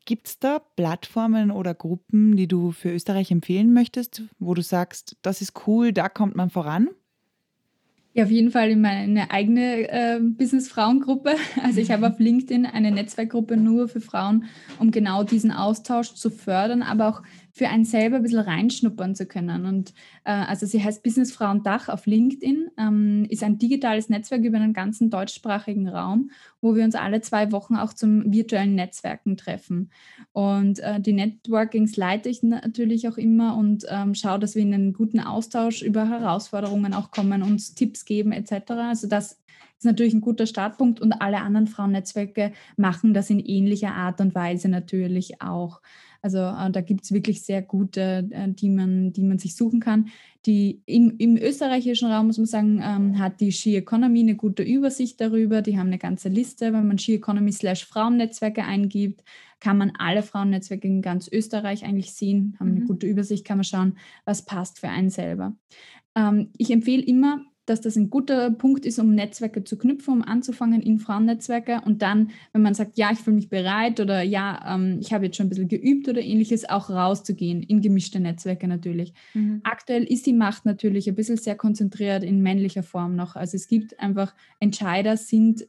Gibt 0.05 0.27
es 0.27 0.39
da 0.39 0.59
Plattformen 0.59 1.51
oder 1.51 1.73
Gruppen, 1.73 2.35
die 2.35 2.47
du 2.47 2.71
für 2.71 2.91
Österreich 2.91 3.31
empfehlen 3.31 3.73
möchtest, 3.73 4.23
wo 4.39 4.53
du 4.53 4.61
sagst, 4.61 5.15
das 5.21 5.41
ist 5.41 5.67
cool, 5.67 5.93
da 5.93 6.09
kommt 6.09 6.35
man 6.35 6.49
voran? 6.49 6.89
Ja, 8.13 8.25
auf 8.25 8.31
jeden 8.31 8.51
Fall 8.51 8.71
in 8.71 8.81
meine 8.81 9.31
eigene 9.31 9.87
äh, 9.89 10.19
Business-Frauengruppe. 10.19 11.35
Also 11.63 11.79
ich 11.79 11.91
habe 11.91 12.07
auf 12.07 12.19
LinkedIn 12.19 12.65
eine 12.65 12.91
Netzwerkgruppe 12.91 13.55
nur 13.55 13.87
für 13.87 14.01
Frauen, 14.01 14.45
um 14.79 14.91
genau 14.91 15.23
diesen 15.23 15.51
Austausch 15.51 16.13
zu 16.15 16.29
fördern, 16.29 16.81
aber 16.81 17.07
auch 17.07 17.23
für 17.51 17.67
einen 17.67 17.85
selber 17.85 18.17
ein 18.17 18.23
bisschen 18.23 18.39
reinschnuppern 18.39 19.15
zu 19.15 19.25
können. 19.25 19.65
Und 19.65 19.93
äh, 20.23 20.31
also 20.31 20.65
sie 20.65 20.83
heißt 20.83 21.03
Business 21.03 21.31
Frauen 21.31 21.63
Dach 21.63 21.89
auf 21.89 22.05
LinkedIn, 22.05 22.69
ähm, 22.77 23.25
ist 23.29 23.43
ein 23.43 23.57
digitales 23.57 24.09
Netzwerk 24.09 24.43
über 24.43 24.57
einen 24.57 24.73
ganzen 24.73 25.09
deutschsprachigen 25.09 25.87
Raum, 25.87 26.31
wo 26.61 26.75
wir 26.75 26.83
uns 26.83 26.95
alle 26.95 27.21
zwei 27.21 27.51
Wochen 27.51 27.75
auch 27.75 27.93
zum 27.93 28.31
virtuellen 28.31 28.75
Netzwerken 28.75 29.35
treffen. 29.35 29.91
Und 30.31 30.79
äh, 30.79 30.99
die 30.99 31.13
Networkings 31.13 31.97
leite 31.97 32.29
ich 32.29 32.41
natürlich 32.43 33.07
auch 33.07 33.17
immer 33.17 33.57
und 33.57 33.85
ähm, 33.89 34.15
schaue, 34.15 34.39
dass 34.39 34.55
wir 34.55 34.61
in 34.61 34.73
einen 34.73 34.93
guten 34.93 35.19
Austausch 35.19 35.81
über 35.81 36.07
Herausforderungen 36.07 36.93
auch 36.93 37.11
kommen, 37.11 37.43
uns 37.43 37.75
Tipps 37.75 38.05
geben 38.05 38.31
etc. 38.31 38.71
Also 38.71 39.07
das 39.07 39.40
ist 39.81 39.85
natürlich 39.85 40.13
ein 40.13 40.21
guter 40.21 40.45
Startpunkt 40.45 41.01
und 41.01 41.13
alle 41.13 41.39
anderen 41.39 41.65
Frauennetzwerke 41.65 42.51
machen 42.77 43.15
das 43.15 43.31
in 43.31 43.39
ähnlicher 43.39 43.95
Art 43.95 44.21
und 44.21 44.35
Weise 44.35 44.69
natürlich 44.69 45.41
auch. 45.41 45.81
Also 46.21 46.37
äh, 46.37 46.69
da 46.69 46.81
gibt 46.81 47.03
es 47.03 47.11
wirklich 47.11 47.41
sehr 47.41 47.63
gute, 47.63 48.29
äh, 48.29 48.47
die, 48.49 48.69
man, 48.69 49.11
die 49.11 49.23
man 49.23 49.39
sich 49.39 49.55
suchen 49.55 49.79
kann. 49.79 50.09
Die, 50.45 50.83
im, 50.85 51.17
Im 51.17 51.35
österreichischen 51.35 52.11
Raum, 52.11 52.27
muss 52.27 52.37
man 52.37 52.45
sagen, 52.45 52.79
ähm, 52.83 53.17
hat 53.17 53.41
die 53.41 53.51
She 53.51 53.75
Economy 53.75 54.19
eine 54.19 54.35
gute 54.35 54.61
Übersicht 54.61 55.19
darüber. 55.19 55.63
Die 55.63 55.79
haben 55.79 55.87
eine 55.87 55.97
ganze 55.97 56.29
Liste. 56.29 56.73
Wenn 56.73 56.87
man 56.87 56.99
She 56.99 57.15
Economy 57.15 57.51
slash 57.51 57.85
Frauennetzwerke 57.85 58.63
eingibt, 58.63 59.23
kann 59.59 59.79
man 59.79 59.93
alle 59.97 60.21
Frauennetzwerke 60.21 60.87
in 60.87 61.01
ganz 61.01 61.27
Österreich 61.27 61.83
eigentlich 61.85 62.13
sehen, 62.13 62.55
haben 62.59 62.69
mhm. 62.69 62.77
eine 62.77 62.85
gute 62.85 63.07
Übersicht, 63.07 63.45
kann 63.45 63.57
man 63.57 63.63
schauen, 63.63 63.97
was 64.25 64.45
passt 64.45 64.79
für 64.79 64.89
einen 64.89 65.09
selber. 65.09 65.55
Ähm, 66.15 66.49
ich 66.55 66.69
empfehle 66.69 67.01
immer, 67.01 67.41
dass 67.65 67.81
das 67.81 67.95
ein 67.95 68.09
guter 68.09 68.51
Punkt 68.51 68.85
ist, 68.85 68.99
um 68.99 69.13
Netzwerke 69.13 69.63
zu 69.63 69.77
knüpfen, 69.77 70.13
um 70.15 70.21
anzufangen 70.23 70.81
in 70.81 70.99
Frauennetzwerke 70.99 71.81
und 71.85 72.01
dann, 72.01 72.31
wenn 72.53 72.61
man 72.61 72.73
sagt, 72.73 72.97
ja, 72.97 73.11
ich 73.11 73.19
fühle 73.19 73.35
mich 73.35 73.49
bereit 73.49 73.99
oder 73.99 74.21
ja, 74.21 74.75
ähm, 74.75 74.97
ich 74.99 75.13
habe 75.13 75.25
jetzt 75.25 75.37
schon 75.37 75.45
ein 75.45 75.49
bisschen 75.49 75.67
geübt 75.67 76.07
oder 76.07 76.21
ähnliches, 76.21 76.67
auch 76.69 76.89
rauszugehen 76.89 77.61
in 77.63 77.81
gemischte 77.81 78.19
Netzwerke 78.19 78.67
natürlich. 78.67 79.13
Mhm. 79.33 79.61
Aktuell 79.63 80.03
ist 80.03 80.25
die 80.25 80.33
Macht 80.33 80.65
natürlich 80.65 81.07
ein 81.07 81.15
bisschen 81.15 81.37
sehr 81.37 81.55
konzentriert 81.55 82.23
in 82.23 82.41
männlicher 82.41 82.83
Form 82.83 83.15
noch. 83.15 83.35
Also 83.35 83.55
es 83.55 83.67
gibt 83.67 83.99
einfach 83.99 84.33
Entscheider 84.59 85.17
sind 85.17 85.67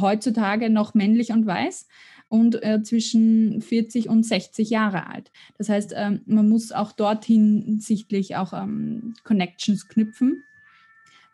heutzutage 0.00 0.70
noch 0.70 0.94
männlich 0.94 1.30
und 1.30 1.46
weiß 1.46 1.86
und 2.28 2.62
äh, 2.62 2.82
zwischen 2.82 3.60
40 3.60 4.08
und 4.08 4.24
60 4.24 4.70
Jahre 4.70 5.06
alt. 5.06 5.30
Das 5.58 5.68
heißt, 5.68 5.92
ähm, 5.96 6.22
man 6.26 6.48
muss 6.48 6.72
auch 6.72 6.92
dorthin 6.92 7.78
sichtlich 7.80 8.36
auch 8.36 8.52
ähm, 8.52 9.14
Connections 9.24 9.88
knüpfen. 9.88 10.42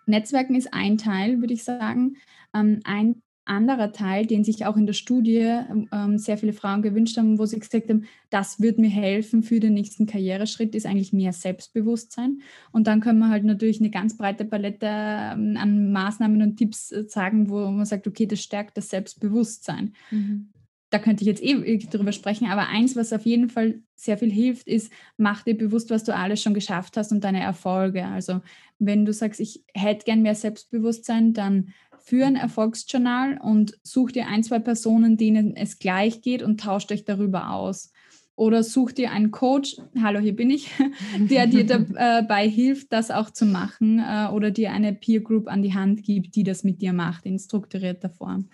Netzwerken 0.07 0.55
ist 0.55 0.73
ein 0.73 0.99
Teil, 0.99 1.41
würde 1.41 1.55
ich 1.55 1.65
sagen. 1.65 2.17
Ähm, 2.55 2.81
ein 2.85 3.23
anderer 3.51 3.93
Teil, 3.93 4.27
den 4.27 4.45
sich 4.45 4.65
auch 4.65 4.77
in 4.77 4.87
der 4.87 4.93
Studie 4.93 5.61
ähm, 5.93 6.19
sehr 6.19 6.39
viele 6.39 6.53
Frauen 6.53 6.83
gewünscht 6.83 7.17
haben, 7.17 7.39
wo 7.39 7.47
sie 7.47 7.59
gesagt 7.59 7.89
haben, 7.89 8.05
das 8.31 8.61
wird 8.61 8.79
mir 8.79 8.89
helfen 8.89 9.43
für 9.43 9.59
den 9.59 9.75
nächsten 9.75 10.07
Karriereschritt, 10.07 10.75
ist 10.75 10.87
eigentlich 10.87 11.13
mehr 11.13 11.33
Selbstbewusstsein. 11.33 12.43
Und 12.71 12.87
dann 12.87 13.01
können 13.01 13.19
wir 13.19 13.29
halt 13.29 13.45
natürlich 13.45 13.81
eine 13.81 13.91
ganz 13.91 14.17
breite 14.17 14.45
Palette 14.45 14.87
ähm, 14.87 15.57
an 15.59 15.91
Maßnahmen 15.91 16.41
und 16.43 16.57
Tipps 16.57 16.93
äh, 16.93 17.05
sagen, 17.09 17.51
wo 17.51 17.69
man 17.71 17.87
sagt, 17.87 18.07
okay, 18.07 18.27
das 18.27 18.41
stärkt 18.41 18.77
das 18.77 18.89
Selbstbewusstsein. 18.89 19.95
Mhm 20.11 20.51
da 20.91 20.99
könnte 20.99 21.23
ich 21.23 21.29
jetzt 21.29 21.43
eh 21.43 21.79
drüber 21.79 22.13
sprechen, 22.13 22.49
aber 22.49 22.69
eins, 22.69 22.97
was 22.97 23.13
auf 23.13 23.25
jeden 23.25 23.49
Fall 23.49 23.81
sehr 23.95 24.19
viel 24.19 24.31
hilft, 24.31 24.67
ist, 24.67 24.93
mach 25.17 25.45
dir 25.45 25.57
bewusst, 25.57 25.91
was 25.91 26.05
du 26.05 26.15
alles 26.15 26.43
schon 26.43 26.55
geschafft 26.55 26.97
hast 26.97 27.13
und 27.13 27.23
deine 27.23 27.41
Erfolge. 27.41 28.05
Also 28.07 28.41
wenn 28.79 29.05
du 29.05 29.13
sagst, 29.13 29.41
ich 29.41 29.65
hätte 29.73 30.05
gern 30.05 30.23
mehr 30.23 30.35
Selbstbewusstsein, 30.35 31.33
dann 31.33 31.73
führ 32.03 32.27
ein 32.27 32.37
Erfolgsjournal 32.37 33.39
und 33.41 33.79
such 33.85 34.13
dir 34.13 34.27
ein, 34.27 34.43
zwei 34.43 34.59
Personen, 34.59 35.17
denen 35.17 35.55
es 35.55 35.79
gleich 35.79 36.23
geht 36.23 36.43
und 36.43 36.61
tauscht 36.61 36.91
euch 36.91 37.05
darüber 37.05 37.51
aus. 37.53 37.93
Oder 38.35 38.63
such 38.63 38.93
dir 38.93 39.13
einen 39.13 39.31
Coach, 39.31 39.77
hallo, 40.01 40.19
hier 40.19 40.35
bin 40.35 40.51
ich, 40.51 40.71
der 41.19 41.47
dir 41.47 41.67
dabei 41.67 42.49
hilft, 42.49 42.93
das 42.93 43.11
auch 43.11 43.31
zu 43.31 43.45
machen 43.45 43.99
äh, 43.99 44.29
oder 44.33 44.51
dir 44.51 44.73
eine 44.73 44.95
Peer 44.95 45.21
Group 45.21 45.47
an 45.47 45.63
die 45.63 45.75
Hand 45.75 46.03
gibt, 46.03 46.35
die 46.35 46.43
das 46.43 46.65
mit 46.65 46.81
dir 46.81 46.95
macht 46.95 47.27
in 47.27 47.39
strukturierter 47.39 48.09
Form. 48.09 48.49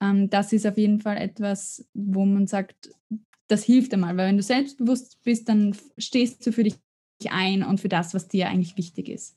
Ähm, 0.00 0.30
das 0.30 0.52
ist 0.52 0.66
auf 0.66 0.78
jeden 0.78 1.00
Fall 1.00 1.16
etwas, 1.18 1.86
wo 1.94 2.24
man 2.24 2.46
sagt, 2.46 2.90
das 3.48 3.64
hilft 3.64 3.92
einmal, 3.92 4.16
weil 4.16 4.28
wenn 4.28 4.36
du 4.36 4.42
selbstbewusst 4.42 5.22
bist, 5.24 5.48
dann 5.48 5.76
stehst 5.98 6.46
du 6.46 6.52
für 6.52 6.64
dich 6.64 6.76
ein 7.28 7.62
und 7.62 7.80
für 7.80 7.88
das, 7.88 8.14
was 8.14 8.28
dir 8.28 8.48
eigentlich 8.48 8.76
wichtig 8.76 9.08
ist. 9.08 9.36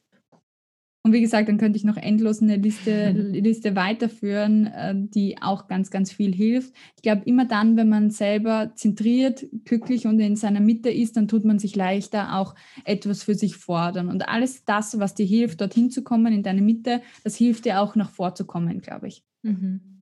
Und 1.06 1.12
wie 1.12 1.20
gesagt, 1.20 1.50
dann 1.50 1.58
könnte 1.58 1.76
ich 1.76 1.84
noch 1.84 1.98
endlos 1.98 2.42
eine 2.42 2.56
Liste, 2.56 3.12
Liste 3.34 3.76
weiterführen, 3.76 4.68
äh, 4.68 4.94
die 4.96 5.42
auch 5.42 5.68
ganz, 5.68 5.92
ganz 5.92 6.14
viel 6.14 6.34
hilft. 6.34 6.74
Ich 6.96 7.02
glaube, 7.02 7.24
immer 7.26 7.44
dann, 7.46 7.76
wenn 7.76 7.90
man 7.90 8.10
selber 8.10 8.72
zentriert, 8.76 9.46
glücklich 9.66 10.08
und 10.08 10.18
in 10.22 10.38
seiner 10.38 10.62
Mitte 10.62 10.90
ist, 10.90 11.18
dann 11.18 11.28
tut 11.28 11.44
man 11.44 11.60
sich 11.60 11.76
leichter 11.76 12.40
auch 12.40 12.56
etwas 12.86 13.24
für 13.24 13.36
sich 13.36 13.58
fordern. 13.58 14.08
Und 14.08 14.30
alles 14.30 14.64
das, 14.64 14.98
was 14.98 15.14
dir 15.14 15.26
hilft, 15.26 15.60
dorthin 15.60 15.92
zu 15.92 16.04
kommen, 16.04 16.32
in 16.32 16.44
deine 16.44 16.62
Mitte, 16.62 17.02
das 17.26 17.36
hilft 17.36 17.66
dir 17.66 17.82
auch 17.82 17.96
nach 17.96 18.10
vorzukommen, 18.10 18.80
glaube 18.80 19.10
ich. 19.10 19.24
Mhm. 19.42 19.93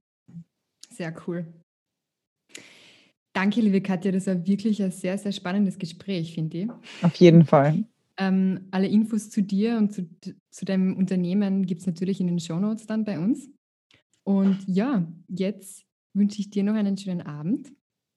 Sehr 0.92 1.14
cool. 1.26 1.46
Danke, 3.32 3.60
liebe 3.60 3.80
Katja. 3.80 4.12
Das 4.12 4.26
war 4.26 4.46
wirklich 4.46 4.82
ein 4.82 4.90
sehr, 4.90 5.16
sehr 5.16 5.32
spannendes 5.32 5.78
Gespräch, 5.78 6.34
finde 6.34 6.58
ich. 6.58 6.70
Auf 7.02 7.14
jeden 7.16 7.44
Fall. 7.44 7.84
Ähm, 8.18 8.68
alle 8.70 8.88
Infos 8.88 9.30
zu 9.30 9.42
dir 9.42 9.78
und 9.78 9.92
zu, 9.92 10.06
zu 10.50 10.64
deinem 10.66 10.96
Unternehmen 10.96 11.64
gibt 11.64 11.80
es 11.80 11.86
natürlich 11.86 12.20
in 12.20 12.26
den 12.26 12.40
Shownotes 12.40 12.86
dann 12.86 13.04
bei 13.04 13.18
uns. 13.18 13.48
Und 14.22 14.58
ja, 14.66 15.10
jetzt 15.28 15.86
wünsche 16.14 16.40
ich 16.40 16.50
dir 16.50 16.62
noch 16.62 16.74
einen 16.74 16.98
schönen 16.98 17.22
Abend. 17.22 17.72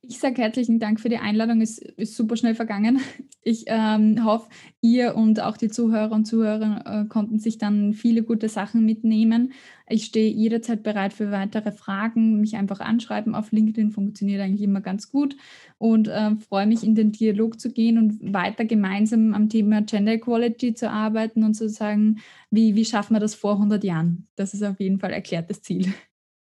Ich 0.07 0.19
sage 0.19 0.41
herzlichen 0.41 0.79
Dank 0.79 0.99
für 0.99 1.09
die 1.09 1.17
Einladung. 1.17 1.61
Es 1.61 1.77
ist 1.77 2.15
super 2.15 2.37
schnell 2.37 2.55
vergangen. 2.55 2.99
Ich 3.47 3.65
ähm, 3.67 4.25
hoffe, 4.25 4.49
ihr 4.81 5.15
und 5.15 5.39
auch 5.39 5.57
die 5.57 5.69
Zuhörer 5.69 6.11
und 6.11 6.25
Zuhörer 6.25 6.83
äh, 7.03 7.07
konnten 7.07 7.39
sich 7.39 7.57
dann 7.57 7.93
viele 7.93 8.23
gute 8.23 8.49
Sachen 8.49 8.85
mitnehmen. 8.85 9.53
Ich 9.87 10.05
stehe 10.05 10.31
jederzeit 10.31 10.81
bereit 10.81 11.13
für 11.13 11.31
weitere 11.31 11.71
Fragen. 11.71 12.41
Mich 12.41 12.55
einfach 12.55 12.79
anschreiben 12.79 13.35
auf 13.35 13.51
LinkedIn 13.51 13.91
funktioniert 13.91 14.41
eigentlich 14.41 14.63
immer 14.63 14.81
ganz 14.81 15.11
gut 15.11 15.37
und 15.77 16.07
äh, 16.07 16.35
freue 16.37 16.65
mich, 16.65 16.83
in 16.83 16.95
den 16.95 17.11
Dialog 17.11 17.59
zu 17.59 17.71
gehen 17.71 17.97
und 17.97 18.33
weiter 18.33 18.65
gemeinsam 18.65 19.33
am 19.33 19.49
Thema 19.49 19.81
Gender 19.83 20.13
Equality 20.13 20.73
zu 20.73 20.89
arbeiten 20.89 21.43
und 21.43 21.53
zu 21.53 21.69
sagen, 21.69 22.17
wie, 22.49 22.75
wie 22.75 22.85
schaffen 22.85 23.15
wir 23.15 23.19
das 23.19 23.35
vor 23.35 23.53
100 23.53 23.83
Jahren? 23.83 24.27
Das 24.35 24.53
ist 24.53 24.63
auf 24.63 24.79
jeden 24.79 24.99
Fall 24.99 25.11
erklärtes 25.11 25.61
Ziel. 25.61 25.93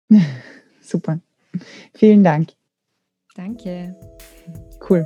Super. 0.82 1.20
Vielen 1.94 2.24
Dank. 2.24 2.50
Danke. 3.36 3.96
Cool. 4.90 5.06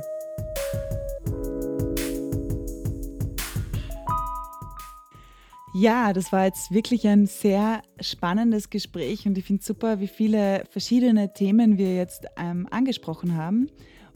Ja, 5.74 6.12
das 6.12 6.32
war 6.32 6.46
jetzt 6.46 6.72
wirklich 6.72 7.06
ein 7.06 7.26
sehr 7.26 7.82
spannendes 8.00 8.70
Gespräch 8.70 9.26
und 9.26 9.38
ich 9.38 9.44
finde 9.44 9.62
super, 9.62 10.00
wie 10.00 10.08
viele 10.08 10.64
verschiedene 10.70 11.32
Themen 11.32 11.78
wir 11.78 11.94
jetzt 11.94 12.26
ähm, 12.36 12.66
angesprochen 12.70 13.36
haben. 13.36 13.68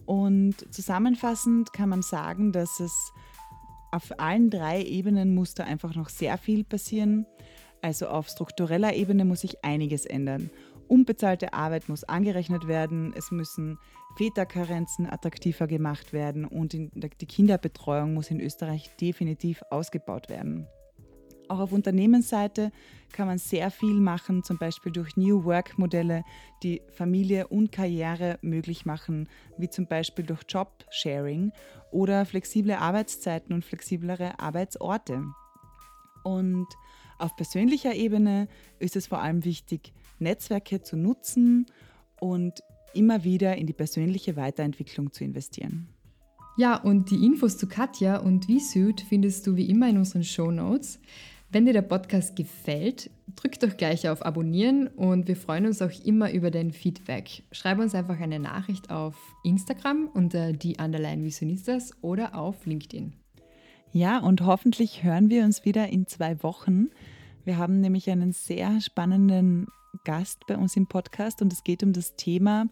Und 0.06 0.54
zusammenfassend 0.72 1.72
kann 1.72 1.88
man 1.88 2.02
sagen, 2.02 2.52
dass 2.52 2.80
es 2.80 3.12
auf 3.92 4.18
allen 4.18 4.50
drei 4.50 4.82
Ebenen 4.82 5.34
muss 5.34 5.54
da 5.54 5.64
einfach 5.64 5.94
noch 5.94 6.08
sehr 6.08 6.38
viel 6.38 6.64
passieren. 6.64 7.26
Also 7.82 8.08
auf 8.08 8.28
struktureller 8.28 8.94
Ebene 8.94 9.24
muss 9.24 9.42
sich 9.42 9.64
einiges 9.64 10.06
ändern. 10.06 10.50
Unbezahlte 10.88 11.52
Arbeit 11.52 11.88
muss 11.88 12.04
angerechnet 12.04 12.68
werden, 12.68 13.12
es 13.16 13.30
müssen 13.30 13.78
Väterkarenzen 14.16 15.10
attraktiver 15.10 15.66
gemacht 15.66 16.12
werden 16.12 16.44
und 16.44 16.72
die 16.72 17.26
Kinderbetreuung 17.26 18.14
muss 18.14 18.30
in 18.30 18.40
Österreich 18.40 18.90
definitiv 19.00 19.62
ausgebaut 19.70 20.28
werden. 20.28 20.66
Auch 21.48 21.58
auf 21.58 21.72
Unternehmensseite 21.72 22.72
kann 23.12 23.26
man 23.26 23.38
sehr 23.38 23.70
viel 23.70 23.94
machen, 23.94 24.42
zum 24.42 24.56
Beispiel 24.56 24.92
durch 24.92 25.16
New 25.16 25.44
Work-Modelle, 25.44 26.24
die 26.62 26.80
Familie 26.90 27.48
und 27.48 27.70
Karriere 27.70 28.38
möglich 28.40 28.86
machen, 28.86 29.28
wie 29.58 29.68
zum 29.68 29.86
Beispiel 29.86 30.24
durch 30.24 30.42
Job-Sharing 30.48 31.52
oder 31.90 32.24
flexible 32.24 32.74
Arbeitszeiten 32.74 33.54
und 33.54 33.64
flexiblere 33.64 34.38
Arbeitsorte. 34.40 35.22
Und 36.22 36.66
auf 37.18 37.36
persönlicher 37.36 37.94
Ebene 37.94 38.48
ist 38.78 38.96
es 38.96 39.06
vor 39.06 39.20
allem 39.20 39.44
wichtig, 39.44 39.92
Netzwerke 40.18 40.82
zu 40.82 40.96
nutzen 40.96 41.66
und 42.20 42.62
immer 42.94 43.24
wieder 43.24 43.56
in 43.56 43.66
die 43.66 43.72
persönliche 43.72 44.36
Weiterentwicklung 44.36 45.12
zu 45.12 45.24
investieren. 45.24 45.88
Ja, 46.56 46.76
und 46.76 47.10
die 47.10 47.24
Infos 47.24 47.58
zu 47.58 47.66
Katja 47.66 48.18
und 48.18 48.46
Visüd 48.46 49.00
findest 49.00 49.46
du 49.46 49.56
wie 49.56 49.68
immer 49.68 49.88
in 49.88 49.98
unseren 49.98 50.22
Show 50.22 50.52
Notes. 50.52 51.00
Wenn 51.50 51.66
dir 51.66 51.72
der 51.72 51.82
Podcast 51.82 52.36
gefällt, 52.36 53.10
drück 53.36 53.58
doch 53.60 53.76
gleich 53.76 54.08
auf 54.08 54.24
Abonnieren 54.24 54.88
und 54.88 55.28
wir 55.28 55.36
freuen 55.36 55.66
uns 55.66 55.82
auch 55.82 55.90
immer 56.04 56.32
über 56.32 56.50
dein 56.50 56.72
Feedback. 56.72 57.42
Schreib 57.52 57.78
uns 57.78 57.94
einfach 57.94 58.18
eine 58.20 58.38
Nachricht 58.38 58.90
auf 58.90 59.16
Instagram 59.42 60.08
unter 60.14 60.52
die 60.52 60.76
Underline 60.78 61.24
Visionistas 61.24 61.92
oder 62.02 62.36
auf 62.36 62.66
LinkedIn. 62.66 63.12
Ja, 63.92 64.18
und 64.18 64.40
hoffentlich 64.40 65.04
hören 65.04 65.30
wir 65.30 65.44
uns 65.44 65.64
wieder 65.64 65.88
in 65.88 66.06
zwei 66.06 66.42
Wochen. 66.42 66.88
Wir 67.44 67.58
haben 67.58 67.80
nämlich 67.80 68.10
einen 68.10 68.32
sehr 68.32 68.80
spannenden 68.80 69.68
Gast 70.04 70.46
bei 70.46 70.56
uns 70.56 70.76
im 70.76 70.86
Podcast 70.86 71.42
und 71.42 71.52
es 71.52 71.64
geht 71.64 71.82
um 71.82 71.92
das 71.92 72.16
Thema, 72.16 72.66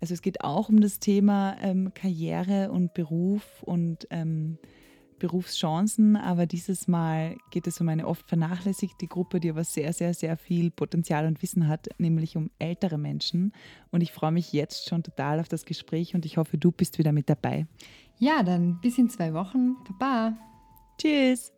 also 0.00 0.14
es 0.14 0.22
geht 0.22 0.42
auch 0.42 0.68
um 0.68 0.80
das 0.80 0.98
Thema 0.98 1.56
ähm, 1.60 1.92
Karriere 1.94 2.70
und 2.72 2.94
Beruf 2.94 3.62
und 3.62 4.06
ähm, 4.10 4.58
Berufschancen, 5.22 6.16
aber 6.16 6.46
dieses 6.46 6.88
Mal 6.88 7.36
geht 7.52 7.68
es 7.68 7.80
um 7.80 7.88
eine 7.88 8.08
oft 8.08 8.28
vernachlässigte 8.28 9.06
Gruppe, 9.06 9.38
die 9.38 9.50
aber 9.50 9.62
sehr, 9.62 9.92
sehr, 9.92 10.14
sehr 10.14 10.36
viel 10.36 10.72
Potenzial 10.72 11.26
und 11.26 11.40
Wissen 11.42 11.68
hat, 11.68 11.88
nämlich 11.98 12.36
um 12.36 12.50
ältere 12.58 12.98
Menschen. 12.98 13.52
Und 13.92 14.00
ich 14.00 14.10
freue 14.10 14.32
mich 14.32 14.52
jetzt 14.52 14.88
schon 14.88 15.04
total 15.04 15.38
auf 15.38 15.46
das 15.46 15.64
Gespräch 15.64 16.16
und 16.16 16.26
ich 16.26 16.38
hoffe, 16.38 16.58
du 16.58 16.72
bist 16.72 16.98
wieder 16.98 17.12
mit 17.12 17.30
dabei. 17.30 17.68
Ja, 18.18 18.42
dann 18.42 18.80
bis 18.80 18.98
in 18.98 19.08
zwei 19.08 19.32
Wochen. 19.32 19.76
Baba. 20.00 20.36
Tschüss. 20.98 21.52